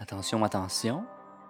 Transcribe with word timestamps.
Attention, 0.00 0.44
attention, 0.44 1.04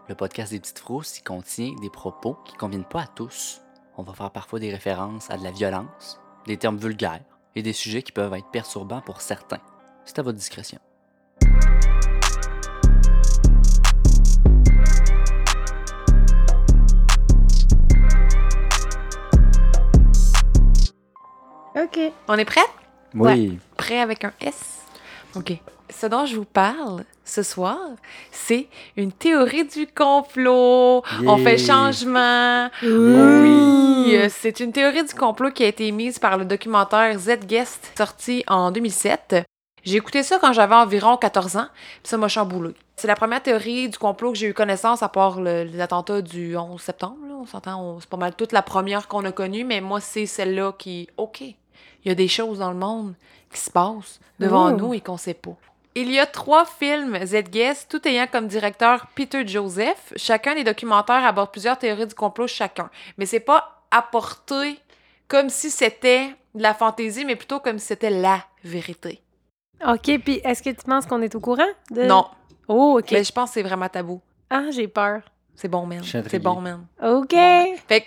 le 0.09 0.15
podcast 0.15 0.53
des 0.53 0.59
petites 0.59 0.79
frousses 0.79 1.19
y 1.19 1.23
contient 1.23 1.75
des 1.83 1.91
propos 1.91 2.39
qui 2.47 2.55
ne 2.55 2.59
conviennent 2.59 2.83
pas 2.83 3.03
à 3.03 3.07
tous. 3.07 3.61
On 3.99 4.03
va 4.03 4.15
faire 4.15 4.31
parfois 4.31 4.59
des 4.59 4.73
références 4.73 5.31
à 5.31 5.37
de 5.37 5.45
la 5.45 5.51
violence, 5.51 6.19
des 6.47 6.57
termes 6.57 6.79
vulgaires 6.79 7.21
et 7.55 7.63
des 7.63 7.75
sujets 7.75 8.03
qui 8.03 8.11
peuvent 8.11 8.33
être 8.33 8.51
perturbants 8.51 9.03
pour 9.03 9.21
certains. 9.21 9.61
C'est 10.07 10.19
à 10.19 10.23
votre 10.23 10.39
discrétion. 10.39 10.79
OK. 21.77 22.01
On 22.29 22.39
est 22.39 22.47
prêt? 22.47 22.65
Oui. 23.13 23.59
Prêt 23.77 24.01
avec 24.01 24.25
un 24.25 24.33
S? 24.41 24.87
OK. 25.37 25.61
Ce 25.91 26.07
dont 26.07 26.27
je 26.27 26.37
vous 26.37 26.45
parle 26.45 27.05
ce 27.25 27.43
soir, 27.43 27.79
c'est 28.31 28.69
une 28.97 29.11
théorie 29.13 29.65
du 29.65 29.87
complot. 29.87 31.03
On 31.27 31.37
fait 31.39 31.59
changement. 31.59 32.69
Oui, 32.83 34.17
euh, 34.17 34.29
c'est 34.31 34.61
une 34.61 34.73
théorie 34.73 35.05
du 35.05 35.15
complot 35.15 35.51
qui 35.51 35.65
a 35.65 35.67
été 35.69 35.87
émise 35.87 36.19
par 36.19 36.37
le 36.37 36.45
documentaire 36.45 37.19
Z-Guest, 37.19 37.93
sorti 37.97 38.45
en 38.49 38.71
2007. 38.71 39.37
J'ai 39.85 39.97
écouté 39.97 40.23
ça 40.23 40.39
quand 40.39 40.53
j'avais 40.53 40.75
environ 40.75 41.17
14 41.17 41.57
ans, 41.57 41.69
puis 42.03 42.11
ça 42.11 42.17
m'a 42.19 42.29
chamboulé. 42.29 42.75
C'est 42.97 43.07
la 43.09 43.15
première 43.17 43.43
théorie 43.43 43.89
du 43.89 43.97
complot 43.97 44.33
que 44.33 44.39
j'ai 44.39 44.49
eu 44.49 44.55
connaissance, 44.55 45.03
à 45.03 45.09
part 45.09 45.41
le- 45.41 45.63
les 45.65 45.81
attentats 45.81 46.21
du 46.21 46.57
11 46.57 46.81
septembre. 46.81 47.17
là. 47.29 47.35
On 47.41 47.47
s'entend, 47.47 47.99
c'est 48.01 48.09
pas 48.11 48.17
mal 48.17 48.35
toute 48.35 48.53
la 48.53 48.63
première 48.63 49.07
qu'on 49.09 49.25
a 49.25 49.33
connue, 49.33 49.65
mais 49.65 49.81
moi, 49.81 50.01
c'est 50.01 50.27
celle-là 50.27 50.73
qui... 50.77 51.09
OK, 51.17 51.41
il 51.43 51.55
y 52.05 52.11
a 52.11 52.15
des 52.15 52.29
choses 52.29 52.59
dans 52.59 52.71
le 52.73 52.77
monde 52.79 53.15
qui 53.53 53.61
se 53.61 53.71
passent 53.71 54.19
devant 54.39 54.69
Oh. 54.73 54.77
nous 54.77 54.95
et 54.95 55.01
qu'on 55.01 55.17
sait 55.17 55.35
pas. 55.35 55.55
Il 55.95 56.11
y 56.13 56.19
a 56.19 56.27
trois 56.27 56.65
films 56.65 57.19
Z-Guest, 57.25 57.91
tout 57.91 58.07
ayant 58.07 58.27
comme 58.27 58.47
directeur 58.47 59.07
Peter 59.15 59.47
Joseph. 59.47 60.13
Chacun 60.17 60.55
des 60.55 60.65
documentaires 60.65 61.25
aborde 61.25 61.51
plusieurs 61.51 61.79
théories 61.79 62.07
du 62.07 62.15
complot 62.15 62.47
chacun. 62.47 62.89
Mais 63.17 63.27
c'est 63.27 63.41
pas 63.41 63.83
apporté 63.91 64.79
comme 65.27 65.49
si 65.49 65.71
c'était 65.71 66.29
de 66.55 66.63
la 66.63 66.75
fantaisie, 66.75 67.25
mais 67.25 67.37
plutôt 67.37 67.59
comme 67.61 67.79
si 67.79 67.87
c'était 67.87 68.11
la 68.11 68.45
vérité. 68.65 69.21
OK, 69.87 70.19
puis 70.25 70.41
est-ce 70.45 70.63
que 70.63 70.71
tu 70.71 70.85
penses 70.85 71.07
qu'on 71.07 71.23
est 71.23 71.35
au 71.35 71.41
courant? 71.41 71.69
De... 71.91 72.05
Non, 72.05 72.27
Oh, 72.69 72.99
OK. 72.99 73.11
mais 73.13 73.25
je 73.25 73.33
pense 73.33 73.51
que 73.51 73.55
c'est 73.55 73.63
vraiment 73.63 73.89
tabou. 73.89 74.21
Ah, 74.51 74.65
j'ai 74.71 74.89
peur. 74.89 75.23
C'est 75.55 75.69
bon, 75.69 75.87
man. 75.87 76.03
C'est 76.05 76.39
bon, 76.39 76.61
man. 76.61 76.87
OK. 77.03 77.33
Fait 77.33 78.01
que 78.03 78.07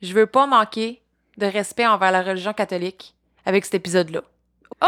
je 0.00 0.12
veux 0.14 0.26
pas 0.26 0.46
manquer 0.46 1.02
de 1.36 1.46
respect 1.46 1.86
envers 1.86 2.12
la 2.12 2.22
religion 2.22 2.52
catholique 2.52 3.14
avec 3.44 3.64
cet 3.64 3.74
épisode-là. 3.74 4.22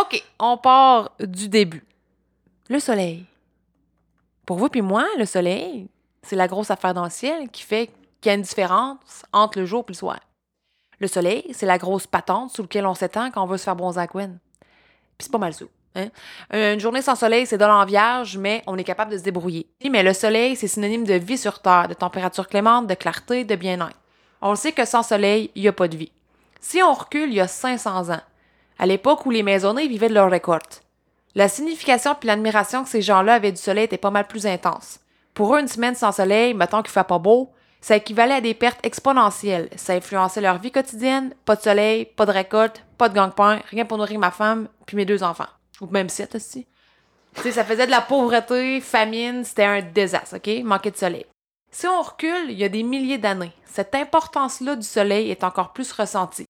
OK, 0.00 0.22
on 0.38 0.56
part 0.56 1.10
du 1.20 1.48
début. 1.48 1.84
Le 2.72 2.80
soleil. 2.80 3.26
Pour 4.46 4.56
vous 4.56 4.70
puis 4.70 4.80
moi, 4.80 5.04
le 5.18 5.26
soleil, 5.26 5.90
c'est 6.22 6.36
la 6.36 6.48
grosse 6.48 6.70
affaire 6.70 6.94
dans 6.94 7.04
le 7.04 7.10
ciel 7.10 7.50
qui 7.50 7.64
fait 7.64 7.90
qu'il 8.18 8.30
y 8.30 8.32
a 8.32 8.34
une 8.34 8.40
différence 8.40 9.26
entre 9.30 9.58
le 9.58 9.66
jour 9.66 9.84
et 9.86 9.92
le 9.92 9.94
soir. 9.94 10.18
Le 10.98 11.06
soleil, 11.06 11.44
c'est 11.52 11.66
la 11.66 11.76
grosse 11.76 12.06
patente 12.06 12.50
sous 12.50 12.62
laquelle 12.62 12.86
on 12.86 12.94
s'étend 12.94 13.30
quand 13.30 13.42
on 13.42 13.46
veut 13.46 13.58
se 13.58 13.64
faire 13.64 13.76
bronzer 13.76 14.00
à 14.00 14.06
Gwen. 14.06 14.38
Puis 15.18 15.26
c'est 15.26 15.30
pas 15.30 15.36
mal 15.36 15.52
ça. 15.52 15.66
Hein? 15.96 16.08
Une 16.50 16.80
journée 16.80 17.02
sans 17.02 17.14
soleil, 17.14 17.44
c'est 17.44 17.58
de 17.58 17.64
l'en 17.66 17.84
vierge, 17.84 18.38
mais 18.38 18.62
on 18.66 18.78
est 18.78 18.84
capable 18.84 19.12
de 19.12 19.18
se 19.18 19.22
débrouiller. 19.22 19.66
Mais 19.90 20.02
le 20.02 20.14
soleil, 20.14 20.56
c'est 20.56 20.66
synonyme 20.66 21.04
de 21.04 21.12
vie 21.12 21.36
sur 21.36 21.60
Terre, 21.60 21.88
de 21.88 21.94
température 21.94 22.48
clémente, 22.48 22.86
de 22.86 22.94
clarté, 22.94 23.44
de 23.44 23.54
bien-être. 23.54 24.00
On 24.40 24.54
sait 24.54 24.72
que 24.72 24.86
sans 24.86 25.02
soleil, 25.02 25.50
il 25.54 25.60
n'y 25.60 25.68
a 25.68 25.74
pas 25.74 25.88
de 25.88 25.98
vie. 25.98 26.12
Si 26.58 26.82
on 26.82 26.94
recule 26.94 27.28
il 27.28 27.34
y 27.34 27.40
a 27.40 27.48
500 27.48 28.14
ans, 28.14 28.22
à 28.78 28.86
l'époque 28.86 29.26
où 29.26 29.30
les 29.30 29.42
maisonnés 29.42 29.88
vivaient 29.88 30.08
de 30.08 30.14
leur 30.14 30.30
récolte, 30.30 30.82
la 31.34 31.48
signification 31.48 32.14
puis 32.14 32.26
l'admiration 32.26 32.84
que 32.84 32.90
ces 32.90 33.02
gens-là 33.02 33.34
avaient 33.34 33.52
du 33.52 33.60
soleil 33.60 33.84
était 33.84 33.98
pas 33.98 34.10
mal 34.10 34.26
plus 34.26 34.46
intense. 34.46 35.00
Pour 35.34 35.54
eux, 35.54 35.60
une 35.60 35.68
semaine 35.68 35.94
sans 35.94 36.12
soleil, 36.12 36.54
mettons 36.54 36.82
qu'il 36.82 36.92
fait 36.92 37.06
pas 37.06 37.18
beau, 37.18 37.52
ça 37.80 37.96
équivalait 37.96 38.34
à 38.34 38.40
des 38.40 38.54
pertes 38.54 38.84
exponentielles. 38.84 39.68
Ça 39.76 39.94
influençait 39.94 40.40
leur 40.40 40.58
vie 40.58 40.70
quotidienne. 40.70 41.34
Pas 41.44 41.56
de 41.56 41.62
soleil, 41.62 42.04
pas 42.04 42.26
de 42.26 42.30
récolte, 42.30 42.84
pas 42.96 43.08
de 43.08 43.14
gang-pain, 43.14 43.60
rien 43.70 43.84
pour 43.84 43.98
nourrir 43.98 44.20
ma 44.20 44.30
femme 44.30 44.68
puis 44.86 44.96
mes 44.96 45.04
deux 45.04 45.22
enfants. 45.22 45.48
Ou 45.80 45.86
même 45.86 46.08
sept 46.08 46.36
aussi. 46.36 46.66
Tu 47.34 47.42
sais, 47.42 47.52
ça 47.52 47.64
faisait 47.64 47.86
de 47.86 47.90
la 47.90 48.02
pauvreté, 48.02 48.80
famine, 48.80 49.42
c'était 49.42 49.64
un 49.64 49.80
désastre, 49.80 50.36
OK? 50.36 50.64
Manquer 50.64 50.90
de 50.90 50.96
soleil. 50.96 51.26
Si 51.70 51.86
on 51.86 52.02
recule, 52.02 52.50
il 52.50 52.58
y 52.58 52.64
a 52.64 52.68
des 52.68 52.82
milliers 52.82 53.18
d'années, 53.18 53.52
cette 53.64 53.94
importance-là 53.94 54.76
du 54.76 54.86
soleil 54.86 55.30
est 55.30 55.42
encore 55.42 55.72
plus 55.72 55.90
ressentie. 55.92 56.44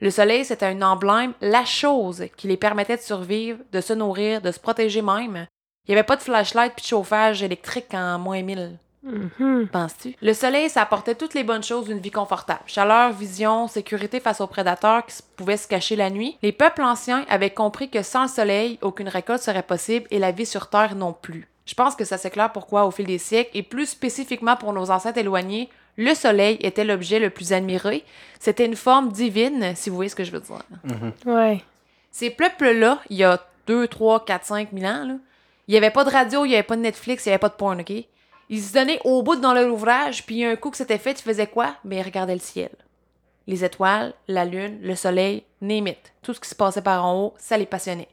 Le 0.00 0.10
soleil, 0.10 0.44
c'était 0.44 0.66
un 0.66 0.82
emblème, 0.82 1.32
la 1.40 1.64
chose 1.64 2.26
qui 2.36 2.46
les 2.46 2.56
permettait 2.56 2.96
de 2.96 3.02
survivre, 3.02 3.58
de 3.72 3.80
se 3.80 3.92
nourrir, 3.92 4.40
de 4.40 4.52
se 4.52 4.60
protéger 4.60 5.02
même. 5.02 5.46
Il 5.86 5.92
n'y 5.92 5.94
avait 5.94 6.06
pas 6.06 6.16
de 6.16 6.22
flashlight 6.22 6.74
puis 6.74 6.82
de 6.82 6.88
chauffage 6.88 7.42
électrique 7.42 7.94
en 7.94 8.18
moins 8.18 8.42
1000. 8.42 8.78
Mhm. 9.02 9.68
Penses-tu? 9.72 10.14
Le 10.20 10.34
soleil, 10.34 10.68
ça 10.68 10.82
apportait 10.82 11.14
toutes 11.14 11.34
les 11.34 11.44
bonnes 11.44 11.62
choses 11.62 11.86
d'une 11.86 11.98
vie 11.98 12.10
confortable. 12.10 12.60
Chaleur, 12.66 13.12
vision, 13.12 13.66
sécurité 13.66 14.20
face 14.20 14.40
aux 14.40 14.46
prédateurs 14.46 15.06
qui 15.06 15.16
pouvaient 15.36 15.56
se 15.56 15.68
cacher 15.68 15.96
la 15.96 16.10
nuit. 16.10 16.36
Les 16.42 16.52
peuples 16.52 16.82
anciens 16.82 17.24
avaient 17.28 17.50
compris 17.50 17.88
que 17.88 18.02
sans 18.02 18.22
le 18.22 18.28
soleil, 18.28 18.78
aucune 18.82 19.08
récolte 19.08 19.42
serait 19.42 19.62
possible 19.62 20.06
et 20.10 20.18
la 20.18 20.30
vie 20.30 20.46
sur 20.46 20.68
Terre 20.68 20.94
non 20.94 21.12
plus. 21.12 21.48
Je 21.64 21.74
pense 21.74 21.96
que 21.96 22.04
ça 22.04 22.18
s'éclaire 22.18 22.52
pourquoi, 22.52 22.86
au 22.86 22.90
fil 22.90 23.06
des 23.06 23.18
siècles, 23.18 23.50
et 23.54 23.62
plus 23.62 23.86
spécifiquement 23.86 24.56
pour 24.56 24.72
nos 24.72 24.90
ancêtres 24.90 25.18
éloignés, 25.18 25.68
le 25.98 26.14
soleil 26.14 26.56
était 26.62 26.84
l'objet 26.84 27.18
le 27.18 27.28
plus 27.28 27.52
admiré. 27.52 28.04
C'était 28.40 28.64
une 28.64 28.76
forme 28.76 29.12
divine, 29.12 29.74
si 29.74 29.90
vous 29.90 29.96
voyez 29.96 30.08
ce 30.08 30.16
que 30.16 30.24
je 30.24 30.30
veux 30.30 30.40
dire. 30.40 30.62
Ouais. 31.26 31.62
Ces 32.10 32.30
peuples-là, 32.30 33.00
il 33.10 33.18
y 33.18 33.24
a 33.24 33.44
2, 33.66 33.86
3, 33.86 34.24
4, 34.24 34.44
5 34.46 34.68
000 34.72 34.86
ans, 34.86 35.04
là, 35.04 35.14
il 35.66 35.72
n'y 35.72 35.76
avait 35.76 35.90
pas 35.90 36.04
de 36.04 36.10
radio, 36.10 36.46
il 36.46 36.48
n'y 36.48 36.54
avait 36.54 36.62
pas 36.62 36.76
de 36.76 36.80
Netflix, 36.80 37.26
il 37.26 37.28
n'y 37.28 37.32
avait 37.34 37.40
pas 37.40 37.50
de 37.50 37.54
porn, 37.54 37.80
OK? 37.80 37.92
Ils 38.48 38.62
se 38.62 38.72
donnaient 38.72 39.00
au 39.04 39.22
bout 39.22 39.36
dans 39.36 39.52
leur 39.52 39.70
ouvrage, 39.70 40.24
puis 40.24 40.42
un 40.42 40.56
coup 40.56 40.70
que 40.70 40.78
c'était 40.78 40.96
fait, 40.96 41.20
ils 41.20 41.22
faisaient 41.22 41.46
quoi? 41.48 41.74
Ben, 41.84 41.98
ils 41.98 42.02
regardaient 42.02 42.32
le 42.32 42.40
ciel. 42.40 42.70
Les 43.46 43.64
étoiles, 43.64 44.14
la 44.28 44.46
lune, 44.46 44.78
le 44.80 44.94
soleil, 44.94 45.42
name 45.60 45.88
it. 45.88 45.98
Tout 46.22 46.32
ce 46.32 46.40
qui 46.40 46.48
se 46.48 46.54
passait 46.54 46.80
par 46.80 47.04
en 47.04 47.20
haut, 47.20 47.34
ça 47.38 47.58
les 47.58 47.66
passionnait. 47.66 48.08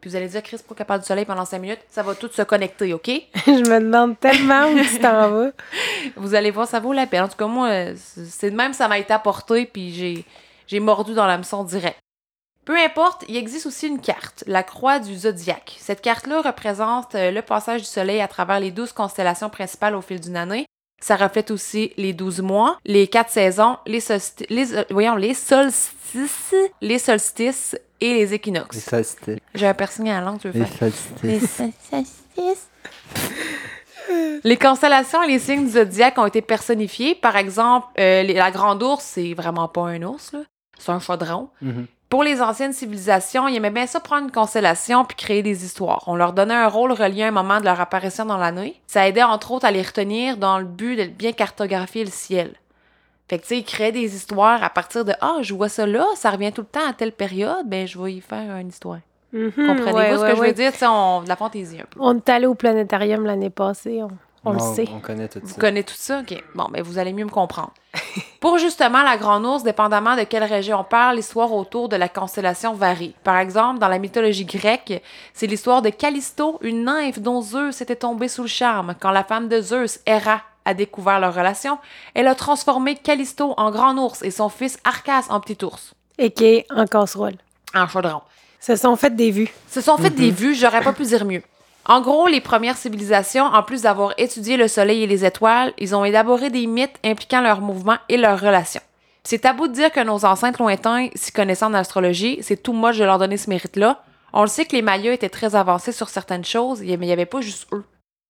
Puis 0.00 0.10
vous 0.10 0.16
allez 0.16 0.28
dire, 0.28 0.42
Chris, 0.42 0.58
pourquoi 0.66 0.84
parle 0.84 1.00
du 1.00 1.06
soleil 1.06 1.24
pendant 1.24 1.44
5 1.44 1.58
minutes? 1.58 1.80
Ça 1.88 2.02
va 2.02 2.14
tout 2.14 2.28
se 2.28 2.42
connecter, 2.42 2.92
OK? 2.94 3.06
Je 3.46 3.68
me 3.68 3.80
demande 3.80 4.18
tellement 4.18 4.68
où 4.68 4.78
tu 4.78 4.98
t'en 4.98 5.30
vas. 5.30 5.50
Vous 6.16 6.34
allez 6.34 6.50
voir, 6.50 6.66
ça 6.66 6.80
vaut 6.80 6.92
la 6.92 7.06
peine. 7.06 7.24
En 7.24 7.28
tout 7.28 7.36
cas, 7.36 7.46
moi, 7.46 7.70
c'est 7.96 8.50
de 8.50 8.56
même, 8.56 8.72
ça 8.72 8.88
m'a 8.88 8.98
été 8.98 9.12
apporté, 9.12 9.66
puis 9.66 9.92
j'ai, 9.92 10.24
j'ai 10.66 10.80
mordu 10.80 11.14
dans 11.14 11.26
l'hameçon 11.26 11.64
direct. 11.64 11.98
Peu 12.66 12.76
importe, 12.76 13.24
il 13.28 13.36
existe 13.36 13.66
aussi 13.66 13.86
une 13.86 14.00
carte, 14.00 14.42
la 14.48 14.64
croix 14.64 14.98
du 14.98 15.16
zodiaque. 15.16 15.76
Cette 15.78 16.00
carte-là 16.00 16.42
représente 16.42 17.14
euh, 17.14 17.30
le 17.30 17.40
passage 17.40 17.82
du 17.82 17.86
soleil 17.86 18.20
à 18.20 18.26
travers 18.26 18.58
les 18.58 18.72
douze 18.72 18.92
constellations 18.92 19.48
principales 19.48 19.94
au 19.94 20.02
fil 20.02 20.20
d'une 20.20 20.36
année. 20.36 20.66
Ça 21.00 21.14
reflète 21.14 21.52
aussi 21.52 21.92
les 21.96 22.12
12 22.12 22.40
mois, 22.40 22.78
les 22.84 23.06
quatre 23.06 23.30
saisons, 23.30 23.76
les, 23.86 24.10
euh, 24.10 24.84
voyons, 24.90 25.14
les 25.14 25.34
solstices, 25.34 26.54
les 26.80 26.98
solstices 26.98 27.76
et 28.00 28.14
les 28.14 28.34
équinoxes. 28.34 28.78
solstices. 28.78 29.38
J'ai 29.54 29.66
un 29.66 29.74
piercing 29.74 30.08
à 30.08 30.20
la 30.20 30.26
langue, 30.26 30.38
tu 30.40 30.48
veux 30.50 30.64
faire? 30.64 30.92
solstices. 31.20 32.68
Les 34.44 34.56
constellations 34.56 35.22
et 35.24 35.28
les 35.28 35.38
signes 35.38 35.64
du 35.66 35.72
zodiaque 35.72 36.16
ont 36.18 36.26
été 36.26 36.40
personnifiés. 36.40 37.14
Par 37.16 37.36
exemple, 37.36 37.88
euh, 37.98 38.22
les- 38.22 38.34
la 38.34 38.50
grande 38.52 38.82
ours, 38.82 39.02
c'est 39.02 39.34
vraiment 39.34 39.66
pas 39.68 39.82
un 39.88 40.02
ours, 40.02 40.32
là. 40.32 40.40
c'est 40.78 40.92
un 40.92 41.00
chaudron. 41.00 41.48
Mhm. 41.62 41.86
Pour 42.08 42.22
les 42.22 42.40
anciennes 42.40 42.72
civilisations, 42.72 43.48
ils 43.48 43.56
aimaient 43.56 43.70
bien 43.70 43.86
ça 43.88 43.98
prendre 43.98 44.26
une 44.26 44.30
constellation 44.30 45.04
puis 45.04 45.16
créer 45.16 45.42
des 45.42 45.64
histoires. 45.64 46.04
On 46.06 46.14
leur 46.14 46.32
donnait 46.34 46.54
un 46.54 46.68
rôle 46.68 46.92
relié 46.92 47.24
à 47.24 47.28
un 47.28 47.30
moment 47.32 47.58
de 47.58 47.64
leur 47.64 47.80
apparition 47.80 48.24
dans 48.24 48.36
l'année. 48.36 48.80
Ça 48.86 49.08
aidait 49.08 49.24
entre 49.24 49.50
autres 49.50 49.64
à 49.66 49.72
les 49.72 49.82
retenir 49.82 50.36
dans 50.36 50.58
le 50.58 50.64
but 50.66 50.94
de 50.96 51.04
bien 51.06 51.32
cartographier 51.32 52.04
le 52.04 52.10
ciel. 52.12 52.52
Fait 53.28 53.38
que 53.38 53.42
tu 53.46 53.56
sais, 53.56 53.62
créaient 53.62 53.92
des 53.92 54.14
histoires 54.14 54.62
à 54.62 54.70
partir 54.70 55.04
de 55.04 55.12
Ah, 55.20 55.38
je 55.42 55.52
vois 55.54 55.68
ça 55.68 55.86
là, 55.86 56.06
ça 56.14 56.30
revient 56.30 56.52
tout 56.52 56.60
le 56.62 56.66
temps 56.68 56.88
à 56.88 56.92
telle 56.92 57.12
période, 57.12 57.66
ben 57.68 57.86
je 57.86 57.98
vais 58.00 58.12
y 58.14 58.20
faire 58.20 58.56
une 58.56 58.68
histoire. 58.68 58.98
Mhm, 59.32 59.50
Comprenez-vous 59.50 59.96
ouais, 59.96 60.16
ce 60.16 60.22
ouais, 60.22 60.30
que 60.30 60.36
je 60.36 60.40
ouais. 60.40 60.46
veux 60.48 60.54
dire? 60.54 60.72
Tu 60.72 60.78
sais, 60.78 60.86
on... 60.88 61.22
de 61.22 61.28
la 61.28 61.36
fantaisie 61.36 61.80
un 61.80 61.84
peu. 61.90 61.98
On 62.00 62.16
est 62.16 62.28
allé 62.28 62.46
au 62.46 62.54
planétarium 62.54 63.24
l'année 63.26 63.50
passée, 63.50 64.00
on, 64.02 64.08
on 64.44 64.52
le 64.52 64.60
sait. 64.60 64.86
On 64.94 65.00
connaît 65.00 65.26
tout 65.28 65.40
Vous 65.42 65.54
ça. 65.54 65.60
connaissez 65.60 65.84
tout 65.86 65.94
ça? 65.96 66.20
OK. 66.20 66.40
Bon, 66.54 66.66
ben 66.70 66.82
vous 66.82 66.98
allez 66.98 67.12
mieux 67.12 67.24
me 67.24 67.30
comprendre. 67.30 67.72
Pour 68.40 68.58
justement 68.58 69.02
la 69.02 69.16
grande 69.16 69.44
ours, 69.44 69.64
dépendamment 69.64 70.14
de 70.14 70.22
quelle 70.22 70.44
région 70.44 70.78
on 70.80 70.84
parle, 70.84 71.16
l'histoire 71.16 71.52
autour 71.52 71.88
de 71.88 71.96
la 71.96 72.08
constellation 72.08 72.72
varie. 72.74 73.16
Par 73.24 73.38
exemple, 73.38 73.80
dans 73.80 73.88
la 73.88 73.98
mythologie 73.98 74.44
grecque, 74.44 75.02
c'est 75.34 75.48
l'histoire 75.48 75.82
de 75.82 75.88
Callisto, 75.90 76.58
une 76.62 76.84
nymphe 76.84 77.18
dont 77.18 77.40
Zeus 77.42 77.80
était 77.80 77.96
tombé 77.96 78.28
sous 78.28 78.42
le 78.42 78.48
charme. 78.48 78.94
Quand 79.00 79.10
la 79.10 79.24
femme 79.24 79.48
de 79.48 79.60
Zeus, 79.60 79.98
Héra, 80.06 80.42
a 80.66 80.74
découvert 80.74 81.18
leur 81.18 81.34
relation, 81.34 81.78
elle 82.14 82.26
a 82.26 82.34
transformé 82.34 82.96
Callisto 82.96 83.54
en 83.56 83.70
grand 83.70 83.96
ours 83.96 84.22
et 84.22 84.30
son 84.30 84.50
fils 84.50 84.78
Arcas 84.84 85.26
en 85.30 85.40
petit 85.40 85.64
ours. 85.64 85.94
Et 86.18 86.30
qui 86.30 86.44
est 86.44 86.66
en 86.70 86.86
casserole. 86.86 87.36
En 87.74 87.88
chaudron. 87.88 88.20
Se 88.60 88.76
sont 88.76 88.96
fait 88.96 89.14
des 89.14 89.30
vues. 89.30 89.52
Se 89.68 89.80
sont 89.80 89.96
fait 89.96 90.10
des 90.10 90.30
vues, 90.30 90.54
j'aurais 90.54 90.82
pas 90.82 90.92
pu 90.92 91.04
dire 91.04 91.24
mieux. 91.24 91.42
En 91.88 92.00
gros, 92.00 92.26
les 92.26 92.40
premières 92.40 92.76
civilisations, 92.76 93.44
en 93.44 93.62
plus 93.62 93.82
d'avoir 93.82 94.12
étudié 94.18 94.56
le 94.56 94.66
soleil 94.66 95.04
et 95.04 95.06
les 95.06 95.24
étoiles, 95.24 95.72
ils 95.78 95.94
ont 95.94 96.04
élaboré 96.04 96.50
des 96.50 96.66
mythes 96.66 96.98
impliquant 97.04 97.40
leurs 97.40 97.60
mouvements 97.60 97.98
et 98.08 98.16
leurs 98.16 98.40
relations. 98.40 98.80
C'est 99.22 99.40
tabou 99.40 99.68
de 99.68 99.72
dire 99.72 99.92
que 99.92 100.00
nos 100.00 100.24
ancêtres 100.24 100.60
lointains, 100.60 101.08
s'y 101.14 101.30
connaissant 101.30 101.68
en 101.68 101.74
astrologie, 101.74 102.38
c'est 102.42 102.60
tout 102.60 102.72
moche 102.72 102.98
de 102.98 103.04
leur 103.04 103.18
donner 103.18 103.36
ce 103.36 103.50
mérite-là. 103.50 104.02
On 104.32 104.42
le 104.42 104.48
sait 104.48 104.64
que 104.64 104.74
les 104.74 104.82
Mayas 104.82 105.12
étaient 105.12 105.28
très 105.28 105.54
avancés 105.54 105.92
sur 105.92 106.08
certaines 106.08 106.44
choses, 106.44 106.80
mais 106.80 106.88
il 106.92 106.98
n'y 106.98 107.12
avait 107.12 107.24
pas 107.24 107.40
juste 107.40 107.68
eux. 107.72 107.84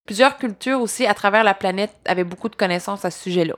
Plusieurs 0.07 0.39
cultures 0.39 0.81
aussi 0.81 1.05
à 1.05 1.15
travers 1.15 1.45
la 1.45 1.55
planète 1.55 1.95
avaient 2.07 2.25
beaucoup 2.25 2.49
de 2.49 2.57
connaissances 2.57 3.05
à 3.05 3.11
ce 3.11 3.25
sujet-là. 3.25 3.55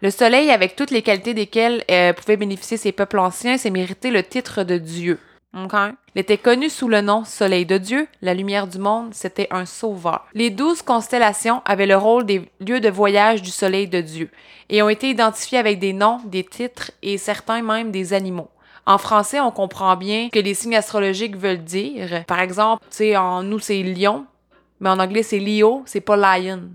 Le 0.00 0.10
soleil, 0.10 0.50
avec 0.50 0.74
toutes 0.76 0.90
les 0.90 1.02
qualités 1.02 1.34
desquelles 1.34 1.84
euh, 1.90 2.12
pouvaient 2.12 2.36
bénéficier 2.36 2.76
ces 2.76 2.92
peuples 2.92 3.18
anciens, 3.18 3.58
s'est 3.58 3.70
mérité 3.70 4.10
le 4.10 4.22
titre 4.22 4.62
de 4.62 4.78
Dieu. 4.78 5.18
OK? 5.56 5.72
Il 6.14 6.20
était 6.20 6.38
connu 6.38 6.70
sous 6.70 6.88
le 6.88 7.00
nom 7.00 7.24
Soleil 7.24 7.66
de 7.66 7.78
Dieu, 7.78 8.06
la 8.20 8.34
lumière 8.34 8.66
du 8.66 8.78
monde, 8.78 9.10
c'était 9.12 9.48
un 9.50 9.66
sauveur. 9.66 10.26
Les 10.34 10.50
douze 10.50 10.82
constellations 10.82 11.62
avaient 11.64 11.86
le 11.86 11.96
rôle 11.96 12.26
des 12.26 12.48
lieux 12.60 12.80
de 12.80 12.88
voyage 12.88 13.42
du 13.42 13.50
Soleil 13.50 13.88
de 13.88 14.00
Dieu 14.00 14.30
et 14.70 14.82
ont 14.82 14.88
été 14.88 15.10
identifiés 15.10 15.58
avec 15.58 15.78
des 15.78 15.92
noms, 15.92 16.20
des 16.24 16.44
titres 16.44 16.90
et 17.02 17.18
certains 17.18 17.62
même 17.62 17.90
des 17.90 18.12
animaux. 18.12 18.48
En 18.86 18.98
français, 18.98 19.40
on 19.40 19.52
comprend 19.52 19.96
bien 19.96 20.28
que 20.30 20.40
les 20.40 20.54
signes 20.54 20.74
astrologiques 20.74 21.36
veulent 21.36 21.62
dire. 21.62 22.24
Par 22.26 22.40
exemple, 22.40 22.82
tu 22.90 22.96
sais, 22.96 23.16
en 23.16 23.42
nous, 23.42 23.60
c'est 23.60 23.82
lion, 23.82 24.26
mais 24.82 24.90
en 24.90 24.98
anglais, 24.98 25.22
c'est 25.22 25.38
Leo, 25.38 25.84
c'est 25.86 26.00
pas 26.00 26.16
lion. 26.16 26.70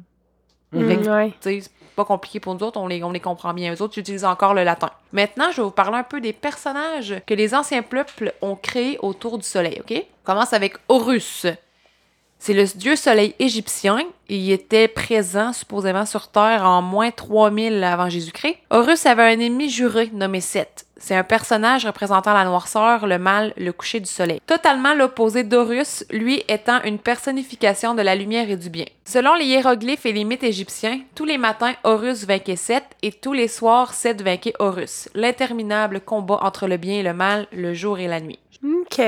Mm, 0.71 1.03
sais, 1.41 1.59
c'est 1.61 1.71
pas 1.93 2.05
compliqué 2.05 2.39
pour 2.39 2.55
nous 2.55 2.63
autres, 2.63 2.79
on 2.79 2.87
les, 2.87 3.03
on 3.03 3.11
les 3.11 3.19
comprend 3.19 3.53
bien. 3.53 3.73
Eux 3.75 3.81
autres, 3.81 3.99
utilisent 3.99 4.23
encore 4.23 4.53
le 4.53 4.63
latin. 4.63 4.91
Maintenant, 5.11 5.51
je 5.51 5.57
vais 5.57 5.63
vous 5.63 5.71
parler 5.71 5.97
un 5.97 6.03
peu 6.03 6.21
des 6.21 6.31
personnages 6.31 7.21
que 7.27 7.33
les 7.33 7.53
anciens 7.53 7.83
peuples 7.83 8.33
ont 8.41 8.55
créés 8.55 8.97
autour 9.01 9.37
du 9.37 9.45
soleil, 9.45 9.81
OK? 9.81 9.91
On 9.91 10.25
commence 10.25 10.53
avec 10.53 10.77
Horus. 10.87 11.47
C'est 12.39 12.53
le 12.53 12.63
dieu 12.63 12.95
soleil 12.95 13.35
égyptien. 13.39 13.99
Il 14.29 14.51
était 14.51 14.87
présent 14.87 15.51
supposément 15.51 16.05
sur 16.05 16.29
Terre 16.29 16.63
en 16.63 16.81
moins 16.81 17.11
3000 17.11 17.83
avant 17.83 18.07
Jésus-Christ. 18.07 18.55
Horus 18.69 19.05
avait 19.05 19.23
un 19.23 19.39
ennemi 19.39 19.69
juré 19.69 20.11
nommé 20.13 20.39
Seth. 20.39 20.86
C'est 20.99 21.15
un 21.15 21.23
personnage 21.23 21.85
représentant 21.85 22.33
la 22.33 22.45
noirceur, 22.45 23.05
le 23.07 23.19
mal, 23.19 23.53
le 23.57 23.71
coucher 23.71 23.99
du 23.99 24.09
soleil. 24.09 24.41
Totalement 24.47 24.93
l'opposé 24.93 25.43
d'Horus, 25.43 26.05
lui 26.09 26.43
étant 26.47 26.81
une 26.83 26.99
personnification 26.99 27.93
de 27.93 28.01
la 28.01 28.15
lumière 28.15 28.49
et 28.49 28.57
du 28.57 28.69
bien. 28.69 28.85
Selon 29.05 29.35
les 29.35 29.45
hiéroglyphes 29.45 30.05
et 30.05 30.13
les 30.13 30.23
mythes 30.23 30.43
égyptiens, 30.43 31.01
tous 31.15 31.25
les 31.25 31.37
matins 31.37 31.75
Horus 31.83 32.25
vainquait 32.25 32.55
Seth 32.55 32.85
et 33.01 33.11
tous 33.11 33.33
les 33.33 33.47
soirs 33.47 33.93
Seth 33.93 34.21
vainquait 34.21 34.53
Horus. 34.59 35.09
L'interminable 35.13 36.01
combat 36.01 36.39
entre 36.41 36.67
le 36.67 36.77
bien 36.77 36.99
et 36.99 37.03
le 37.03 37.13
mal, 37.13 37.47
le 37.51 37.73
jour 37.73 37.99
et 37.99 38.07
la 38.07 38.19
nuit. 38.19 38.39
OK. 38.63 38.99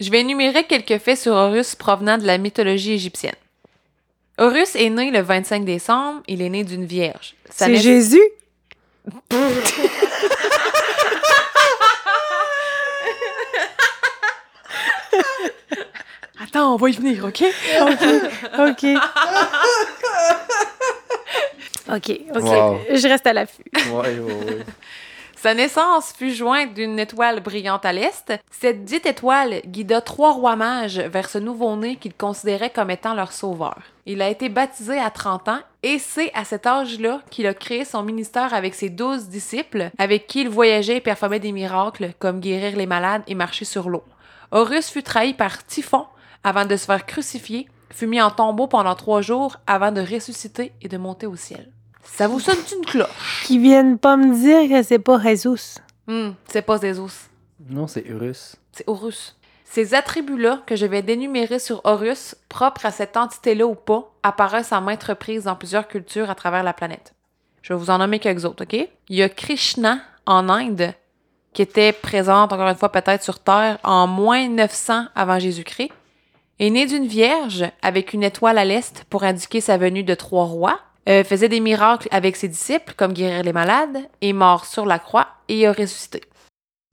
Je 0.00 0.10
vais 0.10 0.20
énumérer 0.20 0.64
quelques 0.64 0.98
faits 0.98 1.18
sur 1.18 1.32
Horus 1.32 1.74
provenant 1.74 2.18
de 2.18 2.26
la 2.26 2.38
mythologie 2.38 2.92
égyptienne. 2.92 3.34
Horus 4.38 4.76
est 4.76 4.90
né 4.90 5.10
le 5.10 5.20
25 5.20 5.64
décembre, 5.64 6.22
il 6.28 6.42
est 6.42 6.48
né 6.48 6.62
d'une 6.62 6.84
vierge. 6.84 7.34
C'est 7.50 7.74
Jésus? 7.76 8.22
Attends, 16.42 16.74
on 16.74 16.76
va 16.76 16.88
y 16.88 16.92
venir, 16.92 17.24
OK? 17.24 17.42
OK. 17.82 18.04
OK, 21.90 22.20
OK. 22.34 22.42
Wow. 22.42 22.78
Je 22.92 23.08
reste 23.08 23.26
à 23.26 23.32
l'affût. 23.32 23.64
Ouais, 23.90 24.18
ouais, 24.18 24.20
ouais. 24.20 24.64
Sa 25.40 25.54
naissance 25.54 26.12
fut 26.18 26.32
jointe 26.32 26.74
d'une 26.74 26.98
étoile 26.98 27.38
brillante 27.38 27.84
à 27.84 27.92
l'est. 27.92 28.34
Cette 28.50 28.84
dite 28.84 29.06
étoile 29.06 29.60
guida 29.66 30.00
trois 30.00 30.32
rois 30.32 30.56
mages 30.56 30.98
vers 30.98 31.30
ce 31.30 31.38
nouveau-né 31.38 31.94
qu'ils 31.94 32.14
considéraient 32.14 32.70
comme 32.70 32.90
étant 32.90 33.14
leur 33.14 33.32
sauveur. 33.32 33.78
Il 34.04 34.20
a 34.20 34.28
été 34.28 34.48
baptisé 34.48 34.98
à 34.98 35.10
30 35.10 35.48
ans 35.48 35.60
et 35.84 36.00
c'est 36.00 36.32
à 36.34 36.44
cet 36.44 36.66
âge-là 36.66 37.20
qu'il 37.30 37.46
a 37.46 37.54
créé 37.54 37.84
son 37.84 38.02
ministère 38.02 38.52
avec 38.52 38.74
ses 38.74 38.88
douze 38.88 39.28
disciples 39.28 39.90
avec 39.96 40.26
qui 40.26 40.40
il 40.40 40.48
voyageait 40.48 40.96
et 40.96 41.00
performait 41.00 41.38
des 41.38 41.52
miracles 41.52 42.10
comme 42.18 42.40
guérir 42.40 42.76
les 42.76 42.86
malades 42.86 43.22
et 43.28 43.36
marcher 43.36 43.64
sur 43.64 43.88
l'eau. 43.88 44.02
Horus 44.50 44.90
fut 44.90 45.02
trahi 45.02 45.34
par 45.34 45.64
Typhon 45.66 46.06
avant 46.44 46.64
de 46.64 46.76
se 46.76 46.86
faire 46.86 47.04
crucifier, 47.04 47.68
fut 47.90 48.06
mis 48.06 48.20
en 48.20 48.30
tombeau 48.30 48.66
pendant 48.66 48.94
trois 48.94 49.20
jours 49.20 49.56
avant 49.66 49.92
de 49.92 50.00
ressusciter 50.00 50.72
et 50.80 50.88
de 50.88 50.96
monter 50.96 51.26
au 51.26 51.36
ciel. 51.36 51.70
Ça 52.02 52.28
vous 52.28 52.40
sonne 52.40 52.58
une 52.76 52.84
cloche? 52.84 53.44
Qui 53.44 53.58
viennent 53.58 53.98
pas 53.98 54.16
me 54.16 54.34
dire 54.34 54.68
que 54.68 54.82
c'est 54.82 54.98
pas 54.98 55.20
Jesus. 55.20 55.78
Hmm, 56.06 56.30
c'est 56.48 56.62
pas 56.62 56.78
Zeus. 56.78 57.28
Non, 57.68 57.86
c'est 57.86 58.04
Urus. 58.06 58.56
C'est 58.72 58.88
Horus. 58.88 59.36
Ces 59.64 59.92
attributs-là 59.92 60.62
que 60.64 60.76
je 60.76 60.86
vais 60.86 61.02
dénumérer 61.02 61.58
sur 61.58 61.82
Horus, 61.84 62.34
propres 62.48 62.86
à 62.86 62.90
cette 62.90 63.18
entité-là 63.18 63.66
ou 63.66 63.74
pas, 63.74 64.10
apparaissent 64.22 64.72
en 64.72 64.80
maintes 64.80 65.04
reprises 65.04 65.44
dans 65.44 65.56
plusieurs 65.56 65.86
cultures 65.86 66.30
à 66.30 66.34
travers 66.34 66.62
la 66.62 66.72
planète. 66.72 67.12
Je 67.60 67.74
vais 67.74 67.78
vous 67.78 67.90
en 67.90 67.98
nommer 67.98 68.18
quelques 68.18 68.46
autres, 68.46 68.64
OK? 68.64 68.88
Il 69.08 69.16
y 69.16 69.22
a 69.22 69.28
Krishna 69.28 69.98
en 70.24 70.48
Inde, 70.48 70.94
qui 71.52 71.62
était 71.62 71.92
présente, 71.92 72.52
encore 72.52 72.68
une 72.68 72.76
fois, 72.76 72.92
peut-être 72.92 73.22
sur 73.22 73.38
Terre, 73.38 73.78
en 73.82 74.06
moins 74.06 74.48
900 74.48 75.06
avant 75.14 75.38
Jésus-Christ. 75.38 75.90
Est 76.58 76.70
né 76.70 76.86
d'une 76.86 77.06
vierge 77.06 77.64
avec 77.82 78.12
une 78.12 78.24
étoile 78.24 78.58
à 78.58 78.64
l'est 78.64 79.04
pour 79.10 79.22
indiquer 79.22 79.60
sa 79.60 79.76
venue 79.76 80.02
de 80.02 80.14
trois 80.14 80.44
rois. 80.44 80.80
Euh, 81.08 81.24
faisait 81.24 81.48
des 81.48 81.60
miracles 81.60 82.08
avec 82.10 82.36
ses 82.36 82.48
disciples, 82.48 82.94
comme 82.96 83.12
guérir 83.12 83.42
les 83.42 83.52
malades, 83.52 83.98
est 84.20 84.32
mort 84.32 84.66
sur 84.66 84.84
la 84.84 84.98
croix 84.98 85.28
et 85.48 85.66
a 85.66 85.72
ressuscité. 85.72 86.22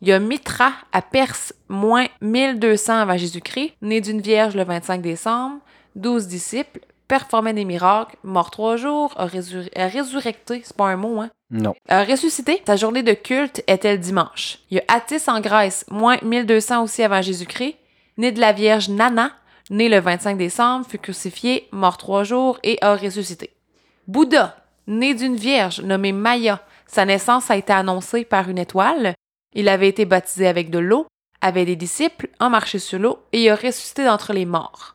Il 0.02 0.08
y 0.08 0.14
a 0.14 0.20
Mitra 0.20 0.72
à 0.92 1.02
Perse, 1.02 1.54
moins 1.68 2.06
1200 2.22 3.00
avant 3.00 3.18
Jésus-Christ, 3.18 3.74
né 3.82 4.02
d'une 4.02 4.22
vierge 4.22 4.56
le 4.56 4.64
25 4.64 5.02
décembre, 5.02 5.60
12 5.96 6.28
disciples, 6.28 6.80
performait 7.08 7.54
des 7.54 7.66
miracles, 7.66 8.16
mort 8.24 8.52
trois 8.52 8.78
jours, 8.78 9.14
a, 9.18 9.26
résur- 9.26 9.70
a 9.76 9.88
résurrecté, 9.88 10.62
c'est 10.64 10.76
pas 10.76 10.88
un 10.88 10.96
mot, 10.98 11.22
hein? 11.22 11.30
Non. 11.52 11.76
A 11.88 12.04
ressuscité, 12.04 12.62
sa 12.66 12.76
journée 12.76 13.04
de 13.04 13.14
culte 13.14 13.64
était 13.68 13.94
le 13.94 14.00
dimanche? 14.00 14.60
Il 14.72 14.78
y 14.78 14.80
a 14.80 14.84
Attis 14.88 15.22
en 15.28 15.40
Grèce, 15.42 15.86
moins 15.90 16.18
1200 16.24 16.84
aussi 16.84 17.04
avant 17.04 17.22
Jésus-Christ, 17.22 17.76
né 18.18 18.32
de 18.32 18.40
la 18.40 18.52
Vierge 18.52 18.90
Nana, 18.90 19.32
né 19.70 19.90
le 19.90 20.00
25 20.00 20.38
décembre, 20.38 20.86
fut 20.90 20.98
crucifié, 20.98 21.68
mort 21.72 21.98
trois 21.98 22.24
jours 22.24 22.60
et 22.64 22.78
a 22.82 22.96
ressuscité. 22.96 23.52
Bouddha, 24.08 24.58
né 24.88 25.14
d'une 25.14 25.36
vierge 25.36 25.82
nommée 25.82 26.12
Maya, 26.12 26.62
sa 26.88 27.06
naissance 27.06 27.50
a 27.52 27.58
été 27.58 27.74
annoncée 27.74 28.26
par 28.26 28.50
une 28.50 28.60
étoile. 28.60 29.14
Il 29.54 29.70
avait 29.70 29.88
été 29.90 30.06
baptisé 30.06 30.48
avec 30.48 30.70
de 30.70 30.80
l'eau, 30.80 31.08
avait 31.42 31.66
des 31.66 31.76
disciples, 31.76 32.30
a 32.40 32.50
marché 32.50 32.80
sur 32.80 33.00
l'eau 33.00 33.20
et 33.34 33.50
a 33.50 33.56
ressuscité 33.56 34.06
d'entre 34.06 34.34
les 34.34 34.46
morts. 34.46 34.95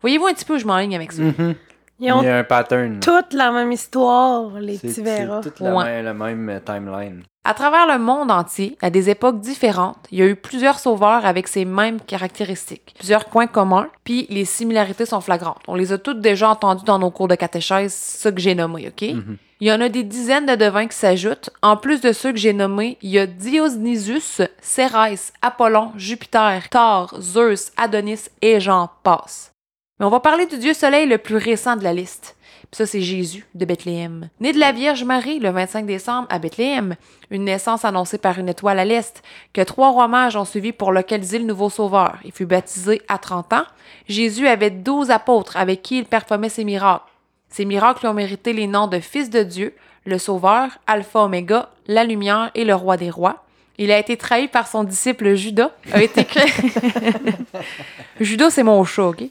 Voyez-vous 0.00 0.26
un 0.26 0.34
petit 0.34 0.44
peu 0.44 0.54
où 0.54 0.58
je 0.58 0.66
m'enligne 0.66 0.94
avec 0.96 1.12
ça? 1.12 1.22
Mhm. 1.22 1.54
Ils 2.00 2.04
Il 2.04 2.24
y 2.24 2.28
a 2.28 2.38
un 2.38 2.44
pattern. 2.44 3.00
toute 3.00 3.32
la 3.32 3.50
même 3.50 3.72
histoire, 3.72 4.50
les 4.60 4.76
C'est 4.76 4.86
petits 4.88 5.02
verras. 5.02 5.40
c'est 5.42 5.50
toute 5.50 5.60
la, 5.60 5.74
Ouais. 5.74 5.84
même, 5.84 6.04
la 6.04 6.14
même 6.14 6.48
euh, 6.48 6.60
timeline. 6.60 7.22
À 7.44 7.54
travers 7.54 7.88
le 7.88 7.98
monde 7.98 8.30
entier, 8.30 8.76
à 8.82 8.90
des 8.90 9.10
époques 9.10 9.40
différentes, 9.40 9.96
il 10.12 10.18
y 10.18 10.22
a 10.22 10.26
eu 10.26 10.36
plusieurs 10.36 10.78
sauveurs 10.78 11.26
avec 11.26 11.48
ces 11.48 11.64
mêmes 11.64 11.98
caractéristiques, 12.00 12.94
plusieurs 12.98 13.24
points 13.24 13.48
communs, 13.48 13.88
puis 14.04 14.26
les 14.30 14.44
similarités 14.44 15.06
sont 15.06 15.20
flagrantes. 15.20 15.62
On 15.66 15.74
les 15.74 15.92
a 15.92 15.98
toutes 15.98 16.20
déjà 16.20 16.50
entendues 16.50 16.84
dans 16.84 17.00
nos 17.00 17.10
cours 17.10 17.26
de 17.26 17.34
catéchèse, 17.34 17.92
ce 17.94 18.28
que 18.28 18.40
j'ai 18.40 18.54
nommé, 18.54 18.86
OK? 18.88 19.02
Mhm. 19.02 19.36
Il 19.60 19.66
y 19.66 19.72
en 19.72 19.80
a 19.80 19.88
des 19.88 20.04
dizaines 20.04 20.46
de 20.46 20.54
devins 20.54 20.86
qui 20.86 20.96
s'ajoutent. 20.96 21.50
En 21.62 21.76
plus 21.76 22.00
de 22.00 22.12
ceux 22.12 22.30
que 22.30 22.38
j'ai 22.38 22.52
nommés, 22.52 22.96
il 23.02 23.10
y 23.10 23.18
a 23.18 23.26
Dionysus, 23.26 24.40
Cérès, 24.60 25.32
Apollon, 25.42 25.90
Jupiter, 25.96 26.68
Thor, 26.70 27.12
Zeus, 27.20 27.72
Adonis 27.76 28.26
et 28.40 28.60
j'en 28.60 28.88
passe. 29.02 29.52
Mais 29.98 30.06
on 30.06 30.10
va 30.10 30.20
parler 30.20 30.46
du 30.46 30.58
dieu 30.58 30.74
soleil 30.74 31.06
le 31.06 31.18
plus 31.18 31.36
récent 31.36 31.76
de 31.76 31.82
la 31.82 31.92
liste. 31.92 32.36
Puis 32.70 32.76
ça, 32.76 32.86
c'est 32.86 33.00
Jésus 33.00 33.46
de 33.54 33.64
Bethléem. 33.64 34.28
Né 34.40 34.52
de 34.52 34.58
la 34.58 34.72
Vierge 34.72 35.02
Marie 35.02 35.38
le 35.38 35.50
25 35.50 35.86
décembre 35.86 36.28
à 36.30 36.38
Bethléem, 36.38 36.96
une 37.30 37.44
naissance 37.44 37.84
annoncée 37.84 38.18
par 38.18 38.38
une 38.38 38.48
étoile 38.48 38.78
à 38.78 38.84
l'est, 38.84 39.22
que 39.52 39.62
trois 39.62 39.90
rois 39.90 40.06
mages 40.06 40.36
ont 40.36 40.44
suivi 40.44 40.72
pour 40.72 40.92
localiser 40.92 41.38
le 41.38 41.46
nouveau 41.46 41.70
sauveur. 41.70 42.18
Il 42.24 42.32
fut 42.32 42.46
baptisé 42.46 43.00
à 43.08 43.18
30 43.18 43.54
ans. 43.54 43.64
Jésus 44.06 44.46
avait 44.46 44.70
12 44.70 45.10
apôtres 45.10 45.56
avec 45.56 45.82
qui 45.82 45.98
il 45.98 46.04
performait 46.04 46.48
ses 46.48 46.64
miracles. 46.64 47.04
Ces 47.48 47.64
miracles 47.64 48.02
lui 48.02 48.08
ont 48.08 48.14
mérité 48.14 48.52
les 48.52 48.66
noms 48.66 48.86
de 48.86 49.00
Fils 49.00 49.30
de 49.30 49.42
Dieu, 49.42 49.74
le 50.04 50.18
Sauveur, 50.18 50.68
Alpha 50.86 51.20
Oméga, 51.20 51.70
la 51.86 52.04
Lumière 52.04 52.50
et 52.54 52.64
le 52.64 52.74
Roi 52.74 52.96
des 52.96 53.10
Rois. 53.10 53.44
Il 53.78 53.92
a 53.92 53.98
été 53.98 54.16
trahi 54.16 54.48
par 54.48 54.66
son 54.66 54.82
disciple 54.84 55.34
Judas. 55.34 55.70
A 55.92 56.02
été 56.02 56.24
cré- 56.24 56.50
Judas, 58.20 58.50
c'est 58.50 58.62
mon 58.62 58.84
chat, 58.84 59.06
OK? 59.08 59.22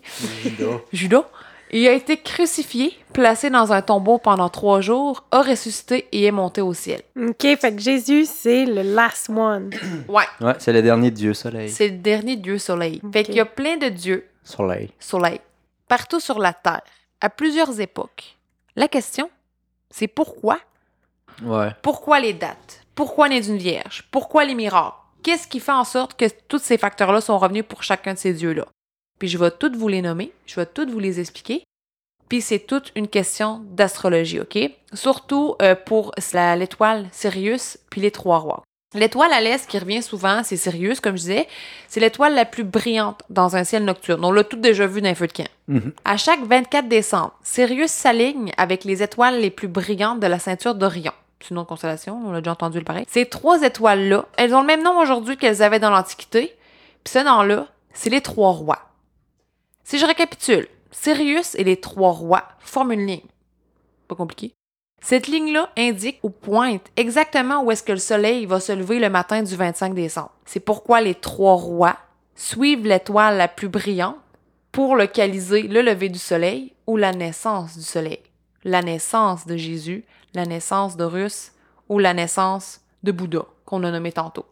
Judas. 0.93 1.25
Il 1.71 1.85
a 1.85 1.91
été 1.91 2.15
crucifié, 2.15 2.97
placé 3.11 3.49
dans 3.49 3.73
un 3.73 3.81
tombeau 3.81 4.19
pendant 4.19 4.47
trois 4.47 4.79
jours, 4.79 5.25
a 5.31 5.41
ressuscité 5.41 6.07
et 6.13 6.23
est 6.23 6.31
monté 6.31 6.61
au 6.61 6.73
ciel. 6.73 7.01
OK, 7.21 7.41
fait 7.41 7.75
que 7.75 7.81
Jésus, 7.81 8.23
c'est 8.25 8.65
le 8.65 8.83
last 8.83 9.29
one. 9.29 9.71
Ouais, 10.07 10.23
Ouais, 10.39 10.53
c'est 10.59 10.71
le 10.71 10.81
dernier 10.81 11.11
dieu 11.11 11.33
soleil. 11.33 11.69
c'est 11.69 11.89
le 11.89 11.97
dernier 11.97 12.37
dieu 12.37 12.57
soleil. 12.57 13.01
Fait 13.11 13.25
qu'il 13.25 13.35
y 13.35 13.41
a 13.41 13.45
plein 13.45 13.75
de 13.75 13.89
dieux 13.89 14.25
Soleil. 14.45 14.91
soleil, 14.97 15.41
partout 15.89 16.21
sur 16.21 16.39
la 16.39 16.53
Terre, 16.53 16.83
à 17.19 17.29
plusieurs 17.29 17.81
époques. 17.81 18.37
La 18.77 18.87
question, 18.87 19.29
c'est 19.91 20.07
pourquoi? 20.07 20.59
Ouais. 21.43 21.71
Pourquoi 21.81 22.21
les 22.21 22.31
dates? 22.31 22.85
Pourquoi 22.97 23.29
né 23.29 23.39
d'une 23.39 23.59
vierge? 23.59 24.05
Pourquoi 24.09 24.43
les 24.43 24.55
miracles? 24.55 24.97
Qu'est-ce 25.21 25.47
qui 25.47 25.59
fait 25.59 25.71
en 25.71 25.83
sorte 25.83 26.17
que 26.17 26.25
tous 26.47 26.57
ces 26.57 26.79
facteurs-là 26.79 27.21
sont 27.21 27.37
revenus 27.37 27.63
pour 27.63 27.83
chacun 27.83 28.15
de 28.15 28.17
ces 28.17 28.33
dieux-là? 28.33 28.65
Puis 29.19 29.27
je 29.27 29.37
vais 29.37 29.51
toutes 29.51 29.75
vous 29.75 29.87
les 29.87 30.01
nommer, 30.01 30.31
je 30.47 30.55
vais 30.55 30.65
toutes 30.65 30.89
vous 30.89 30.97
les 30.97 31.19
expliquer. 31.19 31.61
Puis 32.27 32.41
c'est 32.41 32.57
toute 32.57 32.91
une 32.95 33.07
question 33.07 33.61
d'astrologie, 33.69 34.39
OK? 34.39 34.57
Surtout 34.93 35.55
euh, 35.61 35.75
pour 35.75 36.11
l'étoile 36.33 37.07
Sirius 37.11 37.77
puis 37.91 38.01
les 38.01 38.09
trois 38.09 38.39
rois. 38.39 38.63
L'étoile 38.95 39.31
à 39.31 39.41
l'est 39.41 39.67
qui 39.67 39.77
revient 39.77 40.01
souvent, 40.01 40.41
c'est 40.43 40.57
Sirius, 40.57 40.99
comme 40.99 41.17
je 41.17 41.21
disais, 41.21 41.47
c'est 41.87 41.99
l'étoile 41.99 42.33
la 42.33 42.45
plus 42.45 42.63
brillante 42.63 43.21
dans 43.29 43.55
un 43.55 43.63
ciel 43.63 43.85
nocturne. 43.85 44.25
On 44.25 44.31
l'a 44.31 44.43
tout 44.43 44.57
déjà 44.57 44.87
vu 44.87 45.03
dans 45.03 45.09
un 45.09 45.15
feu 45.15 45.27
de 45.27 45.33
camp. 45.33 45.49
Mhm. 45.67 45.93
À 46.03 46.17
chaque 46.17 46.43
24 46.43 46.87
décembre, 46.87 47.37
Sirius 47.43 47.91
s'aligne 47.91 48.53
avec 48.57 48.85
les 48.85 49.03
étoiles 49.03 49.39
les 49.39 49.51
plus 49.51 49.67
brillantes 49.67 50.19
de 50.19 50.25
la 50.25 50.39
ceinture 50.39 50.73
d'Orion. 50.73 51.13
C'est 51.39 51.51
une 51.51 51.59
autre 51.59 51.69
constellation, 51.69 52.19
on 52.25 52.33
a 52.33 52.41
déjà 52.41 52.51
entendu 52.51 52.79
le 52.79 52.83
pareil. 52.83 53.05
Ces 53.07 53.27
trois 53.27 53.61
étoiles-là, 53.61 54.25
elles 54.37 54.55
ont 54.55 54.61
le 54.61 54.67
même 54.67 54.83
nom 54.83 54.97
aujourd'hui 54.99 55.37
qu'elles 55.37 55.61
avaient 55.61 55.79
dans 55.79 55.91
l'Antiquité. 55.91 56.57
Puis 57.03 57.13
ce 57.13 57.19
nom-là, 57.19 57.67
c'est 57.93 58.09
les 58.09 58.21
trois 58.21 58.51
rois. 58.51 58.79
Si 59.83 59.99
je 59.99 60.05
récapitule, 60.05 60.67
Sirius 60.91 61.55
et 61.55 61.63
les 61.63 61.79
trois 61.79 62.11
rois 62.11 62.43
forment 62.59 62.93
une 62.93 63.05
ligne. 63.05 63.27
Pas 64.07 64.15
compliqué. 64.15 64.53
Cette 65.01 65.27
ligne-là 65.27 65.69
indique 65.77 66.19
ou 66.23 66.29
pointe 66.29 66.85
exactement 66.95 67.63
où 67.63 67.71
est-ce 67.71 67.83
que 67.83 67.91
le 67.91 67.97
soleil 67.99 68.45
va 68.45 68.59
se 68.59 68.71
lever 68.71 68.99
le 68.99 69.09
matin 69.09 69.43
du 69.43 69.55
25 69.55 69.93
décembre. 69.93 70.31
C'est 70.45 70.59
pourquoi 70.59 71.01
les 71.01 71.15
trois 71.15 71.55
rois 71.55 71.97
suivent 72.35 72.85
l'étoile 72.85 73.37
la 73.37 73.47
plus 73.47 73.69
brillante 73.69 74.17
pour 74.71 74.95
localiser 74.95 75.63
le 75.63 75.81
lever 75.81 76.09
du 76.09 76.19
soleil 76.19 76.73
ou 76.87 76.97
la 76.97 77.11
naissance 77.11 77.77
du 77.77 77.83
soleil. 77.83 78.19
La 78.63 78.81
naissance 78.81 79.45
de 79.45 79.55
Jésus, 79.55 80.03
la 80.33 80.45
naissance 80.45 80.97
d'Horus 80.97 81.51
ou 81.89 81.99
la 81.99 82.13
naissance 82.13 82.81
de 83.03 83.11
Bouddha, 83.11 83.45
qu'on 83.65 83.83
a 83.83 83.91
nommé 83.91 84.11
tantôt. 84.11 84.45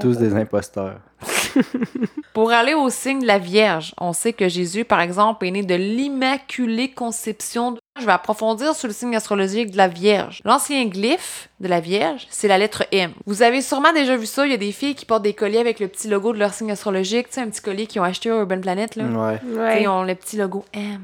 Tous 0.00 0.16
des 0.16 0.34
imposteurs. 0.34 0.98
Pour 2.32 2.50
aller 2.50 2.72
au 2.74 2.88
signe 2.88 3.20
de 3.20 3.26
la 3.26 3.38
Vierge, 3.38 3.94
on 4.00 4.12
sait 4.14 4.32
que 4.32 4.48
Jésus, 4.48 4.84
par 4.86 5.00
exemple, 5.00 5.44
est 5.46 5.50
né 5.50 5.62
de 5.62 5.74
l'Immaculée 5.74 6.90
Conception. 6.90 7.76
Je 8.00 8.06
vais 8.06 8.12
approfondir 8.12 8.74
sur 8.74 8.88
le 8.88 8.94
signe 8.94 9.14
astrologique 9.14 9.70
de 9.70 9.76
la 9.76 9.88
Vierge. 9.88 10.40
L'ancien 10.46 10.86
glyphe 10.86 11.50
de 11.60 11.68
la 11.68 11.80
Vierge, 11.80 12.26
c'est 12.30 12.48
la 12.48 12.56
lettre 12.56 12.84
M. 12.90 13.12
Vous 13.26 13.42
avez 13.42 13.60
sûrement 13.60 13.92
déjà 13.92 14.16
vu 14.16 14.24
ça, 14.24 14.46
il 14.46 14.50
y 14.52 14.54
a 14.54 14.58
des 14.58 14.72
filles 14.72 14.94
qui 14.94 15.04
portent 15.04 15.24
des 15.24 15.34
colliers 15.34 15.58
avec 15.58 15.78
le 15.78 15.88
petit 15.88 16.08
logo 16.08 16.32
de 16.32 16.38
leur 16.38 16.54
signe 16.54 16.72
astrologique, 16.72 17.28
tu 17.28 17.34
sais, 17.34 17.40
un 17.42 17.50
petit 17.50 17.60
collier 17.60 17.86
qu'ils 17.86 18.00
ont 18.00 18.04
acheté 18.04 18.30
au 18.30 18.38
Urban 18.40 18.60
Planet, 18.62 18.96
là. 18.96 19.04
Ouais. 19.04 19.40
Ouais. 19.54 19.82
Ils 19.82 19.88
ont 19.88 20.04
le 20.04 20.14
petit 20.14 20.38
logo 20.38 20.64
M. 20.72 21.00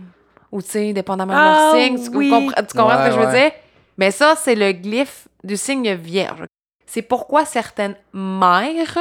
Ou, 0.50 0.62
tu 0.62 0.70
sais, 0.70 0.92
dépendamment 0.94 1.34
de 1.34 1.38
Ah, 1.38 1.72
leur 1.74 1.82
signe. 1.82 2.02
Tu, 2.10 2.16
oui. 2.16 2.30
comprends, 2.30 2.62
tu 2.62 2.78
comprends 2.78 2.90
ce 2.96 3.02
Ouais, 3.02 3.08
que 3.10 3.14
je 3.14 3.20
veux 3.20 3.32
dire? 3.38 3.50
Mais 3.98 4.12
ça, 4.12 4.34
c'est 4.36 4.54
le 4.54 4.72
glyphe 4.72 5.28
du 5.44 5.56
signe 5.56 5.92
Vierge. 5.92 6.44
C'est 6.86 7.02
pourquoi 7.02 7.44
certaines 7.44 7.96
mères 8.14 8.98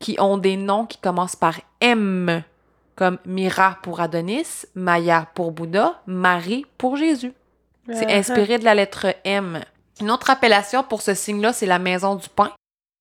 qui 0.00 0.16
ont 0.18 0.38
des 0.38 0.56
noms 0.56 0.86
qui 0.86 0.98
commencent 0.98 1.36
par 1.36 1.54
M, 1.80 2.42
comme 2.96 3.18
Mira 3.26 3.78
pour 3.82 4.00
Adonis, 4.00 4.64
Maya 4.74 5.26
pour 5.34 5.52
Bouddha, 5.52 6.00
Marie 6.06 6.66
pour 6.78 6.96
Jésus. 6.96 7.32
C'est 7.92 8.12
inspiré 8.12 8.58
de 8.58 8.64
la 8.64 8.74
lettre 8.74 9.14
M. 9.24 9.62
Une 10.00 10.10
autre 10.10 10.30
appellation 10.30 10.82
pour 10.82 11.00
ce 11.00 11.14
signe-là, 11.14 11.52
c'est 11.52 11.66
la 11.66 11.78
maison 11.78 12.16
du 12.16 12.28
pain. 12.28 12.52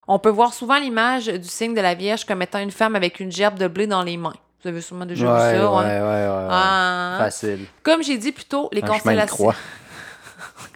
On 0.08 0.20
peut 0.20 0.30
voir 0.30 0.54
souvent 0.54 0.80
l'image 0.80 1.28
du 1.28 1.48
signe 1.48 1.74
de 1.74 1.82
la 1.82 1.94
Vierge 1.94 2.26
comme 2.26 2.42
étant 2.42 2.60
une 2.60 2.72
femme 2.72 2.96
avec 2.96 3.20
une 3.20 3.32
gerbe 3.32 3.60
de 3.60 3.68
blé 3.68 3.88
dans 3.88 4.04
les 4.04 4.16
mains. 4.16 4.36
Vous 4.64 4.70
avez 4.70 4.82
sûrement 4.82 5.06
déjà 5.06 5.26
ouais, 5.26 5.54
vu 5.54 5.60
ça. 5.60 5.72
ouais, 5.72 5.78
ouais. 5.78 5.84
ouais, 5.84 6.02
ouais, 6.02 6.28
ouais. 6.28 6.48
Ah. 6.50 7.16
Facile. 7.20 7.66
Comme 7.84 8.02
j'ai 8.02 8.18
dit 8.18 8.32
plus 8.32 8.46
tôt, 8.46 8.70
les 8.72 8.82
Un 8.82 8.86
de 8.86 8.92
constellations. 8.92 9.54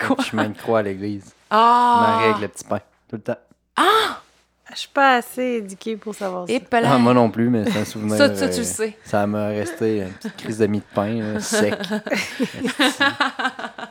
Quoi? 0.06 0.16
Un 0.20 0.24
chemin 0.24 0.50
de 0.50 0.58
croix 0.58 0.80
à 0.80 0.82
l'église. 0.84 1.34
Ah! 1.50 2.00
Marie 2.02 2.26
avec 2.30 2.42
le 2.42 2.48
petit 2.48 2.64
pain. 2.64 2.80
Tout 3.10 3.16
le 3.18 3.22
temps. 3.22 3.38
Je 4.74 4.80
suis 4.80 4.88
pas 4.90 5.16
assez 5.16 5.44
éduquée 5.58 5.98
pour 5.98 6.16
savoir 6.16 6.48
ça. 6.48 6.54
Et 6.54 6.62
pelin. 6.62 6.90
Ah, 6.94 6.98
moi 6.98 7.14
non 7.14 7.30
plus, 7.30 7.50
mais 7.50 7.70
c'est 7.70 7.80
un 7.80 7.84
souvenir. 7.86 8.16
Ça, 8.16 8.34
ça, 8.34 8.48
tu 8.48 8.54
euh, 8.56 8.58
le 8.60 8.64
sais. 8.64 8.98
Ça 9.04 9.28
m'a 9.28 9.48
resté 9.48 9.98
une 10.04 10.12
petite 10.14 10.38
crise 10.38 10.60
de 10.60 10.68
mie 10.68 10.80
de 10.80 10.86
pain, 10.96 11.14
là, 11.34 11.40
sec. 11.42 11.76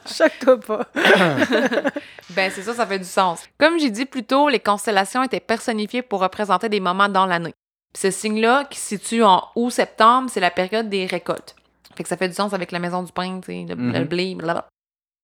Choque-toi 0.07 0.61
pas. 0.61 0.87
Ben, 2.31 2.49
c'est 2.55 2.63
ça, 2.63 2.73
ça 2.75 2.87
fait 2.87 3.01
du 3.01 3.05
sens. 3.05 3.43
Comme 3.59 3.79
j'ai 3.81 3.91
dit 3.91 4.07
plus 4.07 4.23
tôt, 4.23 4.49
les 4.49 4.61
constellations 4.61 5.25
étaient 5.25 5.41
personnifiées 5.41 6.01
pour 6.03 6.21
représenter 6.21 6.69
des 6.69 6.79
moments 6.79 7.09
dans 7.09 7.27
l'année. 7.27 7.53
Puis 7.93 8.03
Ce 8.03 8.13
signe-là, 8.13 8.67
qui 8.71 8.79
se 8.79 8.87
situe 8.97 9.25
en 9.25 9.43
août-septembre, 9.57 10.31
c'est 10.33 10.39
la 10.39 10.53
période 10.53 10.89
des 10.89 11.07
récoltes. 11.07 11.57
Fait 11.97 12.05
que 12.05 12.09
ça 12.09 12.17
fait 12.17 12.29
du 12.29 12.35
sens 12.35 12.55
avec 12.55 12.71
la 12.71 12.79
maison 12.79 13.03
du 13.03 13.11
pain, 13.11 13.41
tu 13.45 13.47
sais, 13.53 13.67
le, 13.69 13.75
Mhm. 13.75 13.93
le 13.95 14.05
blé, 14.05 14.35
blablabla. 14.37 14.69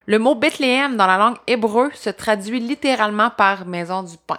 Le 0.09 0.21
mot 0.21 0.37
Bethléem 0.37 0.97
dans 0.97 1.07
la 1.07 1.19
langue 1.19 1.39
hébreu 1.49 1.91
se 1.95 2.11
traduit 2.11 2.61
littéralement 2.61 3.31
par 3.31 3.67
maison 3.67 4.05
du 4.05 4.17
pain. 4.25 4.39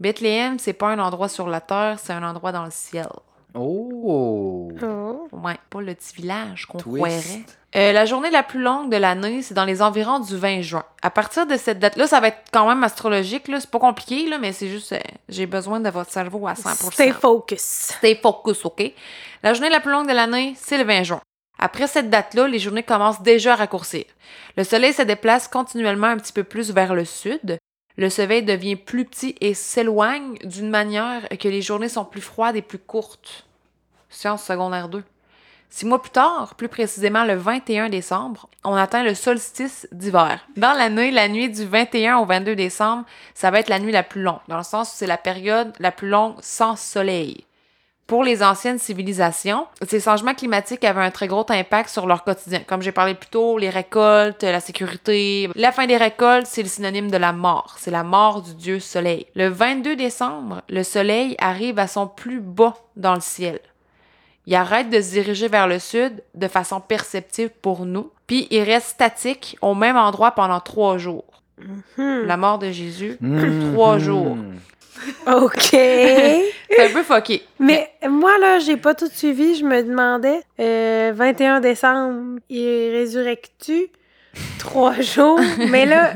Bethléem, 0.00 0.58
c'est 0.58 0.72
pas 0.72 0.88
un 0.88 0.98
endroit 0.98 1.28
sur 1.28 1.46
la 1.46 1.60
terre, 1.60 1.98
c'est 2.02 2.12
un 2.12 2.28
endroit 2.28 2.50
dans 2.50 2.64
le 2.64 2.72
ciel. 2.72 3.06
Oh! 3.54 4.72
Oh. 4.82 5.28
Ouais, 5.30 5.56
pas 5.70 5.80
le 5.80 5.94
petit 5.94 6.16
village 6.16 6.66
qu'on 6.66 6.78
Twist. 6.78 6.96
croirait. 6.96 7.44
Euh, 7.76 7.92
la 7.92 8.04
journée 8.04 8.30
la 8.30 8.42
plus 8.42 8.60
longue 8.60 8.90
de 8.90 8.96
l'année, 8.96 9.42
c'est 9.42 9.54
dans 9.54 9.64
les 9.64 9.82
environs 9.82 10.18
du 10.18 10.36
20 10.36 10.62
juin. 10.62 10.82
À 11.02 11.10
partir 11.10 11.46
de 11.46 11.56
cette 11.56 11.78
date-là, 11.78 12.08
ça 12.08 12.18
va 12.18 12.28
être 12.28 12.42
quand 12.52 12.68
même 12.68 12.82
astrologique, 12.82 13.46
là. 13.46 13.60
C'est 13.60 13.70
pas 13.70 13.78
compliqué, 13.78 14.28
là, 14.28 14.38
mais 14.38 14.52
c'est 14.52 14.68
juste, 14.68 14.92
euh, 14.92 14.98
j'ai 15.28 15.46
besoin 15.46 15.78
de 15.78 15.90
votre 15.90 16.10
cerveau 16.10 16.48
à 16.48 16.54
100%. 16.54 16.90
Stay 16.92 17.12
focus. 17.12 17.60
Stay 17.60 18.16
focus, 18.20 18.64
OK? 18.64 18.92
La 19.44 19.54
journée 19.54 19.70
la 19.70 19.80
plus 19.80 19.92
longue 19.92 20.08
de 20.08 20.12
l'année, 20.14 20.54
c'est 20.56 20.78
le 20.78 20.84
20 20.84 21.02
juin. 21.04 21.20
Après 21.64 21.86
cette 21.86 22.10
date-là, 22.10 22.46
les 22.46 22.58
journées 22.58 22.82
commencent 22.82 23.22
déjà 23.22 23.54
à 23.54 23.56
raccourcir. 23.56 24.04
Le 24.58 24.64
soleil 24.64 24.92
se 24.92 25.00
déplace 25.00 25.48
continuellement 25.48 26.08
un 26.08 26.18
petit 26.18 26.34
peu 26.34 26.44
plus 26.44 26.70
vers 26.72 26.94
le 26.94 27.06
sud. 27.06 27.56
Le 27.96 28.10
soleil 28.10 28.42
devient 28.42 28.76
plus 28.76 29.06
petit 29.06 29.34
et 29.40 29.54
s'éloigne 29.54 30.34
d'une 30.44 30.68
manière 30.68 31.26
que 31.40 31.48
les 31.48 31.62
journées 31.62 31.88
sont 31.88 32.04
plus 32.04 32.20
froides 32.20 32.56
et 32.56 32.60
plus 32.60 32.78
courtes. 32.78 33.46
Science 34.10 34.44
secondaire 34.44 34.90
2. 34.90 35.02
Six 35.70 35.86
mois 35.86 36.02
plus 36.02 36.10
tard, 36.10 36.54
plus 36.54 36.68
précisément 36.68 37.24
le 37.24 37.34
21 37.34 37.88
décembre, 37.88 38.50
on 38.62 38.74
atteint 38.74 39.02
le 39.02 39.14
solstice 39.14 39.88
d'hiver. 39.90 40.46
Dans 40.58 40.74
l'année, 40.74 41.12
la 41.12 41.28
nuit 41.28 41.48
du 41.48 41.64
21 41.64 42.18
au 42.18 42.26
22 42.26 42.56
décembre, 42.56 43.06
ça 43.32 43.50
va 43.50 43.60
être 43.60 43.70
la 43.70 43.78
nuit 43.78 43.90
la 43.90 44.02
plus 44.02 44.20
longue, 44.20 44.40
dans 44.48 44.58
le 44.58 44.64
sens 44.64 44.90
où 44.90 44.96
c'est 44.96 45.06
la 45.06 45.16
période 45.16 45.72
la 45.78 45.92
plus 45.92 46.10
longue 46.10 46.36
sans 46.42 46.76
soleil. 46.76 47.46
Pour 48.06 48.22
les 48.22 48.42
anciennes 48.42 48.78
civilisations, 48.78 49.66
ces 49.88 49.98
changements 49.98 50.34
climatiques 50.34 50.84
avaient 50.84 51.00
un 51.00 51.10
très 51.10 51.26
gros 51.26 51.46
impact 51.48 51.88
sur 51.88 52.06
leur 52.06 52.22
quotidien. 52.22 52.60
Comme 52.66 52.82
j'ai 52.82 52.92
parlé 52.92 53.14
plus 53.14 53.30
tôt, 53.30 53.56
les 53.56 53.70
récoltes, 53.70 54.42
la 54.42 54.60
sécurité. 54.60 55.48
La 55.54 55.72
fin 55.72 55.86
des 55.86 55.96
récoltes, 55.96 56.46
c'est 56.46 56.62
le 56.62 56.68
synonyme 56.68 57.10
de 57.10 57.16
la 57.16 57.32
mort. 57.32 57.76
C'est 57.78 57.90
la 57.90 58.02
mort 58.02 58.42
du 58.42 58.54
dieu 58.54 58.78
soleil. 58.78 59.26
Le 59.34 59.48
22 59.48 59.96
décembre, 59.96 60.60
le 60.68 60.82
soleil 60.82 61.34
arrive 61.38 61.78
à 61.78 61.86
son 61.86 62.06
plus 62.06 62.40
bas 62.40 62.74
dans 62.96 63.14
le 63.14 63.20
ciel. 63.22 63.58
Il 64.46 64.54
arrête 64.54 64.90
de 64.90 65.00
se 65.00 65.12
diriger 65.12 65.48
vers 65.48 65.66
le 65.66 65.78
sud 65.78 66.22
de 66.34 66.48
façon 66.48 66.80
perceptible 66.80 67.52
pour 67.62 67.86
nous, 67.86 68.10
puis 68.26 68.46
il 68.50 68.62
reste 68.64 68.88
statique 68.88 69.56
au 69.62 69.74
même 69.74 69.96
endroit 69.96 70.32
pendant 70.32 70.60
trois 70.60 70.98
jours. 70.98 71.24
Hmm. 71.96 72.24
La 72.26 72.36
mort 72.36 72.58
de 72.58 72.70
Jésus, 72.70 73.16
Mhm. 73.20 73.72
trois 73.72 73.96
jours. 73.98 74.36
OK. 75.26 75.54
C'est 75.70 76.86
un 76.88 76.92
peu 76.92 77.02
fucké. 77.02 77.42
Mais 77.58 77.90
moi, 78.08 78.36
là, 78.38 78.58
j'ai 78.58 78.76
pas 78.76 78.94
tout 78.94 79.08
suivi. 79.12 79.54
Je 79.56 79.64
me 79.64 79.82
demandais, 79.82 80.40
euh, 80.60 81.12
21 81.14 81.60
décembre, 81.60 82.40
il 82.48 82.90
résurrecte-tu? 82.92 83.88
Trois 84.58 84.94
jours. 85.00 85.38
Mais 85.68 85.86
là, 85.86 86.14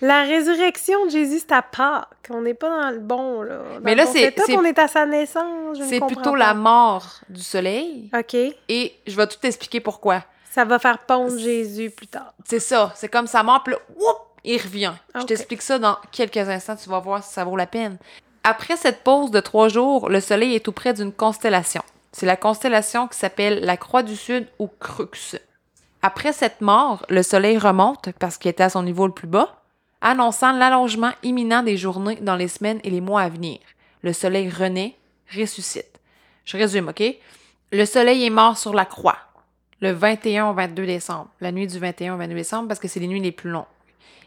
la 0.00 0.22
résurrection 0.24 1.06
de 1.06 1.10
Jésus, 1.10 1.38
c'est 1.40 1.52
à 1.52 1.62
Pâques. 1.62 2.08
On 2.30 2.42
n'est 2.42 2.54
pas 2.54 2.68
dans 2.82 2.90
le 2.90 2.98
bon, 2.98 3.42
là. 3.42 3.58
Dans 3.58 3.80
Mais 3.82 3.94
là, 3.94 4.06
c'est- 4.06 4.34
on 4.56 4.64
est 4.64 4.78
à 4.78 4.88
sa 4.88 5.06
naissance. 5.06 5.78
C'est 5.88 6.00
plutôt 6.04 6.32
pas. 6.32 6.36
la 6.38 6.54
mort 6.54 7.20
du 7.28 7.40
soleil. 7.42 8.10
OK. 8.18 8.34
Et 8.68 8.94
je 9.06 9.16
vais 9.16 9.26
tout 9.28 9.38
t'expliquer 9.40 9.78
pourquoi. 9.80 10.24
Ça 10.50 10.64
va 10.64 10.78
faire 10.80 10.98
pondre 10.98 11.38
Jésus 11.38 11.90
plus 11.90 12.08
tard. 12.08 12.34
C'est 12.44 12.58
ça. 12.60 12.92
C'est 12.96 13.08
comme 13.08 13.26
sa 13.28 13.42
mort, 13.44 13.62
puis 13.62 13.74
là, 13.74 13.80
whoop, 13.96 14.16
il 14.44 14.60
revient. 14.60 14.92
Je 15.14 15.20
Ok. 15.20 15.26
t'explique 15.26 15.62
ça 15.62 15.78
dans 15.78 15.96
quelques 16.10 16.36
instants. 16.36 16.76
Tu 16.76 16.88
vas 16.88 16.98
voir 17.00 17.22
si 17.22 17.32
ça 17.32 17.44
vaut 17.44 17.56
la 17.56 17.66
peine. 17.66 17.98
Après 18.44 18.76
cette 18.76 19.04
pause 19.04 19.30
de 19.30 19.40
trois 19.40 19.68
jours, 19.68 20.08
le 20.08 20.20
soleil 20.20 20.54
est 20.54 20.60
tout 20.64 20.72
près 20.72 20.94
d'une 20.94 21.12
constellation. 21.12 21.82
C'est 22.10 22.26
la 22.26 22.36
constellation 22.36 23.08
qui 23.08 23.16
s'appelle 23.18 23.60
la 23.64 23.76
Croix 23.76 24.02
du 24.02 24.16
Sud 24.16 24.46
ou 24.58 24.68
Crux. 24.80 25.38
Après 26.02 26.32
cette 26.32 26.60
mort, 26.60 27.06
le 27.08 27.22
soleil 27.22 27.56
remonte 27.56 28.10
parce 28.18 28.36
qu'il 28.36 28.50
était 28.50 28.64
à 28.64 28.70
son 28.70 28.82
niveau 28.82 29.06
le 29.06 29.12
plus 29.12 29.28
bas, 29.28 29.62
annonçant 30.00 30.52
l'allongement 30.52 31.12
imminent 31.22 31.62
des 31.62 31.76
journées 31.76 32.16
dans 32.16 32.34
les 32.36 32.48
semaines 32.48 32.80
et 32.82 32.90
les 32.90 33.00
mois 33.00 33.22
à 33.22 33.28
venir. 33.28 33.58
Le 34.02 34.12
soleil 34.12 34.50
renaît, 34.50 34.96
ressuscite. 35.32 36.00
Je 36.44 36.56
résume, 36.56 36.88
OK? 36.88 37.02
Le 37.70 37.84
soleil 37.86 38.26
est 38.26 38.30
mort 38.30 38.58
sur 38.58 38.74
la 38.74 38.84
croix 38.84 39.16
le 39.80 39.90
21 39.90 40.48
au 40.50 40.54
22 40.54 40.86
décembre, 40.86 41.28
la 41.40 41.50
nuit 41.50 41.66
du 41.66 41.76
21 41.78 42.14
au 42.14 42.16
22 42.16 42.34
décembre, 42.36 42.68
parce 42.68 42.78
que 42.78 42.86
c'est 42.86 43.00
les 43.00 43.08
nuits 43.08 43.20
les 43.20 43.32
plus 43.32 43.50
longues. 43.50 43.64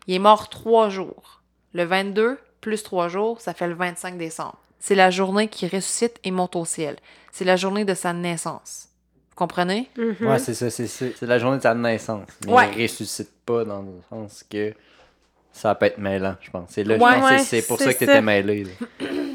Il 0.07 0.15
est 0.15 0.19
mort 0.19 0.49
trois 0.49 0.89
jours. 0.89 1.41
Le 1.73 1.83
22 1.83 2.37
plus 2.61 2.83
trois 2.83 3.07
jours, 3.07 3.41
ça 3.41 3.53
fait 3.53 3.67
le 3.67 3.73
25 3.75 4.17
décembre. 4.17 4.57
C'est 4.79 4.95
la 4.95 5.09
journée 5.11 5.47
qui 5.47 5.67
ressuscite 5.67 6.19
et 6.23 6.31
monte 6.31 6.55
au 6.55 6.65
ciel. 6.65 6.95
C'est 7.31 7.45
la 7.45 7.55
journée 7.55 7.85
de 7.85 7.93
sa 7.93 8.13
naissance. 8.13 8.89
Vous 9.31 9.35
comprenez? 9.35 9.89
Mhm. 9.97 10.27
Ouais, 10.27 10.39
c'est 10.39 10.53
ça, 10.53 10.69
c'est 10.69 10.87
ça. 10.87 11.05
C'est 11.17 11.25
la 11.25 11.39
journée 11.39 11.57
de 11.57 11.63
sa 11.63 11.73
naissance. 11.73 12.27
Mais 12.45 12.53
Ouais. 12.53 12.71
il 12.77 12.83
ressuscite 12.83 13.31
pas 13.45 13.65
dans 13.65 13.81
le 13.81 13.91
sens 14.09 14.43
que 14.49 14.73
ça 15.51 15.73
peut 15.75 15.85
être 15.87 15.97
mêlant, 15.97 16.35
je 16.41 16.49
pense. 16.51 16.69
C'est 16.69 16.83
là, 16.83 16.97
je 16.97 17.03
Ouais, 17.03 17.13
pense 17.13 17.19
que 17.29 17.33
ouais, 17.33 17.39
c'est 17.39 17.61
c'est 17.61 17.67
pour 17.67 17.79
ça 17.79 17.93
que 17.93 17.99
t'étais 17.99 18.21
mêlé. 18.21 18.63
là. 18.65 18.71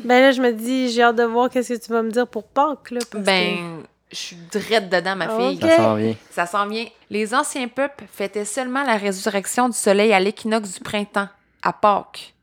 Ben 0.04 0.20
là, 0.20 0.32
je 0.32 0.40
me 0.40 0.52
dis, 0.52 0.88
j'ai 0.90 1.02
hâte 1.02 1.16
de 1.16 1.24
voir 1.24 1.50
qu'est-ce 1.50 1.74
que 1.74 1.78
tu 1.84 1.92
vas 1.92 2.02
me 2.02 2.10
dire 2.10 2.26
pour 2.26 2.44
Pâques, 2.44 2.90
là. 2.90 3.00
parce 3.10 3.24
que- 3.24 3.26
Ben, 3.26 3.82
je 4.10 4.16
suis 4.16 4.36
drette 4.52 4.88
dedans, 4.88 5.16
ma 5.16 5.28
fille. 5.38 5.60
Ça 5.60 5.76
s'en 5.76 5.94
vient. 5.94 6.14
Ça 6.30 6.46
s'en 6.46 6.66
vient. 6.66 6.86
Les 7.10 7.34
anciens 7.34 7.68
peuples 7.68 8.04
fêtaient 8.12 8.44
seulement 8.44 8.82
la 8.84 8.96
résurrection 8.96 9.68
du 9.68 9.76
soleil 9.76 10.12
à 10.12 10.20
l'équinoxe 10.20 10.74
du 10.74 10.80
printemps, 10.80 11.28
à 11.62 11.72
Pâques. 11.72 12.34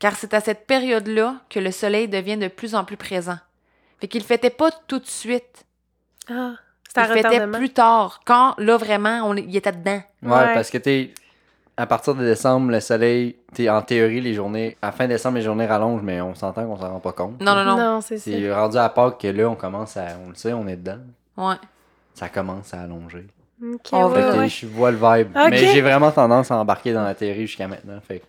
car 0.00 0.14
c'est 0.16 0.32
à 0.34 0.40
cette 0.40 0.66
période-là 0.66 1.36
que 1.50 1.58
le 1.60 1.72
soleil 1.72 2.06
devient 2.08 2.36
de 2.36 2.48
plus 2.48 2.74
en 2.74 2.84
plus 2.84 2.96
présent. 2.96 3.38
Fait 4.00 4.06
qu'il 4.08 4.22
fêtait 4.22 4.50
pas 4.50 4.70
tout 4.86 4.98
de 5.00 5.06
suite. 5.06 5.64
Ah, 6.30 6.52
c'est 6.94 7.00
Il 7.00 7.04
un 7.10 7.14
fêtait 7.14 7.28
retardement. 7.28 7.58
plus 7.58 7.70
tard, 7.70 8.20
quand 8.24 8.54
là 8.58 8.76
vraiment 8.76 9.22
on, 9.24 9.34
il 9.34 9.56
était 9.56 9.72
dedans. 9.72 10.00
Ouais, 10.22 10.30
Ouais. 10.30 10.54
parce 10.54 10.70
que 10.70 10.78
t'es. 10.78 11.12
À 11.80 11.86
partir 11.86 12.14
de 12.16 12.24
décembre, 12.24 12.72
le 12.72 12.80
soleil, 12.80 13.36
t'es 13.54 13.68
en 13.68 13.80
théorie, 13.82 14.20
les 14.20 14.34
journées. 14.34 14.76
À 14.82 14.90
fin 14.90 15.06
décembre, 15.06 15.36
les 15.38 15.42
journées 15.44 15.64
rallongent, 15.66 16.02
mais 16.02 16.20
on 16.20 16.34
s'entend 16.34 16.66
qu'on 16.66 16.76
s'en 16.76 16.90
rend 16.92 16.98
pas 17.00 17.12
compte. 17.12 17.40
Non, 17.40 17.54
non, 17.54 17.64
non. 17.64 17.76
Non, 17.76 18.00
c'est 18.00 18.18
ça. 18.18 18.24
C'est 18.30 18.52
rendu 18.52 18.76
à 18.76 18.88
Pâques 18.88 19.18
que 19.20 19.28
là, 19.28 19.48
on 19.48 19.54
commence 19.54 19.96
à. 19.96 20.06
On 20.26 20.30
le 20.30 20.34
sait, 20.34 20.52
on 20.52 20.66
est 20.66 20.74
dedans. 20.76 20.98
Ouais. 21.36 21.54
Ça 22.14 22.28
commence 22.28 22.74
à 22.74 22.80
allonger. 22.82 23.26
Ok, 23.62 23.80
On 23.92 24.08
ouais, 24.10 24.22
Fait 24.22 24.28
que 24.32 24.38
ouais. 24.38 24.48
je 24.48 24.66
vois 24.66 24.90
le 24.90 24.96
vibe. 24.96 25.28
Ok. 25.36 25.50
Mais 25.50 25.56
j'ai 25.58 25.80
vraiment 25.80 26.10
tendance 26.10 26.50
à 26.50 26.56
embarquer 26.56 26.92
dans 26.92 27.04
la 27.04 27.14
théorie 27.14 27.46
jusqu'à 27.46 27.68
maintenant. 27.68 28.00
Fait 28.06 28.18
que 28.18 28.24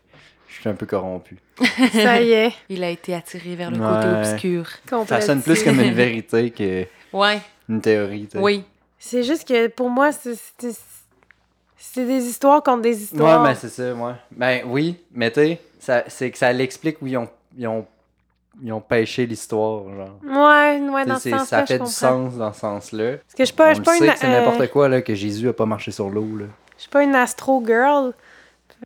je 0.48 0.60
suis 0.62 0.70
un 0.70 0.74
peu 0.76 0.86
corrompu. 0.86 1.38
Ça 1.92 2.22
y 2.22 2.32
est, 2.32 2.52
Il 2.70 2.84
a 2.84 2.90
été 2.90 3.16
attiré 3.16 3.56
vers 3.56 3.72
le 3.72 3.78
Ouais. 3.78 3.88
côté 3.96 4.08
obscur. 4.32 4.68
Ça 5.08 5.22
sonne 5.22 5.42
plus 5.42 5.64
comme 5.64 5.80
une 5.80 5.94
vérité 5.94 6.52
qu'une 6.52 6.86
Ouais, 7.14 7.42
théorie. 7.82 8.28
tu 8.28 8.38
sais. 8.38 8.44
oui. 8.44 8.64
C'est 9.00 9.24
juste 9.24 9.48
que 9.48 9.68
pour 9.70 9.90
moi, 9.90 10.12
c'est- 10.12 10.38
c'est 11.80 12.06
des 12.06 12.24
histoires 12.26 12.62
contre 12.62 12.82
des 12.82 12.90
Ouais, 12.96 13.02
histoires. 13.04 13.44
mais 13.44 13.56
c'est 13.56 13.70
ça, 13.70 13.94
ouais. 13.94 14.14
Ben 14.32 14.62
oui, 14.68 14.98
mais 15.12 15.32
tu 15.32 15.40
sais, 15.42 15.62
ça- 15.80 16.04
c'est 16.08 16.30
que 16.32 16.38
ça 16.38 16.52
l'explique 16.54 17.02
où 17.02 17.08
ils 17.08 17.18
ont, 17.18 17.30
ils 17.58 17.68
ont, 17.68 17.86
ils 18.62 18.72
ont 18.74 18.82
pêché 18.82 19.26
l'histoire, 19.26 19.84
genre. 19.96 20.20
Ouais, 20.24 20.80
ouais, 20.90 21.06
dans 21.06 21.18
ce 21.20 21.30
sens-là, 21.30 21.46
ça 21.46 21.62
je 21.62 21.66
fait 21.68 21.74
du 21.74 21.80
comprends. 21.80 21.92
sens 21.92 22.36
dans 22.36 22.54
ce 22.54 22.60
sens-là. 22.60 23.12
Parce 23.18 23.34
que 23.36 23.44
je 23.44 23.46
suis 23.46 23.56
pas, 23.56 23.74
je 23.74 23.82
pas 23.82 23.96
sait 23.98 24.06
une, 24.08 24.14
que 24.14 24.20
c'est 24.20 24.28
euh, 24.28 24.46
n'importe 24.46 24.70
quoi, 24.72 24.90
là, 24.90 25.02
que 25.02 25.16
Jésus 25.16 25.48
a 25.48 25.54
pas 25.54 25.66
marché 25.66 25.92
sur 25.92 26.10
l'eau, 26.10 26.36
là. 26.38 26.46
je 26.76 26.82
suis 26.82 26.90
pas 26.90 27.04
une 27.04 27.16
astro 27.16 27.64
girl. 27.66 28.14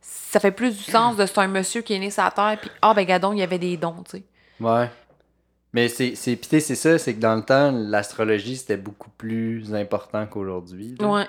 Ça 0.02 0.40
fait 0.40 0.50
plus 0.50 0.76
du 0.76 0.82
sens 0.82 1.16
de 1.16 1.24
c'est 1.26 1.38
un 1.38 1.46
monsieur 1.48 1.82
qui 1.82 1.94
est 1.94 1.98
né 1.98 2.10
sur 2.10 2.24
la 2.24 2.30
terre, 2.30 2.58
puis 2.60 2.70
ah 2.82 2.94
ben 2.94 3.04
gadon, 3.04 3.32
il 3.32 3.38
y 3.38 3.42
avait 3.42 3.58
des 3.58 3.76
dons, 3.76 4.02
tu 4.08 4.18
sais. 4.18 4.22
Ouais. 4.60 4.90
Mais 5.72 5.88
c'est, 5.88 6.14
c'est, 6.14 6.34
pis 6.36 6.48
tu 6.48 6.48
sais, 6.50 6.60
c'est 6.60 6.74
ça, 6.74 6.98
c'est 6.98 7.14
que 7.14 7.20
dans 7.20 7.34
le 7.36 7.42
temps, 7.42 7.70
l'astrologie, 7.72 8.56
c'était 8.56 8.76
beaucoup 8.76 9.10
plus 9.10 9.72
important 9.74 10.26
qu'aujourd'hui. 10.26 10.94
Ouais. 11.00 11.26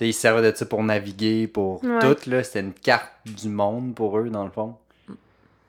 Ils 0.00 0.12
se 0.14 0.20
servaient 0.20 0.52
de 0.52 0.56
ça 0.56 0.66
pour 0.66 0.82
naviguer, 0.82 1.46
pour 1.46 1.82
Ouais. 1.84 1.98
tout, 2.00 2.30
là. 2.30 2.42
C'était 2.44 2.60
une 2.60 2.72
carte 2.72 3.10
du 3.24 3.48
monde 3.48 3.94
pour 3.94 4.18
eux, 4.18 4.28
dans 4.30 4.44
le 4.44 4.50
fond. 4.50 4.74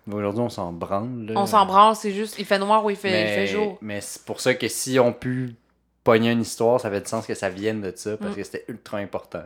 Mais 0.07 0.15
Aujourd'hui, 0.15 0.41
on 0.41 0.49
s'en 0.49 0.71
branle, 0.73 1.25
là. 1.27 1.33
On 1.35 1.45
s'en 1.45 1.65
branle, 1.65 1.95
c'est 1.95 2.11
juste, 2.11 2.35
il 2.39 2.45
fait 2.45 2.57
noir 2.59 2.83
ou 2.83 2.89
il 2.89 2.95
fait, 2.95 3.09
il 3.09 3.11
mais, 3.11 3.35
fait 3.35 3.47
jour. 3.47 3.77
mais 3.81 4.01
c'est 4.01 4.23
pour 4.25 4.41
ça 4.41 4.55
que 4.55 4.67
si 4.67 4.97
on 4.99 5.13
pu 5.13 5.55
pogner 6.03 6.31
une 6.31 6.41
histoire, 6.41 6.79
ça 6.81 6.89
fait 6.89 7.01
du 7.01 7.07
sens 7.07 7.27
que 7.27 7.35
ça 7.35 7.49
vienne 7.49 7.81
de 7.81 7.93
ça, 7.95 8.17
parce 8.17 8.31
Mm. 8.31 8.35
que 8.35 8.43
c'était 8.43 8.65
ultra 8.69 8.97
important. 8.97 9.43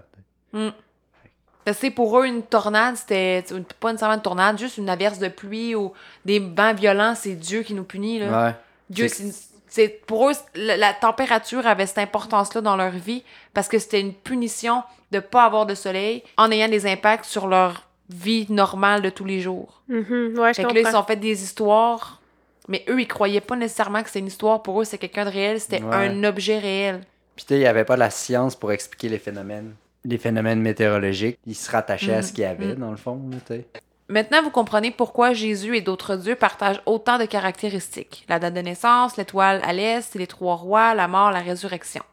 Parce 1.65 1.79
que 1.79 1.89
pour 1.89 2.19
eux, 2.19 2.25
une 2.25 2.43
tornade, 2.43 2.97
c'était 2.97 3.43
pas 3.79 3.91
nécessairement 3.91 4.15
une 4.17 4.21
tornade, 4.21 4.57
juste 4.59 4.77
une 4.77 4.89
averse 4.89 5.17
de 5.19 5.29
pluie 5.29 5.75
ou 5.75 5.93
des 6.25 6.39
vents 6.39 6.73
violents, 6.73 7.15
c'est 7.15 7.35
Dieu 7.35 7.63
qui 7.63 7.73
nous 7.73 7.85
punit. 7.85 8.19
Là. 8.19 8.47
Ouais. 8.47 8.55
Dieu, 8.89 9.07
C'est- 9.07 9.52
c'est- 9.73 10.05
pour 10.05 10.29
eux, 10.29 10.33
la, 10.55 10.77
la 10.77 10.93
température 10.93 11.65
avait 11.65 11.87
cette 11.87 11.97
importance-là 11.97 12.61
dans 12.61 12.75
leur 12.75 12.91
vie 12.91 13.23
parce 13.55 13.67
que 13.67 13.79
c'était 13.79 14.01
une 14.01 14.13
punition 14.13 14.83
de 15.11 15.19
pas 15.19 15.45
avoir 15.45 15.65
de 15.65 15.73
soleil 15.75 16.21
en 16.37 16.51
ayant 16.51 16.69
des 16.69 16.85
impacts 16.85 17.25
sur 17.25 17.47
leur 17.47 17.87
vie 18.09 18.45
normale 18.49 19.01
de 19.01 19.09
tous 19.09 19.25
les 19.25 19.39
jours. 19.39 19.81
Ouais, 19.89 20.03
je 20.07 20.53
Fait 20.53 20.63
que 20.63 20.73
là, 20.73 20.89
ils 20.91 20.95
ont 20.95 21.03
fait 21.03 21.15
des 21.15 21.41
histoires, 21.43 22.21
mais 22.67 22.85
eux, 22.87 23.01
ils 23.01 23.07
croyaient 23.07 23.41
pas 23.41 23.55
nécessairement 23.55 24.01
que 24.03 24.09
c'était 24.09 24.19
une 24.19 24.27
histoire. 24.27 24.61
Pour 24.61 24.79
eux, 24.79 24.85
c'est 24.85 24.99
quelqu'un 24.99 25.25
de 25.25 25.31
réel, 25.31 25.59
c'était 25.59 25.81
Ouais. 25.81 25.95
un 25.95 26.23
objet 26.23 26.59
réel. 26.59 27.01
Puis 27.35 27.45
tu 27.45 27.49
sais, 27.49 27.55
il 27.55 27.61
n'y 27.61 27.65
avait 27.65 27.85
pas 27.85 27.97
la 27.97 28.11
science 28.11 28.55
pour 28.55 28.71
expliquer 28.71 29.09
les 29.09 29.17
phénomènes. 29.17 29.73
Les 30.05 30.17
phénomènes 30.19 30.61
météorologiques, 30.61 31.39
ils 31.47 31.55
se 31.55 31.71
rattachaient 31.71 32.13
à 32.13 32.21
ce 32.21 32.31
qu'il 32.33 32.43
y 32.43 32.45
avait, 32.47 32.73
Mm. 32.75 32.79
dans 32.79 32.91
le 32.91 32.97
fond, 32.97 33.19
tu 33.31 33.55
sais. 33.55 33.65
Maintenant, 34.13 34.43
vous 34.43 34.51
comprenez 34.51 34.91
pourquoi 34.91 35.33
Jésus 35.33 35.75
et 35.75 35.81
d'autres 35.81 36.15
dieux 36.17 36.35
partagent 36.35 36.83
autant 36.85 37.17
de 37.17 37.25
caractéristiques. 37.25 38.25
La 38.29 38.37
date 38.37 38.53
de 38.53 38.59
naissance, 38.61 39.17
l'étoile 39.17 39.59
à 39.63 39.73
l'est, 39.73 40.13
les 40.13 40.27
trois 40.27 40.53
rois, 40.55 40.93
la 40.93 41.07
mort, 41.07 41.31
la 41.31 41.39
résurrection. 41.39 42.03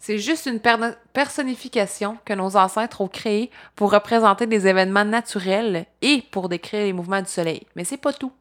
C'est 0.00 0.18
juste 0.18 0.46
une 0.46 0.58
per- 0.58 0.96
personnification 1.12 2.18
que 2.24 2.32
nos 2.32 2.56
ancêtres 2.56 3.00
ont 3.00 3.06
créée 3.06 3.52
pour 3.76 3.92
représenter 3.92 4.48
des 4.48 4.66
événements 4.66 5.04
naturels 5.04 5.86
et 6.02 6.24
pour 6.32 6.48
décrire 6.48 6.80
les 6.84 6.92
mouvements 6.92 7.22
du 7.22 7.30
soleil. 7.30 7.64
Mais 7.76 7.84
c'est 7.84 7.96
pas 7.96 8.12
tout. 8.12 8.32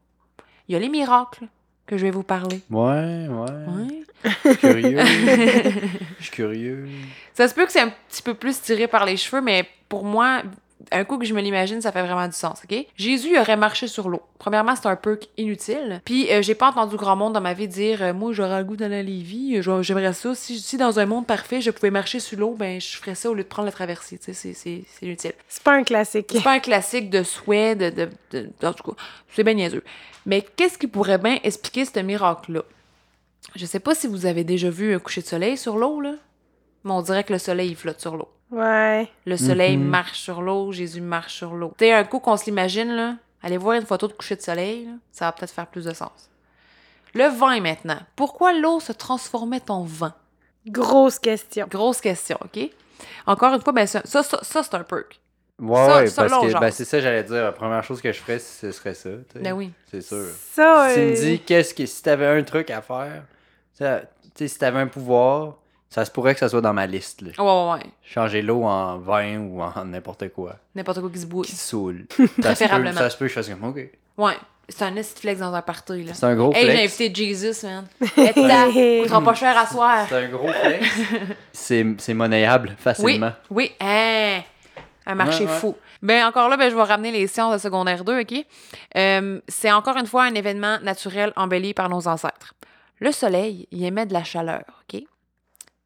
Il 0.68 0.74
y 0.74 0.76
a 0.76 0.80
les 0.80 0.90
miracles 0.90 1.46
que 1.86 1.96
je 1.96 2.04
vais 2.08 2.12
vous 2.12 2.24
parler. 2.24 2.60
Ouais, 2.72 3.28
ouais. 3.30 3.52
Ouais. 3.68 4.04
Je 4.46 4.50
suis 4.50 4.58
curieux. 4.58 5.00
Je 6.18 6.24
suis 6.24 6.32
curieux. 6.32 6.90
Ça 7.36 7.48
se 7.48 7.54
peut 7.54 7.68
que 7.68 7.72
c'est 7.72 7.82
un 7.82 7.94
petit 8.10 8.24
peu 8.24 8.34
plus 8.34 8.60
tiré 8.60 8.88
par 8.88 9.06
les 9.06 9.16
cheveux, 9.18 9.42
mais 9.44 9.68
pour 9.90 10.06
moi, 10.06 10.42
un 10.92 11.04
coup 11.06 11.18
que 11.18 11.26
je 11.26 11.34
me 11.34 11.42
l'imagine, 11.42 11.82
ça 11.82 11.92
fait 11.92 12.02
vraiment 12.02 12.28
du 12.28 12.34
sens, 12.34 12.60
OK? 12.64 12.86
Jésus 12.96 13.38
aurait 13.40 13.58
marché 13.58 13.88
sur 13.88 14.10
l'eau. 14.10 14.22
Premièrement, 14.40 14.76
c'est 14.76 14.88
un 14.88 14.96
peu 14.96 15.20
inutile. 15.38 16.02
Puis, 16.06 16.32
euh, 16.32 16.42
j'ai 16.42 16.56
pas 16.56 16.70
entendu 16.70 16.96
grand 16.98 17.16
monde 17.16 17.34
dans 17.34 17.42
ma 17.42 17.54
vie 17.54 17.68
dire 17.68 18.02
euh, 18.04 18.14
Moi, 18.14 18.34
j'aurais 18.34 18.60
le 18.60 18.66
goût 18.66 18.76
d'aller 18.76 18.98
à 18.98 19.02
Lévis, 19.04 19.58
euh, 19.66 19.82
j'aimerais 19.82 20.14
ça. 20.14 20.36
Si, 20.36 20.60
si 20.60 20.78
dans 20.78 21.00
un 21.00 21.06
monde 21.06 21.26
parfait, 21.26 21.62
je 21.62 21.72
pouvais 21.72 21.92
marcher 21.92 22.20
sur 22.20 22.38
l'eau, 22.40 22.56
ben, 22.58 22.80
je 22.82 22.98
ferais 22.98 23.16
ça 23.16 23.30
au 23.30 23.34
lieu 23.34 23.44
de 23.44 23.48
prendre 23.48 23.66
la 23.68 23.72
traversée. 23.72 24.18
Tu 24.18 24.34
sais, 24.34 24.54
c'est- 24.54 24.84
inutile. 25.02 25.34
C'est 25.48 25.64
pas 25.64 25.74
un 25.74 25.84
classique. 25.84 26.28
C'est 26.32 26.44
pas 26.44 26.54
un 26.54 26.60
classique 26.60 27.10
de 27.10 27.24
souhait, 27.24 27.76
de, 27.76 27.90
de, 27.90 28.10
de- 28.32 28.50
en 28.68 28.74
tout 28.74 28.92
cas, 28.92 28.98
c'est 29.34 29.44
bien 29.44 29.54
niaiseux. 29.54 29.84
Mais 30.26 30.46
qu'est-ce 30.56 30.78
qui 30.78 30.88
pourrait 30.88 31.18
bien 31.18 31.40
expliquer 31.44 31.86
ce 31.86 32.00
miracle-là? 32.00 32.64
Je 33.56 33.66
sais 33.66 33.80
pas 33.80 33.94
si 33.96 34.08
vous 34.08 34.26
avez 34.26 34.44
déjà 34.44 34.70
vu 34.70 34.96
un 34.96 35.00
coucher 35.00 35.22
de 35.22 35.28
soleil 35.28 35.58
sur 35.58 35.78
l'eau, 35.78 36.00
là, 36.02 36.14
mais 36.84 36.92
on 36.92 37.02
dirait 37.02 37.24
que 37.24 37.34
le 37.34 37.40
soleil, 37.40 37.70
il 37.70 37.76
flotte 37.76 38.00
sur 38.02 38.16
l'eau. 38.18 38.28
Ouais. 38.54 39.10
Le 39.26 39.38
soleil 39.38 39.78
Mhm. 39.78 39.88
marche 39.88 40.20
sur 40.20 40.42
l'eau, 40.42 40.72
Jésus 40.72 41.02
marche 41.02 41.34
sur 41.36 41.54
l'eau. 41.54 41.74
Tu 41.78 41.86
sais, 41.86 41.92
un 41.94 42.04
coup 42.04 42.20
qu'on 42.20 42.38
se 42.38 42.46
l'imagine, 42.46 42.92
là, 42.96 43.16
allez 43.42 43.58
voir 43.58 43.76
une 43.78 43.86
photo 43.86 44.08
de 44.08 44.14
coucher 44.14 44.36
de 44.36 44.42
soleil, 44.42 44.86
là, 44.86 44.92
ça 45.12 45.26
va 45.26 45.32
peut-être 45.32 45.52
faire 45.54 45.68
plus 45.68 45.86
de 45.86 45.94
sens. 45.94 46.30
Le 47.16 47.28
vin, 47.28 47.60
maintenant. 47.60 48.00
Pourquoi 48.16 48.54
l'eau 48.54 48.80
se 48.80 48.92
transformait 48.92 49.62
en 49.70 49.84
vin? 49.84 50.14
Grosse 50.68 51.20
question. 51.20 51.68
Grosse 51.70 52.02
question, 52.02 52.38
OK? 52.44 52.70
Encore 53.26 53.54
une 53.54 53.62
fois, 53.62 53.74
ben, 53.74 53.86
ça, 53.86 54.02
ça, 54.06 54.24
ça, 54.24 54.40
ça, 54.44 54.64
c'est 54.64 54.76
un 54.76 54.84
perk. 54.84 55.20
Ouais, 55.60 55.76
Ça- 55.76 55.86
ouais, 55.98 56.12
parce 56.30 56.54
que 56.54 56.60
ben, 56.60 56.72
c'est 56.72 56.86
ça, 56.86 57.00
j'allais 57.00 57.24
dire. 57.24 57.44
La 57.44 57.52
première 57.52 57.84
chose 57.84 58.02
que 58.02 58.12
je 58.12 58.20
ferais, 58.20 58.40
ce 58.40 58.72
serait 58.72 58.94
ça. 58.96 59.10
Ben 59.36 59.54
oui. 59.54 59.72
C'est 59.92 60.02
sûr. 60.02 60.26
Ça, 60.54 60.90
Si 60.90 60.96
tu 60.96 61.00
me 61.02 61.12
euh, 61.12 61.14
dis, 61.16 61.40
qu'est-ce 61.42 61.74
que. 61.74 61.86
Si 61.86 62.02
t'avais 62.02 62.26
un 62.26 62.42
truc 62.44 62.70
à 62.72 62.82
faire, 62.82 63.24
tu 63.78 63.84
sais, 63.84 64.02
tu 64.24 64.30
sais, 64.36 64.48
si 64.48 64.58
t'avais 64.58 64.80
un 64.80 64.88
pouvoir, 64.88 65.58
ça 65.94 66.06
se 66.06 66.12
pourrait 66.12 66.34
que 66.34 66.40
ça 66.40 66.50
soit 66.50 66.62
dans 66.62 66.74
ma 66.74 66.88
liste. 66.88 67.22
Là. 67.22 67.30
Ouais, 67.38 67.44
ouais, 67.44 67.74
ouais. 67.86 67.92
Changer 68.04 68.42
l'eau 68.42 68.64
en 68.64 68.98
vin 68.98 69.38
ou 69.40 69.62
en 69.62 69.86
n'importe 69.86 70.30
quoi. 70.30 70.56
N'importe 70.74 71.02
quoi 71.02 71.10
qui 71.12 71.20
se 71.20 71.26
bouille. 71.28 71.46
Qui 71.46 71.56
saoule. 71.56 72.06
ça, 72.10 72.16
se 72.18 72.26
peut, 72.26 72.42
Préférablement. 72.42 72.98
ça 73.00 73.10
se 73.12 73.18
peut 73.18 73.26
que 73.26 73.30
je 73.30 73.34
fasse 73.36 73.50
comme, 73.50 73.64
ok. 73.64 73.80
Ouais. 74.18 74.34
C'est 74.70 74.86
un 74.86 74.96
esti 74.96 75.20
flex 75.22 75.40
dans 75.42 75.54
un 75.54 75.62
party, 75.62 76.04
là. 76.06 76.14
C'est 76.14 76.26
un 76.26 76.36
gros 76.36 76.54
Hey, 76.56 76.66
j'ai 76.66 76.72
flex. 76.88 77.02
invité 77.02 77.14
Jesus, 77.26 77.66
man. 77.68 77.86
Et 78.18 78.42
là, 78.48 78.66
coûtera 79.04 79.22
pas 79.22 79.34
cher 79.34 79.58
à 79.58 79.68
soir. 79.68 80.06
C'est 80.08 80.16
un 80.16 80.30
gros 80.30 80.48
flex. 80.48 80.88
c'est 81.52 81.86
c'est 81.98 82.14
monnayable 82.14 82.70
Oui, 82.70 82.76
facilement. 82.82 83.32
oui, 83.50 83.72
hein, 83.82 84.40
un 85.06 85.16
marché 85.16 85.44
Ouais, 85.44 85.52
ouais. 85.52 85.58
fou. 85.58 85.76
Ben 86.02 86.26
encore 86.26 86.48
là, 86.50 86.56
ben, 86.58 86.70
je 86.72 86.76
vais 86.76 86.82
ramener 86.84 87.12
les 87.12 87.28
sciences 87.28 87.54
de 87.54 87.58
secondaire 87.60 88.04
2, 88.06 88.22
OK? 88.22 88.34
Euh, 88.96 89.42
c'est 89.50 89.72
encore 89.72 89.98
une 89.98 90.08
fois 90.08 90.24
un 90.24 90.34
événement 90.34 90.80
naturel 90.82 91.34
embelli 91.36 91.74
par 91.74 91.90
nos 91.90 92.08
ancêtres. 92.08 92.54
Le 93.00 93.12
soleil, 93.12 93.68
il 93.72 93.84
émet 93.84 94.06
de 94.06 94.14
la 94.14 94.24
chaleur, 94.24 94.64
OK? 94.90 95.04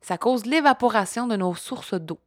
Ça 0.07 0.17
cause 0.17 0.45
l'évaporation 0.45 1.27
de 1.27 1.35
nos 1.35 1.53
sources 1.53 1.93
d'eau. 1.93 2.17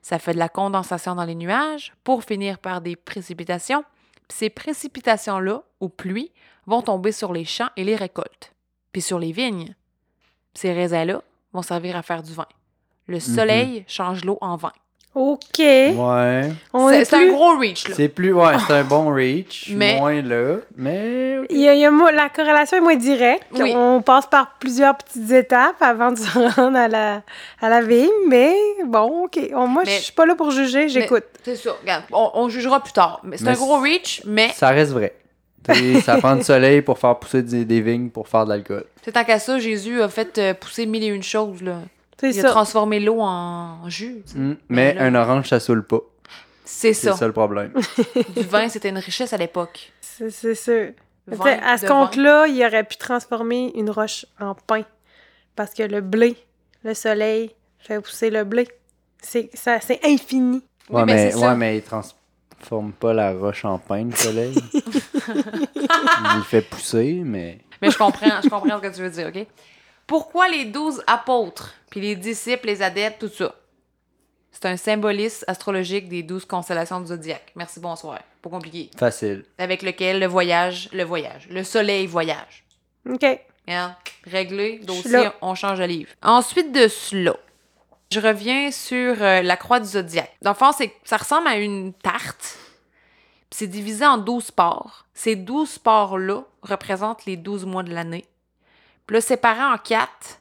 Ça 0.00 0.18
fait 0.18 0.32
de 0.32 0.40
la 0.40 0.48
condensation 0.48 1.14
dans 1.14 1.22
les 1.24 1.36
nuages 1.36 1.94
pour 2.02 2.24
finir 2.24 2.58
par 2.58 2.80
des 2.80 2.96
précipitations. 2.96 3.84
Puis 4.26 4.38
ces 4.38 4.50
précipitations-là, 4.50 5.62
ou 5.78 5.88
pluies, 5.88 6.32
vont 6.66 6.82
tomber 6.82 7.12
sur 7.12 7.32
les 7.32 7.44
champs 7.44 7.70
et 7.76 7.84
les 7.84 7.94
récoltes, 7.94 8.52
puis 8.90 9.02
sur 9.02 9.20
les 9.20 9.30
vignes. 9.30 9.76
Puis 10.52 10.62
ces 10.62 10.72
raisins-là 10.72 11.22
vont 11.52 11.62
servir 11.62 11.96
à 11.96 12.02
faire 12.02 12.24
du 12.24 12.34
vin. 12.34 12.48
Le 13.06 13.20
soleil 13.20 13.84
change 13.86 14.24
l'eau 14.24 14.38
en 14.40 14.56
vin. 14.56 14.72
OK. 15.14 15.40
Ouais. 15.58 16.52
C'est 16.74 17.00
est 17.00 17.04
c'est 17.04 17.16
un 17.16 17.26
gros 17.28 17.58
reach, 17.58 17.88
là. 17.88 17.94
C'est 17.94 18.08
plus. 18.08 18.32
Ouais, 18.32 18.54
c'est 18.66 18.72
un 18.72 18.84
bon 18.84 19.12
reach. 19.14 19.70
Mais- 19.74 19.98
Moins 19.98 20.22
là. 20.22 20.56
Mais. 20.76 21.38
Il 21.50 21.58
y 21.58 21.68
a, 21.68 21.74
il 21.74 21.80
y 21.80 21.84
a 21.84 21.90
la 21.90 22.28
corrélation 22.30 22.78
est 22.78 22.80
moins 22.80 22.96
directe. 22.96 23.44
Oui. 23.52 23.74
On 23.76 24.00
passe 24.00 24.26
par 24.26 24.54
plusieurs 24.58 24.96
petites 24.96 25.30
étapes 25.30 25.76
avant 25.82 26.12
de 26.12 26.18
se 26.18 26.38
rendre 26.56 26.78
à 26.78 26.88
la, 26.88 27.22
à 27.60 27.68
la 27.68 27.82
vigne, 27.82 28.08
mais 28.28 28.54
bon, 28.86 29.24
OK. 29.24 29.38
On- 29.54 29.66
moi, 29.66 29.82
Mais- 29.84 29.96
je 29.96 30.02
suis 30.04 30.12
pas 30.12 30.24
là 30.24 30.34
pour 30.34 30.50
juger, 30.50 30.88
j'écoute. 30.88 31.24
C'est 31.44 31.56
regarde, 31.68 32.04
on, 32.12 32.30
on 32.34 32.48
jugera 32.48 32.80
plus 32.80 32.92
tard. 32.92 33.20
Mais 33.22 33.36
c'est 33.36 33.48
un 33.48 33.52
gros 33.54 33.78
reach, 33.80 34.22
mais 34.24 34.48
Ça 34.54 34.68
reste 34.70 34.92
vrai. 34.92 35.14
Ça 36.04 36.16
prend 36.16 36.34
du 36.36 36.42
soleil 36.42 36.82
pour 36.82 36.98
faire 36.98 37.16
pousser 37.18 37.42
des, 37.42 37.64
des 37.64 37.80
vignes 37.80 38.08
pour 38.10 38.26
faire 38.28 38.44
de 38.44 38.50
l'alcool. 38.50 38.84
c'est 39.04 39.12
tant 39.12 39.24
qu'à 39.24 39.38
ça, 39.38 39.58
Jésus 39.58 40.00
a 40.02 40.08
fait 40.08 40.36
euh, 40.38 40.54
pousser 40.54 40.86
mille 40.86 41.04
et 41.04 41.08
une 41.08 41.22
choses, 41.22 41.62
là. 41.62 41.76
C'est 42.22 42.30
Il 42.30 42.38
a 42.38 42.42
ça. 42.42 42.48
transformé 42.50 43.00
l'eau 43.00 43.18
en 43.20 43.88
jus. 43.88 44.22
Mm. 44.34 44.52
Mais 44.68 44.94
là- 44.94 45.02
un 45.04 45.14
orange, 45.16 45.48
ça 45.48 45.58
saoule 45.60 45.84
pas. 45.84 45.98
C'est 46.64 46.94
C'est 46.94 47.10
ça. 47.10 47.16
ça 47.16 47.26
le 47.26 47.32
problème. 47.32 47.72
Du 48.36 48.42
vin, 48.44 48.68
c'était 48.68 48.88
une 48.90 48.98
richesse 48.98 49.32
à 49.32 49.36
l'époque. 49.36 49.92
C'est 50.00 50.30
c'est 50.30 50.54
sûr. 50.54 50.92
Vin 51.26 51.58
à 51.64 51.76
ce 51.78 51.86
compte-là, 51.86 52.46
il 52.46 52.64
aurait 52.64 52.84
pu 52.84 52.96
transformer 52.96 53.72
une 53.76 53.90
roche 53.90 54.24
en 54.40 54.54
pain. 54.54 54.82
Parce 55.56 55.74
que 55.74 55.82
le 55.82 56.00
blé, 56.00 56.36
le 56.84 56.94
soleil, 56.94 57.50
fait 57.78 58.00
pousser 58.00 58.30
le 58.30 58.44
blé. 58.44 58.66
C'est 59.20 59.50
ça- 59.54 59.80
c'est 59.80 60.00
infini. 60.04 60.62
Oui, 60.90 60.96
ouais, 61.00 61.04
mais 61.04 61.14
mais, 61.14 61.30
ça. 61.32 61.38
ouais, 61.50 61.54
mais 61.56 61.76
il 61.78 61.82
transforme 61.82 62.92
pas 62.92 63.12
la 63.12 63.32
roche 63.32 63.64
en 63.64 63.78
pain, 63.78 64.04
le 64.04 64.14
soleil. 64.16 64.54
Il 66.36 66.42
fait 66.48 66.62
pousser, 66.62 67.20
mais. 67.24 67.58
Mais 67.80 67.90
je 67.90 67.98
comprends, 67.98 68.40
je 68.42 68.48
comprends 68.48 68.78
ce 68.80 68.88
que 68.88 68.94
tu 68.94 69.02
veux 69.02 69.10
dire, 69.10 69.28
OK? 69.28 69.46
Pourquoi 70.12 70.46
les 70.50 70.66
douze 70.66 71.02
apôtres, 71.06 71.72
puis 71.88 71.98
les 72.02 72.16
disciples, 72.16 72.66
les 72.66 72.82
adeptes, 72.82 73.18
tout 73.18 73.30
ça? 73.34 73.54
C'est 74.50 74.66
un 74.66 74.76
symbolisme 74.76 75.42
astrologique 75.48 76.06
des 76.10 76.22
douze 76.22 76.44
constellations 76.44 77.00
du 77.00 77.06
zodiaque. 77.06 77.50
Merci, 77.56 77.80
bonsoir. 77.80 78.18
Pas 78.42 78.50
compliqué. 78.50 78.90
Facile. 78.98 79.46
Avec 79.56 79.80
lequel 79.80 80.20
le 80.20 80.26
voyage, 80.26 80.90
le 80.92 81.04
voyage. 81.04 81.48
Le 81.48 81.64
soleil 81.64 82.06
voyage. 82.06 82.62
OK. 83.08 83.24
Hein? 83.68 83.96
Réglé, 84.26 84.80
dossier, 84.80 85.30
on 85.40 85.54
change 85.54 85.78
de 85.78 85.84
livre. 85.84 86.10
Ensuite 86.22 86.72
de 86.72 86.88
cela, 86.88 87.34
je 88.10 88.20
reviens 88.20 88.70
sur 88.70 89.22
euh, 89.22 89.40
la 89.40 89.56
croix 89.56 89.80
du 89.80 89.86
zodiaque. 89.88 90.36
Dans 90.42 90.50
le 90.50 90.56
fond, 90.56 90.72
c'est- 90.72 90.92
ça 91.04 91.16
ressemble 91.16 91.48
à 91.48 91.56
une 91.56 91.94
tarte. 91.94 92.58
puis 93.48 93.56
C'est 93.60 93.66
divisé 93.66 94.04
en 94.04 94.18
12 94.18 94.50
parts. 94.50 95.06
Ces 95.14 95.36
12 95.36 95.78
parts-là 95.78 96.42
représentent 96.60 97.24
les 97.24 97.38
12 97.38 97.64
mois 97.64 97.82
de 97.82 97.94
l'année. 97.94 98.26
Là, 99.12 99.20
séparé 99.20 99.62
en 99.62 99.76
quatre 99.76 100.40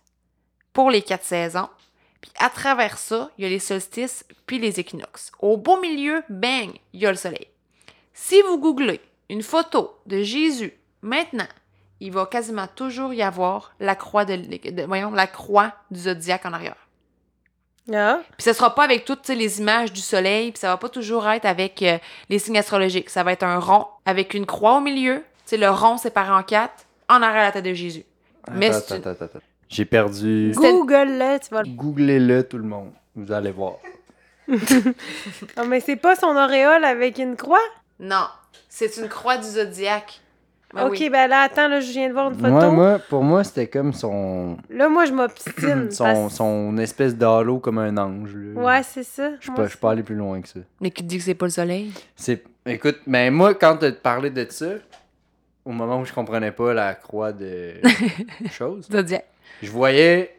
pour 0.72 0.90
les 0.90 1.02
quatre 1.02 1.26
saisons. 1.26 1.68
Puis 2.22 2.32
à 2.40 2.50
travers 2.50 2.98
ça, 2.98 3.30
il 3.38 3.44
y 3.44 3.46
a 3.46 3.50
les 3.50 3.60
solstices 3.60 4.24
puis 4.46 4.60
les 4.60 4.80
équinoxes. 4.80 5.34
Au 5.40 5.58
beau 5.58 5.78
milieu, 5.82 6.24
bang, 6.30 6.72
il 6.94 7.02
y 7.02 7.06
a 7.06 7.12
le 7.12 7.18
soleil. 7.18 7.48
Si 8.14 8.42
vous 8.44 8.58
googlez 8.58 9.02
une 9.30 9.44
photo 9.44 10.00
de 10.06 10.22
Jésus 10.22 10.74
maintenant, 11.02 11.50
il 12.00 12.14
va 12.14 12.26
quasiment 12.26 12.68
toujours 12.68 13.14
y 13.14 13.22
avoir 13.22 13.74
la 13.82 13.94
croix 13.96 14.24
de, 14.24 14.38
de- 14.38 14.84
voyons, 14.86 15.12
la 15.12 15.28
croix 15.28 15.74
du 15.90 16.00
zodiaque 16.00 16.46
en 16.46 16.54
arrière. 16.54 16.88
Ah. 17.94 18.22
Puis 18.38 18.44
ce 18.44 18.54
sera 18.54 18.74
pas 18.74 18.86
avec 18.86 19.04
toutes 19.04 19.28
les 19.28 19.60
images 19.60 19.92
du 19.92 20.00
soleil, 20.00 20.54
puis 20.54 20.62
ça 20.62 20.70
va 20.70 20.78
pas 20.78 20.88
toujours 20.88 21.28
être 21.28 21.46
avec 21.46 21.82
euh, 21.82 21.98
les 22.30 22.40
signes 22.40 22.58
astrologiques. 22.58 23.10
Ça 23.10 23.24
va 23.24 23.34
être 23.34 23.44
un 23.44 23.60
rond 23.60 23.88
avec 24.06 24.34
une 24.34 24.46
croix 24.46 24.78
au 24.78 24.80
milieu, 24.82 25.26
c'est 25.44 25.58
le 25.58 25.70
rond 25.70 25.98
séparé 25.98 26.32
en 26.32 26.44
quatre, 26.44 26.86
en 27.10 27.22
arrière 27.22 27.44
la 27.44 27.52
tête 27.52 27.66
de 27.66 27.74
Jésus. 27.74 28.06
Mais 28.54 28.70
Attends, 28.70 28.96
attends, 28.96 29.10
attends, 29.12 29.26
attends. 29.26 29.40
J'ai 29.70 29.86
perdu. 29.86 30.52
Google-le, 30.56 31.40
tu 31.40 31.50
vas 31.54 31.64
le... 31.64 31.70
Googlez-le, 31.70 32.44
tout 32.44 32.58
le 32.58 32.64
monde. 32.66 32.92
Vous 33.16 33.32
allez 33.32 33.52
voir. 33.52 33.76
Ah, 35.56 35.64
mais 35.66 35.80
c'est 35.80 35.96
pas 35.96 36.16
son 36.16 36.36
auréole 36.36 36.84
avec 36.84 37.18
une 37.20 37.36
croix? 37.36 37.60
Non, 38.00 38.26
c'est 38.68 38.98
une 38.98 39.08
croix 39.08 39.38
du 39.38 39.48
zodiaque. 39.48 40.20
Ben 40.74 40.86
ok, 40.86 40.92
oui. 41.00 41.10
ben 41.10 41.28
là, 41.28 41.42
attends, 41.42 41.68
là, 41.68 41.82
je 41.82 41.92
viens 41.92 42.08
de 42.08 42.14
voir 42.14 42.30
une 42.30 42.36
photo. 42.36 42.50
Moi, 42.50 42.70
moi, 42.70 43.00
pour 43.10 43.24
moi, 43.24 43.44
c'était 43.44 43.68
comme 43.68 43.92
son. 43.92 44.58
Là, 44.70 44.88
moi, 44.88 45.06
je 45.06 45.12
m'obstine. 45.12 45.92
Son, 45.92 46.04
parce- 46.06 46.36
son 46.36 46.78
espèce 46.78 47.16
d'halo 47.16 47.60
comme 47.60 47.78
un 47.78 47.98
ange. 47.98 48.34
là. 48.34 48.62
Ouais, 48.62 48.84
c'est 48.84 49.04
ça. 49.04 49.32
Je 49.42 49.52
Moi, 49.52 49.68
pas, 49.80 49.92
allé 49.92 50.02
plus 50.04 50.16
loin 50.16 50.42
que 50.42 50.48
ça. 50.48 50.60
Mais 50.80 50.90
qui 50.92 51.04
te 51.04 51.08
dit 51.10 51.18
que 51.18 51.24
c'est 51.24 51.34
pas 51.36 51.46
le 51.46 51.52
soleil? 51.52 51.92
C'est. 52.16 52.44
Écoute, 52.66 53.00
mais 53.06 53.30
moi, 53.32 53.54
quand 53.54 53.78
tu 53.78 53.92
parlais 53.92 54.30
de 54.30 54.46
ça, 54.50 54.68
au 55.66 55.72
moment 55.72 56.00
où 56.00 56.06
je 56.06 56.14
comprenais 56.14 56.52
pas 56.52 56.74
la 56.74 56.94
croix 56.96 57.32
de 57.32 57.74
chose, 58.52 58.88
Zodiaque. 58.92 59.26
je 59.62 59.70
voyais. 59.72 60.36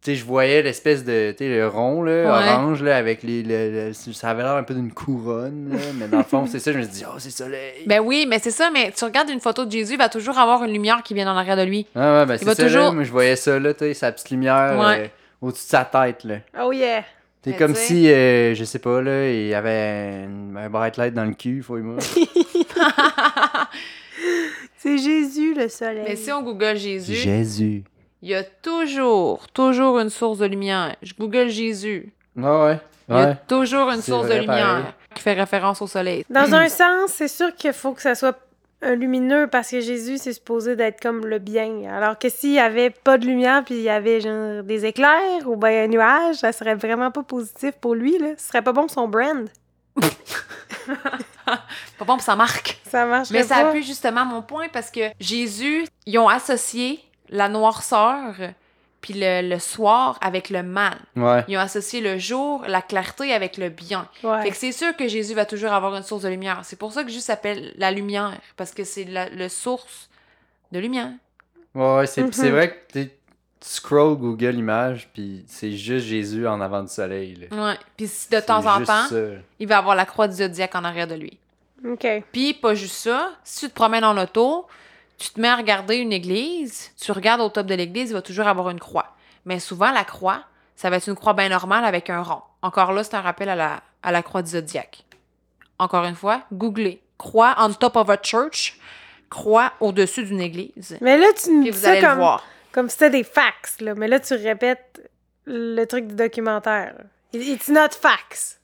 Tu 0.00 0.12
sais, 0.12 0.14
je 0.14 0.24
voyais 0.24 0.62
l'espèce 0.62 1.04
de. 1.04 1.32
Tu 1.36 1.44
sais, 1.44 1.50
le 1.56 1.66
rond, 1.66 2.04
là, 2.04 2.12
Ouais. 2.12 2.52
orange, 2.52 2.84
là, 2.84 2.96
avec 2.96 3.24
les. 3.24 3.42
le- 3.42 3.88
le- 3.88 3.92
ça 3.92 4.30
avait 4.30 4.44
l'air 4.44 4.52
un 4.52 4.62
peu 4.62 4.72
d'une 4.74 4.92
couronne, 4.92 5.70
là, 5.72 5.78
mais 5.96 6.06
dans 6.06 6.18
le 6.18 6.22
fond, 6.24 6.46
c'est 6.46 6.60
ça, 6.60 6.70
je 6.72 6.78
me 6.78 6.82
suis 6.84 6.92
dit, 6.92 7.04
oh, 7.04 7.16
c'est 7.18 7.30
soleil. 7.30 7.82
Ben 7.86 7.98
oui, 7.98 8.24
mais 8.28 8.38
c'est 8.38 8.52
ça, 8.52 8.70
mais 8.72 8.92
tu 8.96 9.04
regardes 9.04 9.28
une 9.28 9.40
photo 9.40 9.64
de 9.64 9.72
Jésus, 9.72 9.94
il 9.94 9.98
va 9.98 10.08
toujours 10.08 10.38
avoir 10.38 10.62
une 10.62 10.72
lumière 10.72 11.02
qui 11.02 11.14
vient 11.14 11.26
en 11.32 11.36
arrière 11.36 11.56
de 11.56 11.64
lui. 11.64 11.84
Ah 11.96 12.20
ouais, 12.20 12.26
ben 12.26 12.38
c'est 12.38 12.44
ça, 12.44 12.62
là, 12.62 12.68
toujours- 12.68 12.92
moi, 12.92 13.02
je 13.02 13.10
voyais 13.10 13.34
ça, 13.34 13.58
là, 13.58 13.74
tu 13.74 13.80
sais, 13.80 13.94
sa 13.94 14.12
petite 14.12 14.30
lumière 14.30 14.78
Ouais. 14.78 15.00
euh, 15.00 15.06
au-dessus 15.42 15.64
de 15.64 15.68
sa 15.70 15.84
tête, 15.84 16.22
là. 16.22 16.36
Oh 16.62 16.70
yeah. 16.72 17.02
C'est 17.44 17.56
comme 17.56 17.74
si, 17.74 18.08
euh, 18.12 18.54
je 18.54 18.64
sais 18.64 18.78
pas, 18.78 19.00
là, 19.02 19.28
il 19.30 19.48
y 19.48 19.54
avait 19.54 20.26
un, 20.28 20.54
un 20.56 20.70
bright 20.70 20.96
light 20.96 21.14
dans 21.14 21.24
le 21.24 21.34
cul, 21.34 21.60
faut 21.62 21.76
moi. 21.78 21.96
C'est 24.78 24.98
Jésus, 24.98 25.54
le 25.54 25.68
soleil. 25.68 26.04
mais 26.06 26.16
si 26.16 26.30
on 26.32 26.42
google 26.42 26.76
Jésus, 26.76 27.14
Jésus. 27.14 27.84
il 28.22 28.28
y 28.28 28.34
a 28.34 28.44
toujours, 28.44 29.48
toujours 29.48 29.98
une 29.98 30.10
source 30.10 30.38
de 30.38 30.46
lumière. 30.46 30.94
Je 31.02 31.14
google 31.18 31.48
Jésus. 31.48 32.12
Ouais, 32.36 32.44
ouais. 32.64 32.80
Il 33.08 33.14
y 33.14 33.18
a 33.18 33.26
Ouais. 33.28 33.36
toujours 33.48 33.90
une 33.90 34.02
source 34.02 34.28
de 34.28 34.34
lumière 34.34 34.66
pareil. 34.66 34.84
qui 35.14 35.22
fait 35.22 35.32
référence 35.32 35.80
au 35.82 35.86
soleil. 35.86 36.24
Dans 36.30 36.54
un 36.54 36.68
sens, 36.68 37.10
c'est 37.12 37.26
sûr 37.28 37.54
qu'il 37.54 37.72
faut 37.72 37.92
que 37.92 38.02
ça 38.02 38.14
soit 38.14 38.38
lumineux 38.82 39.48
parce 39.50 39.70
que 39.70 39.80
Jésus, 39.80 40.18
c'est 40.18 40.32
supposé 40.34 40.76
d'être 40.76 41.00
comme 41.00 41.26
le 41.26 41.38
bien. 41.40 41.82
Alors 41.92 42.16
que 42.18 42.28
s'il 42.28 42.52
y 42.52 42.58
avait 42.60 42.90
pas 42.90 43.18
de 43.18 43.26
lumière 43.26 43.64
puis 43.64 43.74
il 43.74 43.80
y 43.82 43.88
avait 43.88 44.20
genre 44.20 44.62
des 44.62 44.84
éclairs 44.84 45.46
ou 45.46 45.56
ben 45.56 45.84
un 45.84 45.88
nuage, 45.88 46.36
ça 46.36 46.52
serait 46.52 46.76
vraiment 46.76 47.10
pas 47.10 47.22
positif 47.24 47.72
pour 47.80 47.94
lui, 47.96 48.16
là. 48.18 48.28
Ce 48.36 48.46
serait 48.48 48.62
pas 48.62 48.72
bon 48.72 48.82
pour 48.82 48.90
son 48.90 49.08
brand. 49.08 49.48
Pas 51.98 52.04
bon 52.04 52.14
pour 52.14 52.22
sa 52.22 52.36
marque. 52.36 52.78
Ça 52.88 53.04
marcherait 53.06 53.38
Mais 53.38 53.44
ça 53.44 53.56
pas. 53.62 53.68
appuie 53.68 53.82
justement 53.82 54.24
mon 54.24 54.42
point 54.42 54.68
parce 54.72 54.90
que 54.90 55.10
Jésus, 55.20 55.86
ils 56.06 56.18
ont 56.18 56.28
associé 56.28 57.00
la 57.28 57.48
noirceur 57.48 58.34
puis 59.00 59.14
le, 59.14 59.48
le 59.48 59.58
soir 59.60 60.18
avec 60.20 60.50
le 60.50 60.62
mal. 60.64 60.96
Ouais. 61.14 61.44
Ils 61.46 61.56
ont 61.56 61.60
associé 61.60 62.00
le 62.00 62.18
jour, 62.18 62.64
la 62.66 62.82
clarté 62.82 63.32
avec 63.32 63.56
le 63.56 63.68
bien. 63.68 64.08
Ouais. 64.24 64.42
Fait 64.42 64.50
que 64.50 64.56
c'est 64.56 64.72
sûr 64.72 64.96
que 64.96 65.06
Jésus 65.06 65.34
va 65.34 65.44
toujours 65.44 65.72
avoir 65.72 65.94
une 65.94 66.02
source 66.02 66.22
de 66.22 66.28
lumière. 66.28 66.60
C'est 66.64 66.76
pour 66.78 66.92
ça 66.92 67.04
que 67.04 67.08
Jésus 67.10 67.20
s'appelle 67.20 67.72
la 67.76 67.92
lumière, 67.92 68.32
parce 68.56 68.72
que 68.72 68.82
c'est 68.84 69.04
la 69.04 69.28
le 69.28 69.48
source 69.48 70.10
de 70.72 70.80
lumière. 70.80 71.10
Ouais, 71.74 71.96
ouais, 71.98 72.06
c'est 72.06 72.22
Mhm. 72.22 72.32
c'est 72.32 72.50
vrai 72.50 72.70
que 72.92 72.98
tu 73.60 73.68
scroll 73.68 74.16
Google 74.16 74.54
Images, 74.54 75.08
puis 75.12 75.44
c'est 75.46 75.72
juste 75.72 76.06
Jésus 76.06 76.46
en 76.46 76.60
avant 76.60 76.82
du 76.82 76.88
soleil, 76.88 77.34
là. 77.34 77.70
Ouais. 77.70 77.78
Puis 77.96 78.06
si 78.08 78.30
de 78.30 78.40
temps 78.40 78.66
en 78.66 78.84
temps, 78.84 79.06
ça. 79.08 79.16
il 79.58 79.66
va 79.66 79.78
avoir 79.78 79.94
la 79.96 80.06
croix 80.06 80.28
du 80.28 80.36
zodiaque 80.36 80.74
en 80.74 80.84
arrière 80.84 81.06
de 81.06 81.14
lui. 81.14 81.38
OK. 81.84 82.06
Puis 82.32 82.54
pas 82.54 82.74
juste 82.74 82.96
ça, 82.96 83.32
si 83.44 83.60
tu 83.60 83.68
te 83.70 83.74
promènes 83.74 84.04
en 84.04 84.16
auto, 84.16 84.66
tu 85.18 85.30
te 85.30 85.40
mets 85.40 85.48
à 85.48 85.56
regarder 85.56 85.96
une 85.96 86.12
église, 86.12 86.92
tu 87.00 87.12
regardes 87.12 87.40
au 87.40 87.48
top 87.48 87.66
de 87.66 87.74
l'église, 87.74 88.10
il 88.10 88.14
va 88.14 88.22
toujours 88.22 88.46
avoir 88.46 88.70
une 88.70 88.80
croix. 88.80 89.14
Mais 89.44 89.58
souvent, 89.58 89.90
la 89.90 90.04
croix, 90.04 90.44
ça 90.76 90.90
va 90.90 90.96
être 90.96 91.08
une 91.08 91.16
croix 91.16 91.34
bien 91.34 91.48
normale 91.48 91.84
avec 91.84 92.10
un 92.10 92.22
rond. 92.22 92.42
Encore 92.62 92.92
là, 92.92 93.02
c'est 93.02 93.14
un 93.14 93.20
rappel 93.20 93.48
à 93.48 93.56
la, 93.56 93.80
à 94.02 94.12
la 94.12 94.22
croix 94.22 94.42
du 94.42 94.50
zodiaque. 94.50 95.04
Encore 95.78 96.04
une 96.04 96.14
fois, 96.14 96.42
googlez. 96.52 97.02
Croix 97.18 97.56
on 97.58 97.72
top 97.72 97.96
of 97.96 98.10
a 98.10 98.16
church, 98.22 98.78
croix 99.28 99.72
au-dessus 99.80 100.24
d'une 100.24 100.40
église. 100.40 100.96
Mais 101.00 101.18
là, 101.18 101.26
tu 101.40 101.50
me 101.50 101.64
dis 101.64 101.70
vous 101.70 101.78
ça 101.78 101.90
allez 101.90 102.00
le 102.00 102.06
comme, 102.06 102.18
voir. 102.18 102.44
Comme 102.72 102.88
si 102.88 102.94
c'était 102.98 103.10
des 103.10 103.24
facts, 103.24 103.80
là. 103.80 103.94
Mais 103.94 104.08
là, 104.08 104.20
tu 104.20 104.34
répètes 104.34 105.10
le 105.44 105.84
truc 105.84 106.06
du 106.08 106.14
documentaire. 106.14 106.94
It's 107.32 107.68
not 107.68 107.90
facts. 108.00 108.60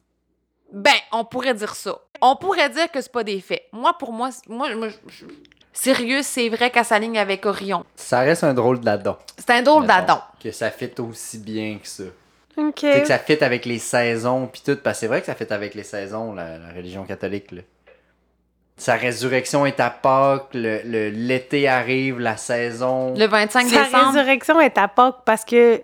Ben, 0.73 0.93
on 1.13 1.25
pourrait 1.25 1.55
dire 1.55 1.75
ça. 1.75 1.99
On 2.21 2.37
pourrait 2.37 2.71
dire 2.71 2.91
que 2.91 3.01
c'est 3.01 3.13
pas 3.13 3.25
des 3.25 3.41
faits. 3.41 3.63
Moi, 3.73 3.97
pour 3.99 4.13
moi, 4.13 4.31
moi, 4.49 4.75
moi, 4.75 4.89
je- 4.89 4.97
je- 5.09 5.25
sérieux, 5.73 6.23
c'est 6.23 6.49
vrai 6.49 6.71
qu'elle 6.71 6.85
s'aligne 6.85 7.19
avec 7.19 7.45
Orion. 7.47 7.85
Ça 7.97 8.21
reste 8.21 8.45
un 8.45 8.55
drôle 8.55 8.81
d'adon. 8.81 9.17
C'est 9.39 9.51
un 9.51 9.63
drôle 9.63 9.87
d'Adam. 9.87 10.21
Que 10.43 10.51
ça 10.51 10.71
fit 10.71 10.91
aussi 10.99 11.39
bien 11.39 11.79
que 11.79 11.87
ça. 11.87 12.05
OK. 12.57 12.75
Tu 12.77 12.91
sais, 12.93 13.01
que 13.03 13.09
ça 13.09 13.19
fit 13.19 13.43
avec 13.43 13.65
les 13.67 13.79
saisons, 13.79 14.47
puis 14.47 14.63
tout. 14.65 14.77
Parce 14.77 14.97
que 14.97 15.01
c'est 15.01 15.07
vrai 15.09 15.21
que 15.21 15.27
ça 15.27 15.35
fit 15.35 15.53
avec 15.53 15.75
les 15.75 15.83
saisons, 15.83 16.33
la, 16.35 16.59
la 16.59 16.69
religion 16.73 17.05
catholique, 17.05 17.51
là. 17.53 17.63
Sa 18.77 18.95
résurrection 18.97 19.65
est 19.67 19.79
à 19.81 19.89
Pâques, 19.91 20.49
le- 20.53 20.81
le- 20.85 21.09
l'été 21.11 21.69
arrive, 21.69 22.19
la 22.19 22.37
saison. 22.37 23.15
Le 23.15 23.27
25 23.27 23.69
Sa 23.69 23.85
décembre. 23.85 24.07
résurrection 24.15 24.61
est 24.61 24.77
à 24.79 24.89
Pâques 24.89 25.21
parce 25.25 25.45
que 25.45 25.81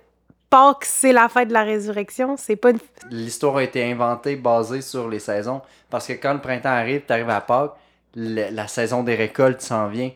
Pâques, 0.51 0.85
c'est 0.85 1.13
la 1.13 1.29
fête 1.29 1.49
de 1.49 1.53
la 1.53 1.63
résurrection. 1.63 2.37
C'est 2.37 2.57
pas 2.57 2.71
une... 2.71 2.79
L'histoire 3.11 3.59
a 3.59 3.63
été 3.63 3.85
inventée 3.91 4.35
basée 4.35 4.81
sur 4.81 5.09
les 5.09 5.21
saisons. 5.21 5.63
Parce 5.89 6.09
que 6.09 6.15
quand 6.15 6.33
le 6.35 6.41
printemps 6.41 6.71
arrive, 6.71 7.03
tu 7.07 7.13
arrives 7.13 7.31
à 7.31 7.41
Pâques, 7.41 7.75
le- 8.17 8.51
la 8.51 8.67
saison 8.67 9.05
des 9.05 9.15
récoltes 9.15 9.61
s'en 9.61 9.87
vient. 9.89 10.11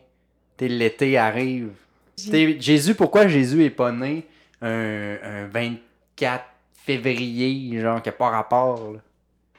L'été 0.61 1.17
arrive. 1.19 1.71
Jésus, 2.17 2.95
pourquoi 2.95 3.27
Jésus 3.29 3.65
est 3.65 3.71
pas 3.71 3.93
né 3.93 4.27
un, 4.63 5.17
un 5.23 5.47
24 5.53 6.45
février, 6.75 7.81
genre, 7.81 8.01
qui 8.03 8.09
a 8.09 8.13
pas 8.13 8.31
rapport, 8.31 8.93
là? 8.95 8.99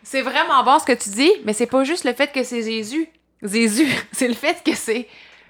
C'est 0.06 0.22
vraiment 0.22 0.64
bon 0.64 0.78
ce 0.80 0.86
que 0.86 0.94
tu 0.94 1.10
dis, 1.10 1.32
mais 1.46 1.54
c'est 1.54 1.66
pas 1.66 1.84
juste 1.84 2.04
le 2.06 2.14
fait 2.14 2.32
que 2.32 2.44
c'est 2.44 2.62
Jésus. 2.62 3.10
Jésus, 3.42 3.88
c'est 4.12 4.28
le 4.28 4.36
fait 4.36 4.64
que 4.64 4.76
c'est 4.76 5.08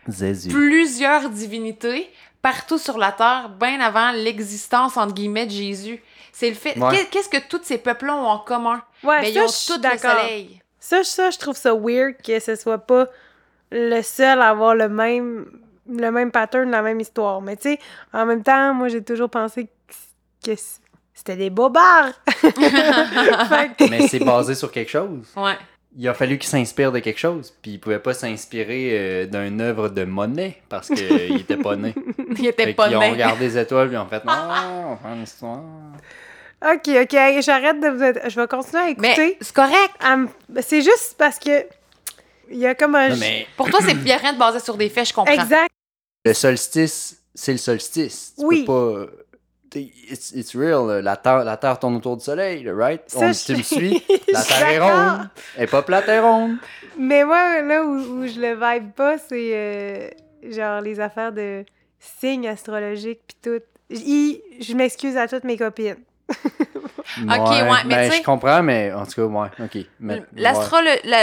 Jésus. 0.07 0.49
plusieurs 0.49 1.29
divinités 1.29 2.09
partout 2.41 2.77
sur 2.77 2.97
la 2.97 3.11
terre, 3.11 3.49
bien 3.59 3.79
avant 3.81 4.11
l'existence, 4.11 4.97
entre 4.97 5.13
guillemets, 5.13 5.45
de 5.45 5.51
Jésus. 5.51 6.01
C'est 6.31 6.49
le 6.49 6.55
fait. 6.55 6.77
Ouais. 6.79 7.05
Qu'est-ce 7.11 7.27
que 7.29 7.39
tous 7.49 7.61
ces 7.63 7.77
peuples-là 7.77 8.15
ont 8.15 8.27
en 8.27 8.39
commun? 8.39 8.81
Ouais, 9.03 9.21
Mais 9.21 9.33
ça, 9.33 9.39
ils 9.39 9.43
ont 9.43 9.45
tous 9.47 9.75
le 9.75 9.81
d'accord. 9.81 10.11
soleil. 10.21 10.61
Ça, 10.79 11.03
ça, 11.03 11.31
je 11.31 11.37
trouve 11.37 11.57
ça 11.57 11.73
weird 11.73 12.15
que 12.23 12.39
ce 12.39 12.55
soit 12.55 12.77
pas 12.77 13.07
le 13.71 14.01
seul 14.01 14.39
à 14.41 14.49
avoir 14.49 14.75
le 14.75 14.87
même, 14.87 15.47
le 15.89 16.11
même 16.11 16.31
pattern, 16.31 16.69
la 16.71 16.81
même 16.81 16.99
histoire. 16.99 17.41
Mais 17.41 17.55
tu 17.57 17.63
sais, 17.63 17.79
en 18.13 18.25
même 18.25 18.43
temps, 18.43 18.73
moi, 18.73 18.87
j'ai 18.89 19.03
toujours 19.03 19.29
pensé 19.29 19.67
que, 20.45 20.51
que 20.51 20.55
c'était 21.15 21.35
des 21.37 21.49
bobards. 21.49 22.13
Fait 22.27 23.71
que- 23.77 23.89
Mais 23.89 24.07
c'est 24.07 24.19
basé 24.19 24.53
sur 24.53 24.71
quelque 24.71 24.91
chose. 24.91 25.25
Ouais. 25.35 25.57
Il 25.97 26.05
a 26.09 26.13
fallu 26.13 26.37
qu'il 26.37 26.49
s'inspire 26.49 26.91
de 26.91 26.99
quelque 26.99 27.17
chose. 27.19 27.53
Puis 27.61 27.71
il 27.71 27.79
pouvait 27.79 27.99
pas 27.99 28.13
s'inspirer 28.13 28.89
euh, 28.91 29.25
d'une 29.25 29.61
œuvre 29.61 29.87
de 29.89 30.03
Monet 30.03 30.61
parce 30.67 30.89
qu'il 30.89 31.37
était 31.39 31.55
pas 31.57 31.77
né. 31.77 31.95
Il 32.37 32.45
était 32.45 32.65
Fait 32.65 32.73
pas 32.73 32.87
qu'ils 32.89 32.97
ont 32.97 32.99
né. 32.99 33.11
regardé 33.11 33.45
les 33.45 33.57
étoiles 33.57 33.87
puis 33.87 33.95
ils 33.95 33.99
ont 33.99 34.07
fait 34.07 34.23
Non, 34.25 34.33
on 34.91 34.97
faire 34.97 35.13
une 35.13 35.23
histoire. 35.23 35.61
OK, 36.65 36.89
OK, 37.01 37.41
j'arrête 37.41 37.79
de 37.79 37.87
vous... 37.89 38.03
être- 38.03 38.29
Je 38.29 38.39
vais 38.41 38.47
continuer 38.47 38.81
à 38.81 38.85
Mais 38.97 39.13
écouter. 39.13 39.37
c'est 39.39 39.53
correct. 39.55 39.93
C'est 40.61 40.81
juste 40.81 41.15
parce 41.17 41.39
que 41.39 41.65
Il 42.49 42.57
y 42.57 42.65
a 42.65 42.75
comme 42.75 42.95
un... 42.95 43.09
Non, 43.09 43.15
mais 43.17 43.47
Pour 43.55 43.69
toi, 43.69 43.79
c'est 43.81 43.93
bien 43.93 44.17
rien 44.17 44.33
de 44.33 44.37
baser 44.39 44.59
sur 44.59 44.75
des 44.75 44.89
faits, 44.89 45.07
je 45.09 45.13
comprends. 45.13 45.33
Exact. 45.33 45.69
le 46.25 46.33
solstice, 46.33 47.21
c'est 47.33 47.51
le 47.53 47.57
solstice. 47.57 48.33
Tu 48.37 48.45
Oui. 48.45 48.65
peux 48.65 49.05
pas. 49.05 49.11
It's, 49.81 50.31
it's 50.33 50.55
real. 50.55 51.01
La 51.01 51.17
terre, 51.17 51.43
la 51.43 51.57
terre 51.57 51.77
tourne 51.79 51.95
autour 51.97 52.17
du 52.17 52.23
soleil, 52.23 52.69
right? 52.69 53.01
Ça, 53.07 53.19
On, 53.27 53.31
je 53.33 53.45
tu 53.45 53.55
me 53.57 53.61
suis-? 53.63 54.03
La 54.31 54.41
je 54.41 54.47
terre 54.47 54.67
est 54.69 54.79
ronde. 54.79 55.29
Elle 55.57 55.63
est 55.63 55.67
pas 55.67 55.81
plate, 55.81 56.05
elle 56.07 56.13
est 56.15 56.19
ronde. 56.19 56.57
Mais 56.97 57.23
moi, 57.25 57.61
là 57.61 57.83
où, 57.83 57.89
où 57.97 58.27
je 58.27 58.39
le 58.39 58.53
vibe 58.53 58.91
pas, 58.93 59.17
c'est 59.17 59.51
euh, 59.53 60.09
genre 60.49 60.81
les 60.81 60.99
affaires 60.99 61.31
de 61.33 61.63
signes 61.99 62.47
astrologiques 62.47 63.21
pis 63.27 63.35
tout. 63.41 63.59
J- 63.89 64.41
Je 64.59 64.73
m'excuse 64.73 65.15
à 65.17 65.27
toutes 65.27 65.43
mes 65.43 65.57
copines. 65.57 65.97
Ouais, 67.63 67.83
mais 67.85 67.95
ben, 67.95 68.05
tu 68.09 68.11
sais- 68.15 68.21
Je 68.21 68.25
comprends, 68.25 68.63
mais 68.63 68.91
en 68.93 69.05
tout 69.05 69.13
cas, 69.13 69.21
ouais, 69.23 69.47
ok. 69.59 69.77
Ouais. 70.01 70.23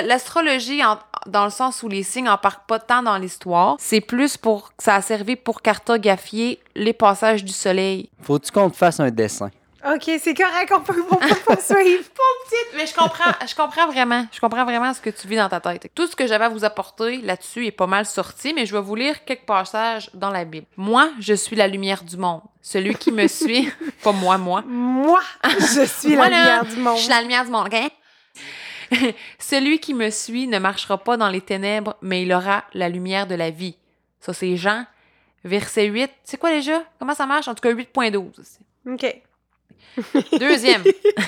L'astrologie, 0.04 0.80
dans 1.26 1.44
le 1.44 1.50
sens 1.50 1.82
où 1.82 1.88
les 1.88 2.02
signes 2.02 2.28
embarquent 2.28 2.66
pas 2.66 2.78
tant 2.78 3.02
dans 3.02 3.16
l'histoire, 3.18 3.76
c'est 3.78 4.00
plus 4.00 4.36
pour 4.36 4.72
ça 4.78 4.96
a 4.96 5.02
servi 5.02 5.36
pour 5.36 5.62
cartographier 5.62 6.60
les 6.74 6.92
passages 6.92 7.44
du 7.44 7.52
soleil. 7.52 8.10
Faut-tu 8.22 8.50
qu'on 8.52 8.70
te 8.70 8.76
fasse 8.76 9.00
un 9.00 9.10
dessin? 9.10 9.50
Ok, 9.84 10.10
c'est 10.20 10.34
correct, 10.34 10.72
on 10.72 10.80
peut, 10.80 11.04
on 11.10 11.16
peut 11.16 11.34
poursuivre. 11.44 12.04
Mais 12.76 12.86
je 12.86 12.94
comprends, 12.94 13.32
je 13.46 13.54
comprends 13.54 13.88
vraiment, 13.88 14.26
je 14.30 14.38
comprends 14.38 14.64
vraiment 14.64 14.94
ce 14.94 15.00
que 15.00 15.10
tu 15.10 15.26
vis 15.26 15.36
dans 15.36 15.48
ta 15.48 15.60
tête. 15.60 15.90
Tout 15.94 16.06
ce 16.06 16.14
que 16.14 16.26
j'avais 16.26 16.44
à 16.44 16.48
vous 16.48 16.64
apporter 16.64 17.16
là-dessus 17.18 17.66
est 17.66 17.72
pas 17.72 17.88
mal 17.88 18.06
sorti, 18.06 18.54
mais 18.54 18.64
je 18.64 18.74
vais 18.74 18.80
vous 18.80 18.94
lire 18.94 19.24
quelques 19.24 19.44
passages 19.44 20.08
dans 20.14 20.30
la 20.30 20.44
Bible. 20.44 20.66
Moi, 20.76 21.10
je 21.18 21.34
suis 21.34 21.56
la 21.56 21.66
lumière 21.66 22.04
du 22.04 22.16
monde. 22.16 22.42
Celui 22.60 22.94
qui 22.94 23.10
me 23.10 23.26
suit, 23.26 23.70
pas 24.04 24.12
moi, 24.12 24.38
moi. 24.38 24.62
Moi, 24.66 25.20
je 25.44 25.84
suis 25.84 26.14
Moi, 26.14 26.28
la 26.28 26.38
lumière 26.38 26.64
du 26.64 26.76
monde. 26.76 26.96
Je 26.96 27.02
suis 27.02 27.10
la 27.10 27.22
lumière 27.22 27.44
du 27.44 27.50
monde, 27.50 27.68
OK? 27.72 29.12
Celui 29.38 29.80
qui 29.80 29.94
me 29.94 30.10
suit 30.10 30.46
ne 30.46 30.58
marchera 30.58 30.98
pas 30.98 31.16
dans 31.16 31.28
les 31.28 31.40
ténèbres, 31.40 31.96
mais 32.02 32.22
il 32.22 32.32
aura 32.32 32.64
la 32.74 32.88
lumière 32.88 33.26
de 33.26 33.34
la 33.34 33.50
vie. 33.50 33.76
Ça, 34.20 34.32
c'est 34.32 34.56
Jean, 34.56 34.84
verset 35.44 35.86
8. 35.86 36.10
C'est 36.22 36.36
quoi 36.38 36.50
déjà? 36.50 36.84
Comment 36.98 37.14
ça 37.14 37.26
marche? 37.26 37.48
En 37.48 37.54
tout 37.54 37.62
cas, 37.62 37.72
8.12. 37.72 38.58
Ok. 38.86 39.22
Deuxième. 40.38 40.82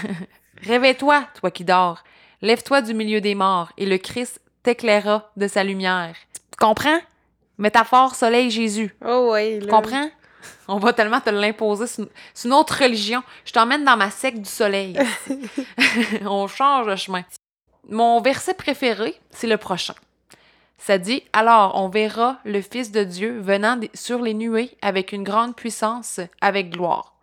Réveille-toi, 0.62 1.27
toi 1.40 1.51
qui 1.51 1.64
dors. 1.64 2.03
Lève-toi 2.43 2.83
du 2.83 2.95
milieu 2.95 3.21
des 3.21 3.35
morts, 3.35 3.73
et 3.77 3.87
le 3.87 3.99
Christ 3.99 4.40
t'éclairera 4.62 5.31
de 5.37 5.47
sa 5.47 5.64
lumière. 5.64 6.14
Tu 6.35 6.59
comprends? 6.59 6.99
Métaphore 7.59 8.14
soleil 8.14 8.51
Jésus. 8.51 8.95
Oh 9.05 9.31
ouais, 9.33 9.61
Tu 9.61 9.69
comprends? 9.69 10.11
On 10.69 10.79
va 10.79 10.93
tellement 10.93 11.21
te 11.21 11.31
l'imposer. 11.31 11.87
C'est 11.87 12.45
une, 12.45 12.53
autre 12.53 12.83
religion. 12.83 13.23
Je 13.45 13.53
t'emmène 13.53 13.85
dans 13.85 13.97
ma 13.97 14.11
secte 14.11 14.38
du 14.38 14.51
soleil. 14.51 14.99
On 16.27 16.47
change 16.49 16.87
de 16.87 16.97
chemin. 16.97 17.25
Mon 17.88 18.21
verset 18.21 18.55
préféré, 18.55 19.14
c'est 19.31 19.47
le 19.47 19.57
prochain. 19.57 19.95
Ça 20.79 20.99
dit 20.99 21.23
Alors 21.33 21.77
on 21.77 21.88
verra 21.88 22.38
le 22.45 22.61
Fils 22.61 22.93
de 22.93 23.05
Dieu 23.05 23.38
venant 23.40 23.79
sur 23.95 24.21
les 24.21 24.35
nuées 24.35 24.77
avec 24.83 25.12
une 25.12 25.23
grande 25.23 25.55
puissance, 25.55 26.21
avec 26.40 26.71
gloire. 26.71 27.13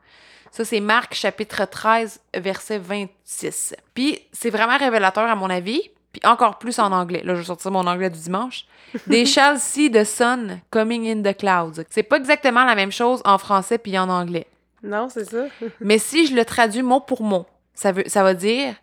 Ça, 0.51 0.65
c'est 0.65 0.81
Marc 0.81 1.13
chapitre 1.13 1.65
13, 1.65 2.19
verset 2.35 2.77
26. 2.77 3.73
Puis 3.93 4.19
c'est 4.33 4.49
vraiment 4.49 4.77
révélateur 4.77 5.29
à 5.29 5.35
mon 5.35 5.49
avis, 5.49 5.81
puis 6.11 6.21
encore 6.25 6.59
plus 6.59 6.77
en 6.79 6.91
anglais. 6.91 7.21
Là, 7.23 7.35
je 7.35 7.39
vais 7.39 7.45
sortir 7.45 7.71
mon 7.71 7.87
anglais 7.87 8.09
du 8.09 8.19
dimanche. 8.19 8.65
They 9.09 9.25
shall 9.25 9.57
see 9.59 9.89
the 9.89 10.03
sun 10.03 10.59
coming 10.69 11.07
in 11.09 11.21
the 11.23 11.35
clouds. 11.37 11.81
C'est 11.89 12.03
pas 12.03 12.17
exactement 12.17 12.65
la 12.65 12.75
même 12.75 12.91
chose 12.91 13.21
en 13.23 13.37
français 13.37 13.77
puis 13.77 13.97
en 13.97 14.09
anglais. 14.09 14.45
Non, 14.83 15.07
c'est 15.09 15.23
ça. 15.25 15.45
Mais 15.79 15.97
si 15.97 16.27
je 16.27 16.35
le 16.35 16.43
traduis 16.43 16.81
mot 16.81 16.99
pour 16.99 17.21
mot, 17.21 17.45
ça, 17.73 17.93
veut, 17.93 18.03
ça 18.07 18.21
va 18.23 18.33
dire 18.33 18.75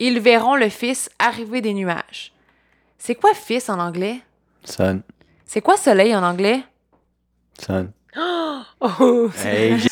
Ils 0.00 0.18
verront 0.18 0.56
le 0.56 0.68
Fils 0.68 1.08
arriver 1.20 1.60
des 1.60 1.74
nuages. 1.74 2.32
C'est 2.98 3.14
quoi 3.14 3.34
Fils 3.34 3.68
en 3.68 3.78
anglais? 3.78 4.20
Son, 4.64 5.00
C'est 5.46 5.60
quoi 5.60 5.76
soleil 5.76 6.16
en 6.16 6.24
anglais? 6.24 6.64
son. 7.60 7.92
Oh, 8.80 9.30
Hey, 9.44 9.78
j'ai- 9.78 9.88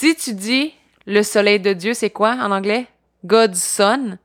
Si 0.00 0.14
tu 0.14 0.32
dis 0.32 0.72
le 1.06 1.24
soleil 1.24 1.58
de 1.58 1.72
Dieu, 1.72 1.92
c'est 1.92 2.10
quoi 2.10 2.34
en 2.40 2.52
anglais? 2.52 2.86
God's 3.24 3.60
Son. 3.60 4.16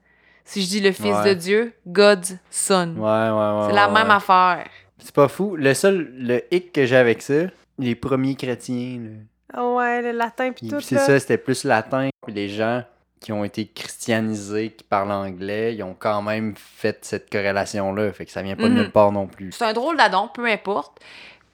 Si 0.45 0.61
je 0.61 0.67
dis 0.67 0.79
le 0.81 0.91
Fils 0.91 1.05
Ouais. 1.15 1.29
de 1.29 1.33
Dieu, 1.33 1.73
God's 1.87 2.37
Son. 2.51 2.93
ouais, 2.95 3.01
ouais, 3.01 3.01
ouais. 3.01 3.67
c'est 3.69 3.75
la 3.75 3.87
ouais, 3.87 3.93
même 3.95 4.09
ouais. 4.09 4.13
affaire. 4.13 4.67
C'est 4.99 5.15
pas 5.15 5.27
fou. 5.27 5.55
Le 5.55 5.73
seul, 5.73 6.13
le 6.15 6.43
hic 6.53 6.71
que 6.73 6.85
j'ai 6.85 6.95
avec 6.95 7.23
ça, 7.23 7.45
les 7.79 7.95
premiers 7.95 8.35
chrétiens, 8.35 8.99
là, 9.01 9.59
Oh 9.63 9.77
ouais, 9.79 10.03
le 10.03 10.11
latin 10.11 10.51
pis 10.51 10.65
Puis 10.65 10.69
tout, 10.69 10.79
c'est 10.79 10.99
ça, 10.99 11.19
c'était 11.19 11.39
plus 11.39 11.63
latin. 11.63 12.09
Puis 12.23 12.35
les 12.35 12.49
gens 12.49 12.83
qui 13.19 13.31
ont 13.31 13.43
été 13.43 13.65
christianisés, 13.65 14.69
qui 14.77 14.83
parlent 14.83 15.11
anglais, 15.11 15.73
ils 15.73 15.81
ont 15.81 15.95
quand 15.97 16.21
même 16.21 16.53
fait 16.55 16.99
cette 17.03 17.31
corrélation-là. 17.31 18.11
Fait 18.13 18.25
que 18.25 18.31
ça 18.31 18.43
vient 18.43 18.55
pas 18.55 18.63
de 18.65 18.67
Mhm. 18.69 18.75
nulle 18.75 18.91
part 18.91 19.11
non 19.11 19.25
plus. 19.25 19.51
C'est 19.53 19.65
un 19.65 19.73
drôle 19.73 19.97
d'adon, 19.97 20.27
peu 20.31 20.45
importe. 20.45 20.99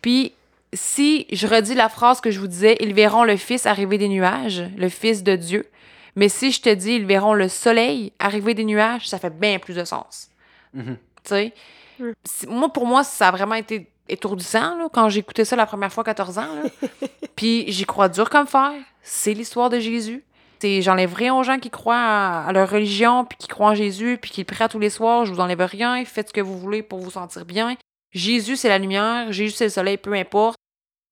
Puis, 0.01 0.33
si 0.73 1.25
je 1.31 1.47
redis 1.47 1.73
la 1.75 1.89
phrase 1.89 2.21
que 2.21 2.31
je 2.31 2.39
vous 2.39 2.47
disais, 2.47 2.77
ils 2.79 2.93
verront 2.93 3.23
le 3.23 3.37
Fils 3.37 3.65
arriver 3.65 3.97
des 3.97 4.07
nuages, 4.09 4.63
le 4.77 4.89
Fils 4.89 5.23
de 5.23 5.35
Dieu. 5.35 5.69
Mais 6.15 6.29
si 6.29 6.51
je 6.51 6.61
te 6.61 6.69
dis, 6.73 6.93
ils 6.95 7.05
verront 7.05 7.33
le 7.33 7.47
soleil 7.47 8.11
arriver 8.19 8.53
des 8.53 8.65
nuages, 8.65 9.07
ça 9.07 9.19
fait 9.19 9.29
bien 9.37 9.59
plus 9.59 9.75
de 9.75 9.83
sens. 9.85 10.29
Mhm. 10.73 10.97
Tu 11.23 11.29
sais? 11.29 11.53
Mm. 11.99 12.11
C'est- 12.23 12.47
Moi, 12.49 12.69
pour 12.73 12.85
moi, 12.85 13.03
ça 13.03 13.29
a 13.29 13.31
vraiment 13.31 13.55
été 13.55 13.89
étourdissant 14.07 14.75
là, 14.77 14.87
quand 14.91 15.07
j'ai 15.09 15.19
écouté 15.19 15.45
ça 15.45 15.55
la 15.55 15.65
première 15.65 15.91
fois, 15.93 16.03
14 16.03 16.37
ans. 16.39 16.47
là. 16.63 16.69
Puis 17.35 17.65
j'y 17.71 17.85
crois 17.85 18.09
dur 18.09 18.29
comme 18.29 18.47
fer. 18.47 18.71
C'est 19.01 19.33
l'histoire 19.33 19.69
de 19.69 19.79
Jésus. 19.79 20.23
C'est- 20.59 20.81
J'enlève 20.81 21.13
rien 21.13 21.33
aux 21.35 21.43
gens 21.43 21.57
qui 21.59 21.69
croient 21.69 21.95
à, 21.95 22.45
à 22.47 22.51
leur 22.51 22.69
religion, 22.69 23.23
puis 23.25 23.37
qui 23.37 23.47
croient 23.47 23.69
en 23.69 23.75
Jésus, 23.75 24.17
puis 24.21 24.29
qui 24.31 24.41
le 24.41 24.45
prient 24.45 24.63
à 24.63 24.67
tous 24.69 24.79
les 24.79 24.89
soirs. 24.89 25.25
Je 25.25 25.33
vous 25.33 25.39
enlève 25.39 25.61
rien. 25.61 26.03
Faites 26.05 26.29
ce 26.29 26.33
que 26.33 26.41
vous 26.41 26.57
voulez 26.57 26.83
pour 26.83 26.99
vous 26.99 27.11
sentir 27.11 27.45
bien. 27.45 27.75
Jésus, 28.11 28.55
c'est 28.57 28.69
la 28.69 28.77
lumière. 28.79 29.31
Jésus, 29.31 29.55
c'est 29.55 29.65
le 29.65 29.69
soleil, 29.69 29.97
peu 29.97 30.13
importe. 30.13 30.57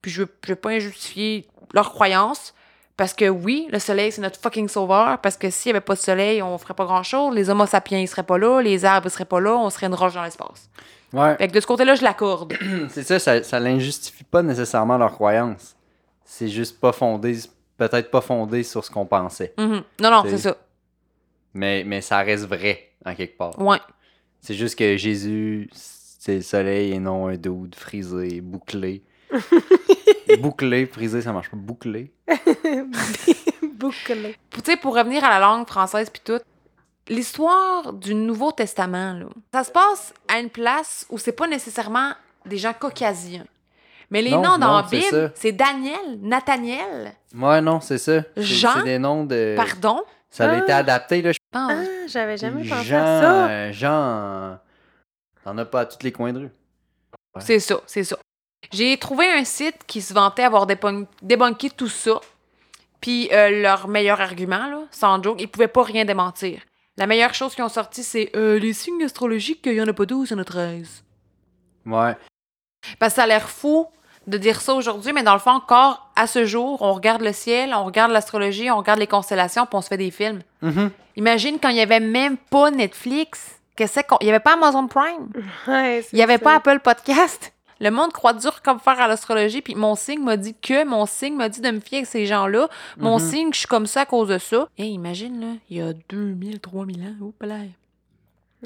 Puis 0.02 0.12
je 0.12 0.24
je 0.44 0.50
veux 0.50 0.56
pas 0.56 0.70
injustifier 0.72 1.48
leur 1.74 1.92
croyance. 1.92 2.54
Parce 2.96 3.14
que 3.14 3.30
oui, 3.30 3.68
le 3.72 3.78
soleil, 3.78 4.12
c'est 4.12 4.22
notre 4.22 4.40
fucking 4.40 4.68
sauveur. 4.68 5.20
Parce 5.22 5.38
que 5.38 5.50
s'il 5.52 5.70
y 5.70 5.72
avait 5.72 5.82
pas 5.82 5.94
de 5.94 6.00
soleil, 6.00 6.42
on 6.42 6.58
ferait 6.58 6.74
pas 6.74 6.86
grand-chose. 6.86 7.36
Les 7.36 7.50
homo 7.50 7.66
sapiens, 7.68 8.00
ils 8.00 8.08
seraient 8.08 8.24
pas 8.24 8.38
là. 8.40 8.62
Les 8.62 8.86
arbres, 8.86 9.08
ils 9.08 9.12
seraient 9.12 9.26
pas 9.26 9.40
là. 9.40 9.56
On 9.56 9.70
serait 9.70 9.86
une 9.88 9.94
roche 9.94 10.14
dans 10.16 10.24
l'espace. 10.24 10.70
Ouais, 11.14 11.38
Fait 11.38 11.48
que 11.48 11.54
de 11.54 11.60
ce 11.60 11.68
côté-là, 11.68 11.96
je 11.96 12.04
l'accorde. 12.04 12.54
c'est 12.90 13.04
ça, 13.04 13.20
ça, 13.20 13.44
ça 13.44 13.60
l'injustifie 13.60 14.24
pas 14.24 14.42
nécessairement 14.42 14.98
leur 14.98 15.12
croyance. 15.14 15.76
C'est 16.26 16.50
juste 16.50 16.80
pas 16.82 16.92
fondé, 16.92 17.38
peut-être 17.78 18.12
pas 18.12 18.20
fondé 18.22 18.64
sur 18.64 18.84
ce 18.84 18.90
qu'on 18.92 19.06
pensait. 19.06 19.54
Mhm. 19.58 19.84
Non, 20.02 20.12
non, 20.12 20.24
C'est- 20.24 20.32
c'est 20.32 20.38
ça. 20.50 20.58
Mais, 21.54 21.84
mais 21.86 22.02
ça 22.02 22.18
reste 22.20 22.46
vrai, 22.46 22.90
en 23.06 23.16
quelque 23.16 23.38
part. 23.38 23.58
Ouais. 23.62 23.78
C'est 24.42 24.54
juste 24.56 24.78
que 24.78 24.98
Jésus, 24.98 25.70
c'est 26.17 26.36
le 26.38 26.41
soleil 26.41 26.93
et 26.93 26.99
non 26.99 27.27
un 27.27 27.36
dude 27.38 27.75
frisé, 27.75 28.41
bouclé. 28.41 29.03
bouclé, 30.39 30.86
frisé, 30.86 31.21
ça 31.21 31.32
marche 31.34 31.49
pas. 31.49 31.58
Bouclé. 31.58 32.12
Bouclé. 33.73 34.36
Tu 34.51 34.60
sais, 34.63 34.77
pour 34.77 34.95
revenir 34.95 35.23
à 35.23 35.30
la 35.30 35.39
langue 35.39 35.67
française 35.67 36.10
puis 36.10 36.21
tout, 36.23 36.39
l'histoire 37.08 37.93
du 37.93 38.15
Nouveau 38.15 38.51
Testament, 38.51 39.13
là, 39.13 39.25
ça 39.53 39.63
se 39.63 39.71
passe 39.71 40.13
à 40.27 40.39
une 40.39 40.49
place 40.49 41.06
où 41.10 41.17
c'est 41.17 41.32
pas 41.32 41.47
nécessairement 41.47 42.12
des 42.45 42.58
gens 42.58 42.73
caucasiens. 42.73 43.45
Mais 44.10 44.21
les 44.21 44.32
Non, 44.32 44.38
noms 44.41 44.58
dans 44.58 44.67
non, 44.67 44.77
la 44.77 44.88
c'est 44.89 44.99
Bible, 44.99 45.32
c'est 45.36 45.51
Daniel, 45.51 46.19
Nathaniel, 46.21 47.13
Ouais, 47.38 47.62
non, 47.62 47.82
c'est 47.82 47.97
ça. 47.97 48.21
C'est- 48.36 48.41
Jean? 48.43 48.69
C'est 48.77 48.84
des 48.84 48.99
noms 48.99 49.25
de. 49.25 49.53
pardon? 49.58 50.01
Ça 50.30 50.49
a 50.51 50.58
été 50.58 50.71
Ah. 50.71 50.77
adapté, 50.77 51.21
là. 51.21 51.32
je 51.34 51.39
Ah, 51.53 51.67
pense. 51.69 52.12
j'avais 52.12 52.38
jamais 52.38 52.67
pensé 52.67 52.84
Jean, 52.86 52.97
à 53.01 53.21
ça. 53.21 53.47
euh, 53.49 53.71
Jean, 53.73 54.58
t'en 55.48 55.58
as 55.58 55.66
pas 55.66 55.82
à 55.82 55.86
tous 55.86 56.04
les 56.04 56.12
coins 56.12 56.34
de 56.34 56.40
rue. 56.40 56.52
C'est 57.40 57.60
ça, 57.60 57.80
c'est 57.86 58.04
ça. 58.04 58.18
J'ai 58.74 58.98
trouvé 58.98 59.26
un 59.32 59.46
site 59.46 59.78
qui 59.88 60.02
se 60.02 60.14
vantait 60.14 60.44
avoir 60.44 60.68
débun- 60.68 61.06
débunké 61.22 61.70
tout 61.70 61.88
ça. 61.88 62.20
Puis 63.00 63.30
euh, 63.32 63.62
leur 63.62 63.88
meilleur 63.88 64.20
argument, 64.20 64.68
là, 64.68 64.82
sans 64.92 65.24
joke, 65.24 65.40
ils 65.40 65.48
pouvaient 65.48 65.70
pas 65.70 65.84
rien 65.84 66.04
démentir. 66.04 66.60
La 66.98 67.08
meilleure 67.08 67.34
chose 67.34 67.56
qu'ils 67.56 67.64
ont 67.64 67.70
sorti, 67.70 68.04
c'est 68.04 68.32
euh, 68.36 68.60
les 68.60 68.74
signes 68.74 69.02
astrologiques, 69.04 69.62
il 69.68 69.74
y 69.76 69.82
en 69.82 69.88
a 69.88 69.94
pas 69.94 70.06
12, 70.06 70.30
il 70.30 70.34
y 70.34 70.36
en 70.36 70.42
a 70.42 70.44
13. 70.44 71.04
Ouais. 71.86 72.18
Parce 73.00 73.14
que 73.14 73.16
ça 73.18 73.24
a 73.24 73.28
l'air 73.28 73.50
fou 73.50 73.88
de 74.26 74.38
dire 74.38 74.60
ça 74.60 74.74
aujourd'hui, 74.74 75.14
mais 75.14 75.24
dans 75.24 75.34
le 75.34 75.40
fond, 75.40 75.52
encore 75.52 76.12
à 76.18 76.28
ce 76.28 76.46
jour, 76.46 76.82
on 76.82 76.92
regarde 76.92 77.22
le 77.22 77.32
ciel, 77.32 77.74
on 77.74 77.86
regarde 77.86 78.12
l'astrologie, 78.12 78.70
on 78.70 78.78
regarde 78.78 79.00
les 79.00 79.08
constellations, 79.08 79.66
puis 79.66 79.76
on 79.76 79.82
se 79.82 79.88
fait 79.88 79.98
des 79.98 80.12
films. 80.12 80.42
Mhm. 80.62 80.92
Imagine 81.16 81.58
quand 81.62 81.70
il 81.70 81.78
y 81.78 81.82
avait 81.82 82.02
même 82.02 82.36
pas 82.36 82.70
Netflix, 82.72 83.57
qu'est-ce 83.78 84.02
qu'on. 84.02 84.18
Il 84.22 84.28
y 84.28 84.30
avait 84.30 84.42
pas 84.42 84.54
Amazon 84.54 84.88
Prime, 84.88 85.30
Ouais, 85.68 86.04
il 86.12 86.20
y 86.20 86.22
avait 86.22 86.34
ça. 86.38 86.44
pas 86.44 86.56
Apple 86.56 86.80
Podcast. 86.80 87.54
Le 87.80 87.92
monde 87.92 88.12
croit 88.12 88.34
dur 88.34 88.62
comme 88.63 88.80
fer 88.80 89.00
à 89.00 89.08
l'astrologie, 89.08 89.62
puis 89.62 89.76
mon 89.76 89.94
signe 89.96 90.24
m'a 90.24 90.36
dit 90.36 90.56
que, 90.56 90.84
mon 90.84 91.06
signe 91.06 91.36
m'a 91.36 91.48
dit 91.48 91.62
de 91.62 91.70
me 91.70 91.80
fier 91.80 92.00
avec 92.00 92.08
ces 92.10 92.26
gens-là. 92.26 92.68
Mon 92.98 93.20
Mhm. 93.20 93.30
signe, 93.30 93.50
je 93.54 93.60
suis 93.60 93.68
comme 93.68 93.86
ça 93.86 94.02
à 94.02 94.06
cause 94.06 94.30
de 94.30 94.40
ça. 94.40 94.68
Et 94.80 94.86
imagine, 94.88 95.40
là, 95.40 95.48
il 95.70 95.78
y 95.78 95.82
a 95.82 95.94
2000, 96.10 96.60
3000 96.60 97.02
ans, 97.04 97.16
oups 97.26 97.46
là. 97.46 97.56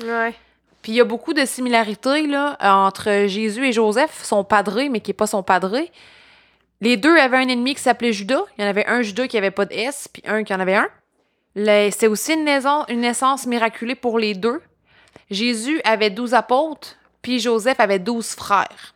Ouais. 0.01 0.33
Puis 0.81 0.93
il 0.93 0.95
y 0.95 1.01
a 1.01 1.03
beaucoup 1.05 1.33
de 1.33 1.43
similarités 1.45 2.25
là, 2.25 2.57
entre 2.61 3.27
Jésus 3.27 3.67
et 3.67 3.71
Joseph, 3.73 4.21
son 4.23 4.43
padré, 4.45 4.87
mais 4.89 5.01
qui 5.01 5.09
n'est 5.11 5.15
pas 5.15 5.27
son 5.27 5.43
padré. 5.43 5.91
Les 6.79 6.97
deux 6.97 7.15
avaient 7.17 7.37
un 7.37 7.47
ennemi 7.49 7.75
qui 7.75 7.81
s'appelait 7.81 8.13
Judas. 8.13 8.41
Il 8.57 8.63
y 8.63 8.65
en 8.65 8.69
avait 8.69 8.87
un 8.87 9.01
Judas 9.03 9.27
qui 9.27 9.37
avait 9.37 9.51
pas 9.51 9.65
de 9.65 9.73
S, 9.73 10.07
puis 10.11 10.23
un 10.25 10.43
qui 10.43 10.53
en 10.53 10.59
avait 10.59 10.75
un. 10.75 10.87
C'est 11.91 12.07
aussi 12.07 12.33
une 12.33 12.45
naissance, 12.45 12.85
une 12.89 13.01
naissance 13.01 13.45
miraculée 13.45 13.93
pour 13.95 14.17
les 14.17 14.33
deux. 14.33 14.61
Jésus 15.31 15.81
avait 15.83 16.09
douze 16.11 16.33
apôtres, 16.35 16.95
Puis 17.23 17.39
Joseph 17.39 17.79
avait 17.79 17.99
douze 17.99 18.29
frères. 18.35 18.93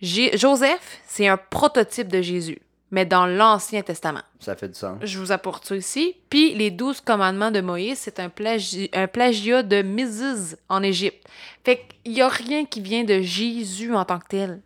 Joseph, 0.00 1.00
c'est 1.06 1.26
un 1.28 1.36
prototype 1.36 2.08
de 2.08 2.20
Jésus, 2.22 2.58
mais 2.90 3.06
dans 3.06 3.26
l'Ancien 3.26 3.82
Testament. 3.82 4.22
Ça 4.40 4.54
fait 4.56 4.68
du 4.68 4.74
sens. 4.74 4.98
Je 5.02 5.18
vous 5.18 5.32
apporte 5.32 5.64
ça 5.64 5.76
ici. 5.76 6.16
Puis 6.30 6.54
les 6.54 6.70
douze 6.70 7.00
commandements 7.00 7.50
de 7.50 7.60
Moïse, 7.60 7.98
c'est 7.98 8.20
un, 8.20 8.28
plagi- 8.28 8.90
un 8.92 9.06
plagiat 9.06 9.62
de 9.62 9.82
Mrs. 9.82 10.56
en 10.68 10.82
Égypte. 10.82 11.26
Fait 11.64 11.82
qu'il 12.04 12.12
n'y 12.12 12.20
a 12.22 12.28
rien 12.28 12.64
qui 12.64 12.80
vient 12.80 13.04
de 13.04 13.20
Jésus 13.20 13.94
en 13.94 14.04
tant 14.04 14.18
que 14.18 14.28
tel. 14.28 14.60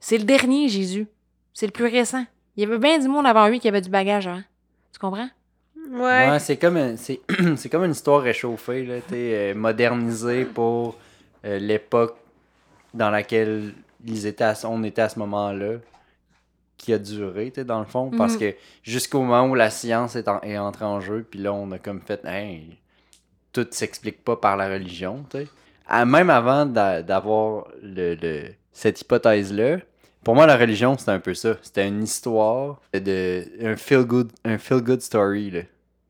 C'est 0.00 0.18
le 0.18 0.24
dernier 0.24 0.68
Jésus. 0.68 1.06
C'est 1.54 1.66
le 1.66 1.72
plus 1.72 1.86
récent. 1.86 2.24
Il 2.56 2.62
y 2.62 2.66
avait 2.66 2.78
bien 2.78 2.98
du 2.98 3.08
monde 3.08 3.26
avant 3.26 3.46
lui 3.48 3.60
qui 3.60 3.68
avait 3.68 3.80
du 3.80 3.90
bagage 3.90 4.26
avant. 4.26 4.42
Tu 4.92 4.98
comprends? 4.98 5.28
Ouais. 5.90 6.30
Ouais, 6.30 6.38
c'est 6.38 6.56
comme, 6.56 6.76
un- 6.76 6.96
c'est, 6.96 7.20
c'est 7.56 7.68
comme 7.68 7.84
une 7.84 7.90
histoire 7.92 8.22
réchauffée, 8.22 8.84
là, 8.84 8.94
euh, 9.12 9.54
modernisée 9.54 10.44
pour 10.44 10.96
euh, 11.44 11.58
l'époque 11.58 12.16
dans 12.94 13.10
laquelle 13.10 13.72
ils 14.04 14.26
étaient 14.26 14.44
à 14.44 14.54
on 14.64 14.82
était 14.84 15.02
à 15.02 15.08
ce 15.08 15.18
moment-là, 15.18 15.78
qui 16.76 16.92
a 16.92 16.98
duré, 16.98 17.50
dans 17.64 17.78
le 17.78 17.84
fond, 17.86 18.10
parce 18.10 18.34
Mhm. 18.34 18.40
que 18.40 18.54
jusqu'au 18.82 19.20
moment 19.22 19.46
où 19.48 19.54
la 19.54 19.70
science 19.70 20.16
est, 20.16 20.26
en- 20.28 20.40
est 20.40 20.58
entrée 20.58 20.84
en 20.84 21.00
jeu, 21.00 21.24
puis 21.28 21.38
là, 21.40 21.52
on 21.52 21.70
a 21.72 21.78
comme 21.78 22.00
fait, 22.00 22.24
hey, 22.24 22.76
tout 23.52 23.66
s'explique 23.70 24.24
pas 24.24 24.36
par 24.36 24.56
la 24.56 24.68
religion. 24.68 25.24
Ah, 25.86 26.04
Même 26.04 26.30
avant 26.30 26.66
d'a- 26.66 27.02
d'avoir 27.02 27.68
le, 27.82 28.14
le- 28.14 28.48
cette 28.72 29.00
hypothèse-là, 29.00 29.78
pour 30.24 30.34
moi, 30.34 30.46
la 30.46 30.56
religion, 30.56 30.96
c'était 30.96 31.10
un 31.12 31.18
peu 31.20 31.34
ça. 31.34 31.56
C'était 31.62 31.86
une 31.88 32.02
histoire 32.02 32.80
de 32.94 33.44
un 33.62 33.76
feel 33.76 34.04
good, 34.04 34.30
un 34.44 34.58
feel 34.58 34.80
good 34.80 35.00
story. 35.00 35.50
Là. 35.50 35.60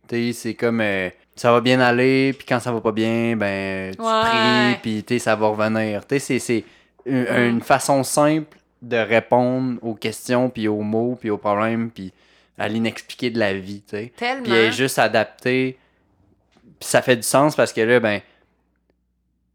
Tu 0.08 0.32
c'est 0.32 0.54
comme 0.54 0.80
euh, 0.80 1.08
ça 1.36 1.50
va 1.52 1.60
bien 1.60 1.80
aller, 1.80 2.32
puis 2.34 2.46
quand 2.46 2.60
ça 2.60 2.70
va 2.72 2.80
pas 2.80 2.92
bien, 2.92 3.36
ben 3.36 3.94
tu 3.94 4.02
Ouais. 4.02 4.78
pries, 4.82 5.02
puis 5.02 5.18
ça 5.20 5.34
va 5.36 5.46
revenir. 5.48 6.06
Tu 6.06 6.18
sais, 6.20 6.38
c'est- 6.38 6.64
une, 7.06 7.22
Mm. 7.22 7.48
une 7.48 7.60
façon 7.62 8.02
simple 8.04 8.56
de 8.82 8.96
répondre 8.96 9.78
aux 9.82 9.94
questions, 9.94 10.50
puis 10.50 10.68
aux 10.68 10.82
mots, 10.82 11.16
puis 11.18 11.30
aux 11.30 11.38
problèmes, 11.38 11.90
puis 11.90 12.12
à 12.58 12.68
l'inexpliqué 12.68 13.30
de 13.30 13.38
la 13.38 13.54
vie. 13.54 13.82
tu 13.88 13.96
sais. 13.96 14.12
Tellement. 14.16 14.42
Puis 14.44 14.52
elle 14.52 14.66
est 14.66 14.72
juste 14.72 14.98
adaptée. 14.98 15.78
Puis 16.78 16.88
ça 16.88 17.00
fait 17.02 17.16
du 17.16 17.22
sens 17.22 17.56
parce 17.56 17.72
que 17.72 17.80
là, 17.80 17.98
ben, 18.00 18.20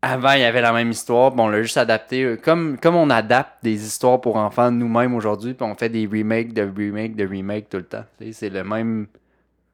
avant, 0.02 0.34
il 0.34 0.42
y 0.42 0.44
avait 0.44 0.62
la 0.62 0.72
même 0.74 0.92
histoire, 0.92 1.32
puis 1.32 1.42
on 1.42 1.48
l'a 1.50 1.62
juste 1.62 1.78
adapté. 1.78 2.38
Comme, 2.44 2.78
comme 2.78 2.96
on 2.96 3.10
adapte 3.10 3.64
des 3.64 3.86
histoires 3.86 4.22
pour 4.22 4.36
enfants 4.38 4.70
nous-mêmes 4.72 5.16
aujourd'hui, 5.16 5.54
puis 5.54 5.66
on 5.66 5.76
fait 5.76 5.90
des 5.90 6.06
remakes 6.06 6.54
de 6.54 6.62
remakes 6.62 7.16
de 7.16 7.26
remakes 7.28 7.70
tout 7.70 7.78
le 7.78 7.86
temps. 7.86 8.06
C'est 8.32 8.50
le 8.50 8.64
même 8.64 9.08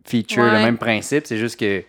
feature, 0.05 0.43
le 0.45 0.51
même 0.63 0.77
principe. 0.77 1.27
C'est 1.27 1.37
juste 1.37 1.59
que 1.59 1.83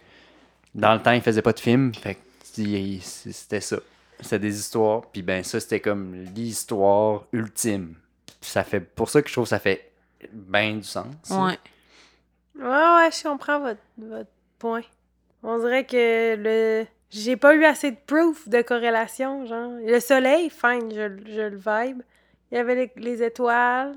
dans 0.75 0.95
le 0.95 1.01
temps, 1.01 1.13
ils 1.13 1.21
faisaient 1.23 1.43
pas 1.43 1.53
de 1.53 1.61
film. 1.61 1.95
Fait 1.95 2.15
que 2.17 2.21
il- 2.61 3.03
c'était 3.03 3.61
ça. 3.61 3.77
C'était 4.21 4.39
des 4.41 4.59
histoires. 4.59 5.03
Puis 5.13 5.23
ben, 5.23 5.43
ça, 5.45 5.61
c'était 5.61 5.81
comme 5.81 6.15
l'histoire 6.35 7.25
ultime. 7.33 7.95
Puis 8.41 8.51
ça 8.51 8.63
fait, 8.65 8.81
pour 8.81 9.09
ça 9.11 9.23
que 9.23 9.29
je 9.29 9.33
trouve 9.35 9.45
que 9.45 9.51
ça 9.51 9.59
fait 9.59 9.91
bien 10.33 10.75
du 10.75 10.83
sens. 10.85 11.07
Ouais. 11.31 11.59
Ouais, 12.59 12.65
ouais, 12.67 13.11
je 13.11 13.23
comprends 13.29 13.59
votre, 13.61 13.81
votre 13.99 14.31
point. 14.59 14.83
On 15.43 15.59
dirait 15.59 15.85
que 15.85 16.37
le. 16.37 16.87
J'ai 17.17 17.37
pas 17.37 17.55
eu 17.55 17.65
assez 17.65 17.93
de 17.93 17.97
proof 18.07 18.49
de 18.49 18.61
corrélation, 18.63 19.47
genre. 19.47 19.71
Le 19.87 20.01
soleil, 20.01 20.51
fine, 20.51 20.91
je, 20.91 21.09
je 21.33 21.41
le 21.43 21.57
vibe. 21.57 22.03
Il 22.51 22.57
y 22.57 22.59
avait 22.59 22.75
les, 22.75 22.93
les 22.97 23.23
étoiles. 23.23 23.93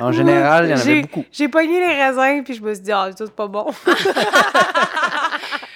En 0.00 0.12
général, 0.12 0.66
il 0.66 0.70
y 0.70 0.72
en 0.72 0.76
avait 0.76 0.84
J'ai- 0.84 1.02
beaucoup. 1.02 1.24
J'ai 1.32 1.48
pogné 1.48 1.80
les 1.80 2.02
raisins, 2.02 2.42
puis 2.44 2.54
je 2.54 2.62
me 2.62 2.72
suis 2.74 2.82
dit, 2.84 2.92
ah, 2.92 3.10
ça, 3.16 3.26
c'est 3.26 3.34
pas 3.34 3.46
bon. 3.48 3.66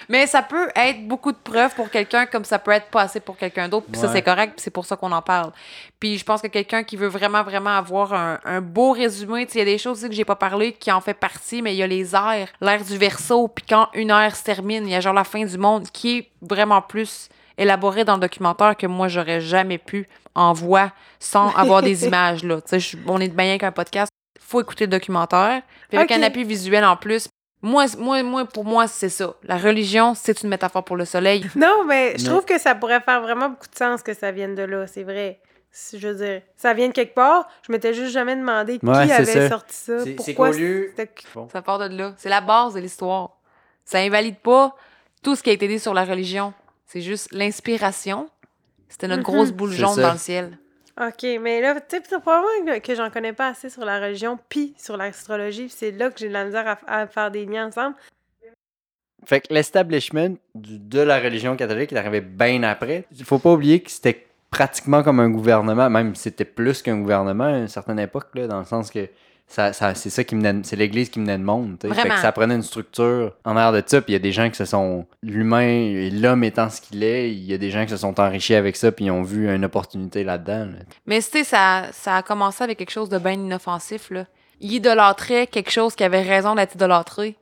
Mais 0.08 0.26
ça 0.26 0.42
peut 0.42 0.68
être 0.76 1.06
beaucoup 1.08 1.32
de 1.32 1.36
preuves 1.36 1.74
pour 1.74 1.90
quelqu'un 1.90 2.26
comme 2.26 2.44
ça 2.44 2.58
peut 2.58 2.70
être 2.70 2.86
pas 2.90 3.02
assez 3.02 3.20
pour 3.20 3.36
quelqu'un 3.36 3.68
d'autre. 3.68 3.86
Puis 3.90 4.00
ça, 4.00 4.12
c'est 4.12 4.22
correct, 4.22 4.52
puis 4.56 4.62
c'est 4.62 4.70
pour 4.70 4.86
ça 4.86 4.96
qu'on 4.96 5.10
en 5.12 5.22
parle. 5.22 5.52
Puis 5.98 6.18
je 6.18 6.24
pense 6.24 6.40
que 6.42 6.46
quelqu'un 6.46 6.84
qui 6.84 6.96
veut 6.96 7.08
vraiment, 7.08 7.42
vraiment 7.42 7.76
avoir 7.76 8.12
un, 8.14 8.38
un 8.44 8.60
beau 8.60 8.92
résumé, 8.92 9.46
tu 9.46 9.52
sais, 9.52 9.58
il 9.58 9.60
y 9.60 9.62
a 9.62 9.72
des 9.72 9.78
choses 9.78 9.98
aussi 9.98 10.08
que 10.08 10.14
j'ai 10.14 10.24
pas 10.24 10.36
parlé 10.36 10.72
qui 10.72 10.92
en 10.92 11.00
fait 11.00 11.14
partie, 11.14 11.62
mais 11.62 11.74
il 11.74 11.78
y 11.78 11.82
a 11.82 11.86
les 11.86 12.14
airs, 12.14 12.48
l'air 12.60 12.84
du 12.84 12.96
verso, 12.98 13.48
puis 13.48 13.64
quand 13.68 13.88
une 13.94 14.10
ère 14.10 14.36
se 14.36 14.44
termine, 14.44 14.86
il 14.86 14.90
y 14.92 14.94
a 14.94 15.00
genre 15.00 15.14
la 15.14 15.24
fin 15.24 15.44
du 15.44 15.58
monde 15.58 15.88
qui 15.92 16.18
est 16.18 16.30
vraiment 16.42 16.82
plus 16.82 17.28
élaboré 17.58 18.04
dans 18.04 18.14
le 18.14 18.20
documentaire 18.20 18.76
que 18.76 18.86
moi, 18.86 19.08
j'aurais 19.08 19.40
jamais 19.40 19.78
pu 19.78 20.06
en 20.34 20.52
voix 20.52 20.92
sans 21.18 21.48
avoir 21.56 21.80
des 21.82 22.04
images, 22.06 22.44
là. 22.44 22.56
Tu 22.60 22.68
sais, 22.68 22.80
je- 22.80 22.96
on 23.06 23.18
est 23.20 23.28
bien 23.34 23.56
qu'un 23.58 23.72
podcast. 23.72 24.10
Faut 24.38 24.60
écouter 24.60 24.84
le 24.84 24.90
documentaire. 24.90 25.62
Puis 25.88 25.98
avec 25.98 26.10
Ok. 26.10 26.16
un 26.18 26.22
appui 26.22 26.44
visuel 26.44 26.84
en 26.84 26.94
plus, 26.96 27.26
moi, 27.66 27.86
moi, 27.98 28.22
moi, 28.22 28.44
pour 28.44 28.64
moi, 28.64 28.86
c'est 28.88 29.08
ça. 29.08 29.34
La 29.42 29.56
religion, 29.58 30.14
c'est 30.14 30.42
une 30.42 30.48
métaphore 30.48 30.84
pour 30.84 30.96
le 30.96 31.04
soleil. 31.04 31.44
non, 31.56 31.84
mais 31.86 32.16
je 32.18 32.24
trouve 32.26 32.44
que 32.44 32.58
ça 32.58 32.74
pourrait 32.74 33.00
faire 33.00 33.20
vraiment 33.20 33.48
beaucoup 33.50 33.68
de 33.68 33.76
sens 33.76 34.02
que 34.02 34.14
ça 34.14 34.30
vienne 34.32 34.54
de 34.54 34.62
là, 34.62 34.86
c'est 34.86 35.02
vrai. 35.02 35.40
Si- 35.70 35.98
Je 35.98 36.08
veux 36.08 36.14
dire, 36.14 36.42
ça 36.56 36.72
vient 36.72 36.88
de 36.88 36.92
quelque 36.92 37.14
part. 37.14 37.48
Je 37.66 37.72
m'étais 37.72 37.92
juste 37.92 38.12
jamais 38.12 38.34
demandé 38.36 38.78
qui 38.78 38.86
Ouais, 38.86 39.10
avait 39.12 39.24
ça. 39.24 39.48
sorti 39.50 39.74
ça. 39.74 39.98
C'est- 39.98 40.04
c'est 40.04 40.32
Pourquoi 40.32 40.52
c'était- 40.52 41.10
Ça 41.52 41.60
part 41.62 41.78
de 41.78 41.94
là. 41.94 42.14
C'est 42.16 42.28
la 42.30 42.40
base 42.40 42.74
de 42.74 42.80
l'histoire. 42.80 43.30
Ça 43.84 43.98
invalide 43.98 44.38
pas 44.38 44.74
tout 45.22 45.34
ce 45.36 45.42
qui 45.42 45.50
a 45.50 45.52
été 45.52 45.68
dit 45.68 45.78
sur 45.78 45.92
la 45.92 46.04
religion. 46.04 46.54
C'est 46.86 47.00
juste 47.02 47.28
l'inspiration. 47.32 48.30
C'était 48.88 49.08
notre 49.08 49.28
Mhm. 49.28 49.34
grosse 49.34 49.50
boule 49.52 49.72
jaune 49.72 49.94
ça. 49.96 50.02
dans 50.02 50.12
le 50.12 50.18
ciel. 50.18 50.58
OK, 50.98 51.26
mais 51.42 51.60
là, 51.60 51.78
tu 51.78 51.96
sais, 51.96 52.18
probablement 52.20 52.80
que 52.80 52.94
j'en 52.94 53.10
connais 53.10 53.34
pas 53.34 53.48
assez 53.48 53.68
sur 53.68 53.84
la 53.84 54.00
religion 54.00 54.38
puis 54.48 54.74
sur 54.78 54.96
l'astrologie, 54.96 55.68
c'est 55.68 55.90
là 55.90 56.10
que 56.10 56.18
j'ai 56.18 56.28
de 56.28 56.32
la 56.32 56.46
misère 56.46 56.78
à, 56.86 57.06
faire 57.06 57.30
des 57.30 57.44
liens 57.44 57.66
ensemble. 57.66 57.96
Fait 59.24 59.40
que 59.40 59.52
l'establishment 59.52 60.36
de 60.54 61.00
la 61.00 61.20
religion 61.20 61.54
catholique 61.56 61.92
est 61.92 61.96
arrivé 61.96 62.20
bien 62.22 62.62
après. 62.62 63.04
Il 63.12 63.24
faut 63.24 63.38
pas 63.38 63.52
oublier 63.52 63.80
que 63.80 63.90
c'était 63.90 64.26
pratiquement 64.50 65.02
comme 65.02 65.20
un 65.20 65.28
gouvernement, 65.28 65.90
même 65.90 66.14
c'était 66.14 66.44
plus 66.46 66.80
qu'un 66.80 66.98
gouvernement 66.98 67.44
à 67.44 67.58
une 67.58 67.68
certaine 67.68 67.98
époque, 67.98 68.28
là, 68.34 68.46
dans 68.46 68.60
le 68.60 68.64
sens 68.64 68.90
que 68.90 69.06
ça, 69.48 69.72
ça- 69.72 69.94
c'est 69.94 70.10
ça 70.10 70.24
qui 70.24 70.34
menait, 70.34 70.60
c'est 70.64 70.76
l'Église 70.76 71.08
qui 71.08 71.18
menait 71.20 71.38
le 71.38 71.44
monde. 71.44 71.76
Fait 71.80 71.88
que 72.08 72.18
ça 72.18 72.32
prenait 72.32 72.54
une 72.56 72.62
structure 72.62 73.32
en 73.44 73.56
arrière 73.56 73.72
de 73.80 73.88
ça, 73.88 74.00
puis 74.02 74.12
il 74.12 74.14
y 74.14 74.16
a 74.16 74.20
des 74.20 74.32
gens 74.32 74.50
qui 74.50 74.56
se 74.56 74.64
sont, 74.64 75.06
l'humain, 75.22 75.60
et 75.68 76.10
l'homme 76.10 76.42
étant 76.44 76.68
ce 76.68 76.80
qu'il 76.80 77.02
est, 77.04 77.30
il 77.32 77.44
y 77.44 77.54
a 77.54 77.58
des 77.58 77.70
gens 77.70 77.84
qui 77.84 77.90
se 77.90 77.96
sont 77.96 78.18
enrichis 78.20 78.54
avec 78.54 78.76
ça, 78.76 78.90
puis 78.92 79.04
ils 79.06 79.10
ont 79.10 79.22
vu 79.22 79.48
une 79.52 79.64
opportunité 79.64 80.24
là-dedans. 80.24 80.66
là. 80.66 80.78
Mais 81.06 81.22
tu 81.22 81.28
sais, 81.30 81.44
ça, 81.44 81.84
ça 81.92 82.16
a 82.16 82.22
commencé 82.22 82.64
avec 82.64 82.78
quelque 82.78 82.90
chose 82.90 83.08
de 83.08 83.18
bien 83.18 83.32
inoffensif. 83.34 84.10
Là. 84.10 84.26
Il 84.60 84.72
idolâtrait 84.72 85.46
quelque 85.46 85.70
chose 85.70 85.94
qui 85.94 86.02
avait 86.04 86.22
raison 86.22 86.54
d'être 86.54 86.74
idolâtré. 86.74 87.36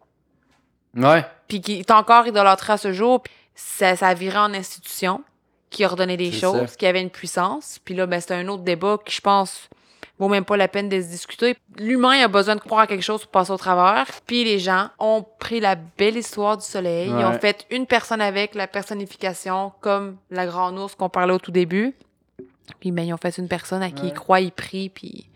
Ouais, 0.96 1.24
Puis 1.48 1.60
qui 1.60 1.80
est 1.80 1.90
encore 1.90 2.26
idolâtré 2.26 2.74
à 2.74 2.76
ce 2.76 2.92
jour. 2.92 3.22
Puis 3.22 3.32
Ça, 3.56 3.96
ça 3.96 4.08
a 4.08 4.14
viré 4.14 4.38
en 4.38 4.52
institution 4.54 5.22
qui 5.70 5.84
ordonnait 5.84 6.16
des 6.16 6.30
choses, 6.32 6.70
ça. 6.70 6.76
qui 6.76 6.86
avait 6.86 7.00
une 7.02 7.10
puissance. 7.10 7.80
Puis 7.84 7.94
là, 7.94 8.06
ben, 8.06 8.20
c'est 8.20 8.34
un 8.34 8.46
autre 8.48 8.62
débat 8.62 8.98
qui, 9.04 9.14
je 9.14 9.20
pense, 9.20 9.68
vaut 10.18 10.28
même 10.28 10.44
pas 10.44 10.56
la 10.56 10.68
peine 10.68 10.88
de 10.88 11.00
se 11.00 11.06
discuter. 11.08 11.56
L'humain 11.78 12.22
a 12.24 12.28
besoin 12.28 12.54
de 12.56 12.60
croire 12.60 12.82
à 12.82 12.86
quelque 12.86 13.02
chose 13.02 13.22
pour 13.22 13.30
passer 13.30 13.50
au 13.50 13.56
travers. 13.56 14.06
Puis 14.26 14.44
les 14.44 14.58
gens 14.58 14.88
ont 14.98 15.24
pris 15.38 15.58
la 15.60 15.74
belle 15.74 16.16
histoire 16.16 16.56
du 16.56 16.64
soleil. 16.64 17.08
Ils 17.08 17.24
ont 17.24 17.38
fait 17.38 17.66
une 17.70 17.86
personne 17.86 18.20
avec 18.20 18.54
la 18.54 18.66
personnification, 18.68 19.72
comme 19.80 20.16
la 20.30 20.46
grande 20.46 20.78
ours 20.78 20.94
qu'on 20.94 21.08
parlait 21.08 21.32
au 21.34 21.38
tout 21.38 21.50
début. 21.50 21.94
Puis 22.80 22.92
ben, 22.92 23.02
ils 23.02 23.12
ont 23.12 23.16
fait 23.18 23.36
une 23.38 23.48
personne 23.48 23.82
à 23.82 23.90
qui 23.90 24.04
ils 24.04 24.08
Ouais. 24.08 24.14
croient, 24.14 24.40
ils 24.40 24.52
prient, 24.52 24.88
puis... 24.88 25.28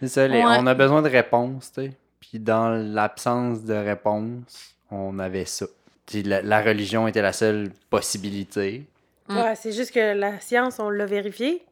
c'est 0.00 0.08
ça. 0.08 0.26
les- 0.28 0.38
Ouais. 0.38 0.56
On 0.60 0.66
a 0.66 0.74
besoin 0.74 1.02
de 1.02 1.08
réponses, 1.08 1.72
tu 1.72 1.82
sais. 1.82 1.92
Puis 2.20 2.38
dans 2.38 2.68
l'absence 2.70 3.62
de 3.64 3.74
réponse, 3.74 4.74
on 4.90 5.18
avait 5.18 5.44
ça. 5.44 5.66
Puis 6.06 6.22
la, 6.22 6.40
la 6.40 6.62
religion 6.62 7.06
était 7.08 7.20
la 7.22 7.32
seule 7.32 7.70
possibilité. 7.90 8.86
Ouais, 9.28 9.54
c'est 9.56 9.72
juste 9.72 9.92
que 9.92 10.14
la 10.14 10.40
science, 10.40 10.78
on 10.78 10.88
l'a 10.88 11.04
vérifié. 11.04 11.62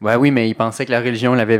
Ouais, 0.00 0.16
oui, 0.16 0.30
mais 0.30 0.48
il 0.48 0.54
pensait 0.54 0.86
que 0.86 0.92
la 0.92 1.00
religion 1.00 1.34
l'avait 1.34 1.58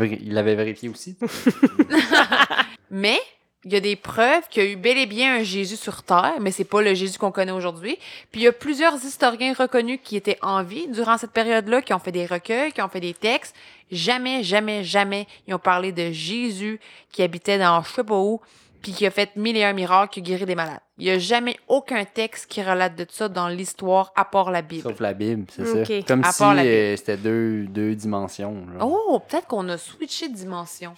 vérifié 0.55 0.89
aussi. 0.89 1.17
Mais 2.91 3.19
il 3.65 3.73
y 3.73 3.77
a 3.77 3.81
des 3.81 3.97
preuves 3.97 4.49
qu'il 4.49 4.63
y 4.63 4.67
a 4.67 4.71
eu 4.71 4.77
bel 4.77 4.97
et 4.97 5.05
bien 5.05 5.37
un 5.37 5.43
Jésus 5.43 5.77
sur 5.77 6.03
Terre, 6.03 6.37
mais 6.41 6.51
c'est 6.51 6.65
pas 6.65 6.81
le 6.81 6.95
Jésus 6.95 7.19
qu'on 7.19 7.31
connaît 7.31 7.53
aujourd'hui. 7.53 7.99
Puis 8.33 8.41
il 8.41 8.45
y 8.45 8.47
a 8.47 8.53
plusieurs 8.53 8.97
historiens 9.05 9.53
reconnus 9.53 10.01
qui 10.03 10.17
étaient 10.17 10.39
en 10.41 10.63
vie 10.63 10.89
durant 10.89 11.19
cette 11.19 11.33
période-là, 11.33 11.83
qui 11.83 11.93
ont 11.93 11.99
fait 11.99 12.11
des 12.11 12.25
recueils, 12.25 12.73
qui 12.73 12.81
ont 12.81 12.89
fait 12.89 13.01
des 13.01 13.13
textes. 13.13 13.55
Jamais, 13.93 14.43
jamais, 14.43 14.83
jamais, 14.83 15.27
ils 15.47 15.53
ont 15.53 15.59
parlé 15.59 15.93
de 15.93 16.11
Jésus 16.11 16.81
qui 17.13 17.23
habitait 17.23 17.59
dans 17.59 17.83
je 17.83 18.70
puis 18.83 18.93
qui 18.93 19.07
a 19.07 19.11
fait 19.11 19.35
mille 19.37 19.57
et 19.57 19.65
un 19.65 19.73
miracles, 19.73 20.13
qui 20.15 20.21
a 20.21 20.23
guéri 20.23 20.47
des 20.47 20.55
malades. 20.55 20.81
Il 20.99 21.05
y 21.07 21.11
a 21.11 21.19
jamais 21.19 21.57
aucun 21.69 22.05
texte 22.05 22.47
qui 22.51 22.63
relate 22.63 22.95
de 22.97 23.07
ça 23.11 23.29
dans 23.29 23.49
l'histoire, 23.49 24.13
à 24.17 24.25
part 24.25 24.51
la 24.51 24.63
Bible. 24.63 24.83
Sauf 24.83 25.01
la 25.01 25.13
Bible, 25.15 25.47
c'est 25.51 25.65
ça. 25.65 26.03
Comme 26.07 26.25
À 26.25 26.33
si 26.33 26.43
euh, 26.45 26.97
c'était 26.97 27.17
deux, 27.17 27.67
deux 27.67 27.95
dimensions. 27.95 28.67
genre. 28.79 28.91
Oh, 29.09 29.19
peut-être 29.21 29.47
qu'on 29.47 29.69
a 29.69 29.79
switché 29.79 30.29
de 30.29 30.35
dimension. 30.35 30.95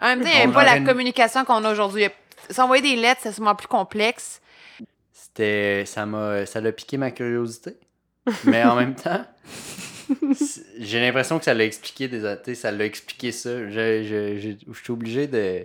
En 0.00 0.06
même 0.06 0.20
temps, 0.22 0.28
il 0.32 0.36
n'y 0.36 0.42
avait 0.42 0.52
pas 0.52 0.64
la 0.64 0.76
une- 0.78 0.86
communication 0.86 1.44
qu'on 1.44 1.64
a 1.64 1.70
aujourd'hui. 1.72 2.06
S'envoyer 2.50 2.82
des 2.82 3.00
lettres, 3.00 3.20
c'est 3.24 3.32
sûrement 3.32 3.54
plus 3.54 3.68
complexe. 3.68 4.40
C'était. 5.12 5.84
Ça 5.86 6.06
m'a. 6.06 6.44
Ça 6.46 6.60
l'a 6.60 6.72
piqué 6.72 6.96
ma 6.96 7.10
curiosité. 7.10 7.76
Mais 8.44 8.62
en 8.64 8.74
même 8.76 8.94
temps. 8.94 9.24
J'ai 10.78 11.00
l'impression 11.00 11.38
que 11.38 11.44
ça 11.44 11.54
l'a 11.54 11.64
expliqué 11.64 12.08
des 12.08 12.20
tu 12.20 12.26
sais, 12.46 12.54
ça 12.54 12.70
l'a 12.70 12.84
expliqué 12.84 13.32
ça. 13.32 13.68
Je, 13.68 14.02
je, 14.04 14.38
je- 14.38 14.72
je 14.72 14.82
suis 14.82 14.92
obligé 14.92 15.26
de 15.26 15.64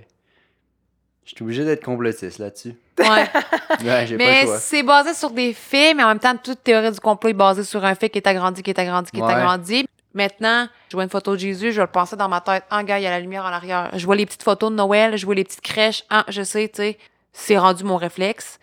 Je 1.26 1.36
suis 1.36 1.44
obligé 1.44 1.64
d'être 1.64 1.84
complotiste 1.86 2.40
là-dessus. 2.40 2.76
Ouais. 3.00 3.06
Ouais, 3.08 3.28
j'ai 4.08 4.18
pas 4.18 4.24
le 4.24 4.30
mais 4.30 4.46
c'est 4.60 4.84
basé 4.84 5.14
sur 5.14 5.32
des 5.32 5.54
faits, 5.54 5.96
mais 5.96 6.04
en 6.04 6.08
même 6.10 6.20
temps, 6.20 6.36
toute 6.36 6.64
théorie 6.64 6.92
du 6.92 7.00
complot 7.00 7.30
est 7.30 7.34
basée 7.34 7.64
sur 7.64 7.84
un 7.86 7.96
fait 7.96 8.10
qui 8.10 8.18
est 8.18 8.28
agrandi, 8.28 8.62
qui 8.64 8.70
est 8.72 8.80
agrandi, 8.80 9.12
qui 9.12 9.20
est 9.20 9.24
Ouais. 9.24 9.34
agrandi. 9.34 9.86
Maintenant, 10.14 10.68
je 10.90 10.98
vois 10.98 11.04
une 11.04 11.10
photo 11.10 11.34
de 11.36 11.40
Jésus, 11.40 11.72
je 11.72 11.78
vais 11.78 11.84
le 11.86 11.92
penser 11.92 12.18
dans 12.18 12.28
ma 12.28 12.42
tête. 12.42 12.64
Ah, 12.70 12.84
gars, 12.84 13.00
il 13.00 13.04
y 13.04 13.08
a 13.08 13.12
la 13.12 13.20
lumière 13.22 13.46
en 13.46 13.50
arrière. 13.54 13.90
Je 13.98 14.06
vois 14.06 14.16
les 14.18 14.26
petites 14.26 14.44
photos 14.44 14.70
de 14.70 14.76
Noël, 14.76 15.16
je 15.16 15.26
vois 15.26 15.36
les 15.36 15.46
petites 15.46 15.62
crèches. 15.62 16.04
Ah, 16.10 16.26
je 16.28 16.42
sais, 16.44 16.68
tu 16.68 16.82
sais, 16.82 16.98
c'est 17.32 17.58
rendu 17.58 17.86
mon 17.86 17.96
réflexe. 17.96 18.60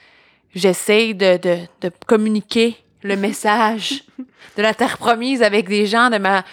J'essaye 0.55 1.15
de, 1.15 1.37
de, 1.39 1.59
de 1.81 1.91
communiquer 2.07 2.77
le 3.03 3.17
message 3.27 4.03
de 4.57 4.63
la 4.63 4.75
terre 4.75 4.99
promise 4.99 5.43
avec 5.43 5.69
des 5.69 5.87
gens 5.87 6.11
de 6.11 6.19
ma 6.19 6.45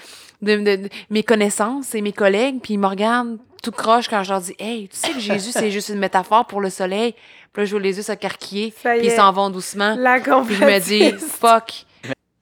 de, 0.41 0.58
de- 0.58 0.76
de 0.84 0.89
mes 1.10 1.24
connaissances 1.24 1.95
et 1.95 2.01
mes 2.01 2.12
collègues, 2.14 2.60
puis 2.62 2.76
ils 2.76 2.78
me 2.80 2.88
regardent 2.88 3.38
tout 3.66 3.72
croche 3.72 4.07
quand 4.07 4.24
je 4.24 4.30
leur 4.30 4.41
dis 4.41 4.55
Hey, 4.59 4.88
tu 4.88 4.95
sais 4.95 5.11
que 5.11 5.20
Jésus, 5.20 5.51
c'est 5.51 5.72
juste 5.72 5.89
une 5.89 5.97
métaphore 5.97 6.45
pour 6.45 6.61
le 6.61 6.70
soleil. 6.70 7.13
Puis 7.51 7.63
là, 7.63 7.66
je 7.66 7.72
vois 7.72 7.80
les 7.80 7.97
yeux 7.97 8.03
s'écarquiller, 8.03 8.72
puis 8.72 9.05
ils 9.05 9.11
s'en 9.11 9.32
vont 9.32 9.49
doucement. 9.49 9.95
La 9.97 10.20
Puis 10.20 10.55
je 10.55 10.63
me 10.63 10.80
dis. 10.80 11.11
Fuck. 11.18 11.86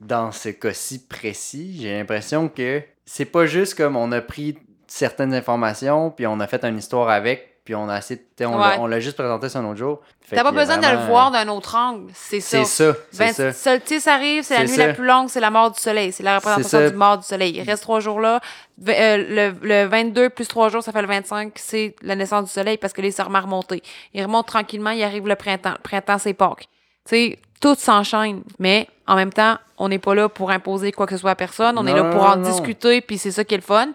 Dans 0.01 0.33
ce 0.33 0.49
cas-ci 0.49 1.07
précis, 1.07 1.77
j'ai 1.79 1.97
l'impression 1.97 2.49
que 2.49 2.81
c'est 3.05 3.25
pas 3.25 3.45
juste 3.45 3.75
comme 3.75 3.95
on 3.95 4.11
a 4.11 4.19
pris 4.19 4.57
certaines 4.85 5.33
informations, 5.33 6.11
puis 6.11 6.27
on 6.27 6.39
a 6.41 6.47
fait 6.47 6.65
une 6.65 6.77
histoire 6.77 7.09
avec, 7.09 7.52
puis 7.63 7.75
on 7.75 7.87
a 7.89 7.97
essayé, 7.97 8.25
de- 8.37 8.45
on 8.45 8.57
l'a- 8.57 8.67
Ouais. 8.69 8.75
on 8.79 8.87
l'a 8.87 8.99
juste 8.99 9.15
présenté 9.17 9.47
sur 9.49 9.59
un 9.61 9.65
autre 9.65 9.77
jour. 9.77 10.01
T'as 10.29 10.43
pas 10.43 10.51
besoin 10.51 10.77
de 10.77 10.87
le 10.87 11.05
voir 11.07 11.31
d'un 11.31 11.47
autre 11.49 11.75
angle. 11.75 12.09
C'est 12.13 12.39
ça. 12.39 12.63
C'est 12.65 12.91
ça, 12.93 12.97
c'est 13.11 13.17
Ben, 13.43 13.53
ça. 13.53 14.13
Arrive, 14.13 14.43
c'est 14.43 14.55
la 14.57 14.61
nuit 14.63 14.69
ça. 14.69 14.87
la 14.87 14.93
plus 14.93 15.05
longue, 15.05 15.29
c'est 15.29 15.39
la 15.39 15.49
mort 15.51 15.71
du 15.71 15.79
soleil. 15.79 16.11
C'est 16.11 16.23
la 16.23 16.37
représentation 16.39 16.89
du 16.89 16.95
mort 16.95 17.17
du 17.19 17.25
soleil. 17.25 17.53
Il 17.55 17.61
reste 17.63 17.83
trois 17.83 17.99
jours 17.99 18.19
là. 18.19 18.39
Euh, 18.87 19.17
le, 19.17 19.55
le 19.61 19.85
22 19.85 20.29
plus 20.29 20.47
trois 20.47 20.69
jours, 20.69 20.81
ça 20.83 20.91
fait 20.91 21.01
le 21.01 21.07
25, 21.07 21.53
c'est 21.55 21.95
la 22.01 22.15
naissance 22.15 22.45
du 22.45 22.51
soleil 22.51 22.77
parce 22.77 22.91
que 22.93 23.01
les 23.01 23.11
se 23.11 23.21
remet 23.21 23.37
à 23.37 23.41
remonter. 23.41 23.83
Il 24.13 24.23
remonte 24.23 24.47
tranquillement, 24.47 24.89
il 24.91 25.03
arrive 25.03 25.27
le 25.27 25.35
printemps. 25.35 25.71
Le 25.73 25.81
printemps, 25.83 26.17
c'est 26.17 26.33
Pâques. 26.33 26.67
Tu 27.07 27.15
sais, 27.15 27.39
tout 27.61 27.75
s'enchaîne. 27.75 28.41
Mais 28.59 28.87
en 29.07 29.15
même 29.15 29.31
temps, 29.31 29.57
on 29.77 29.89
n'est 29.89 29.99
pas 29.99 30.15
là 30.15 30.27
pour 30.29 30.49
imposer 30.51 30.91
quoi 30.91 31.05
que 31.05 31.15
ce 31.15 31.21
soit 31.21 31.31
à 31.31 31.35
personne. 31.35 31.77
On 31.77 31.85
est 31.85 31.93
là 31.93 32.05
pour 32.05 32.23
en 32.23 32.35
non. 32.37 32.49
discuter, 32.49 33.01
puis 33.01 33.17
c'est 33.17 33.31
ça 33.31 33.43
qui 33.43 33.53
est 33.53 33.57
le 33.57 33.63
fun. 33.63 33.89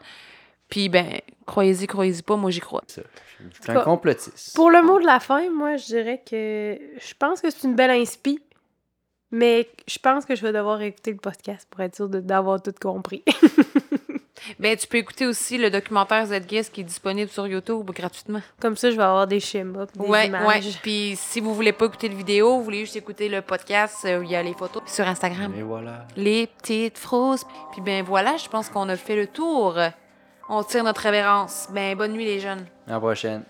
Puis, 0.68 0.88
ben, 0.88 1.20
croyez-y, 1.46 1.86
croyez-y 1.86 2.22
pas, 2.22 2.36
moi 2.36 2.50
j'y 2.50 2.60
crois. 2.60 2.82
Ça. 2.86 3.02
Je 3.40 3.62
suis 3.62 3.72
un 3.72 3.80
complotiste. 3.82 4.54
Pour 4.54 4.70
le 4.70 4.82
mot 4.82 5.00
de 5.00 5.06
la 5.06 5.20
fin, 5.20 5.48
moi, 5.50 5.76
je 5.76 5.86
dirais 5.86 6.22
que 6.28 6.78
je 6.98 7.14
pense 7.18 7.40
que 7.40 7.50
c'est 7.50 7.66
une 7.66 7.74
belle 7.74 7.90
inspi, 7.92 8.38
mais 9.30 9.68
je 9.86 9.98
pense 9.98 10.24
que 10.24 10.34
je 10.34 10.42
vais 10.42 10.52
devoir 10.52 10.80
écouter 10.82 11.12
le 11.12 11.18
podcast 11.18 11.66
pour 11.70 11.80
être 11.80 11.94
sûre 11.96 12.08
d'avoir 12.08 12.60
tout 12.62 12.72
compris. 12.80 13.22
Ben, 14.60 14.76
tu 14.76 14.86
peux 14.86 14.98
écouter 14.98 15.26
aussi 15.26 15.58
le 15.58 15.68
documentaire 15.68 16.24
Z-Guest 16.24 16.72
qui 16.72 16.80
est 16.82 16.84
disponible 16.84 17.28
sur 17.28 17.46
YouTube 17.46 17.90
gratuitement. 17.90 18.40
Comme 18.60 18.76
ça, 18.76 18.90
je 18.90 18.96
vais 18.96 19.02
avoir 19.02 19.26
des 19.26 19.40
schémas, 19.40 19.86
des 19.86 20.00
Ouais, 20.00 20.28
images. 20.28 20.46
ouais. 20.64 20.72
Puis 20.80 21.14
si 21.16 21.40
vous 21.40 21.54
voulez 21.54 21.72
pas 21.72 21.86
écouter 21.86 22.08
le 22.08 22.14
vidéo, 22.14 22.56
vous 22.56 22.62
voulez 22.62 22.80
juste 22.80 22.94
écouter 22.96 23.28
le 23.28 23.42
podcast, 23.42 24.04
euh, 24.04 24.22
il 24.24 24.30
y 24.30 24.36
a 24.36 24.42
les 24.42 24.54
photos 24.54 24.82
sur 24.86 25.06
Instagram. 25.06 25.52
Et 25.58 25.62
voilà. 25.62 26.06
Les 26.16 26.46
petites 26.46 26.96
frousses. 26.98 27.44
Puis 27.72 27.82
ben 27.82 28.04
voilà, 28.04 28.36
je 28.36 28.48
pense 28.48 28.68
qu'on 28.68 28.88
a 28.88 28.96
fait 28.96 29.16
le 29.16 29.26
tour. 29.26 29.76
On 30.48 30.62
tire 30.62 30.82
notre 30.82 31.02
révérence. 31.02 31.68
Ben 31.70 31.96
bonne 31.96 32.12
nuit 32.12 32.24
les 32.24 32.40
jeunes. 32.40 32.64
À 32.86 32.92
la 32.92 33.00
prochaine. 33.00 33.42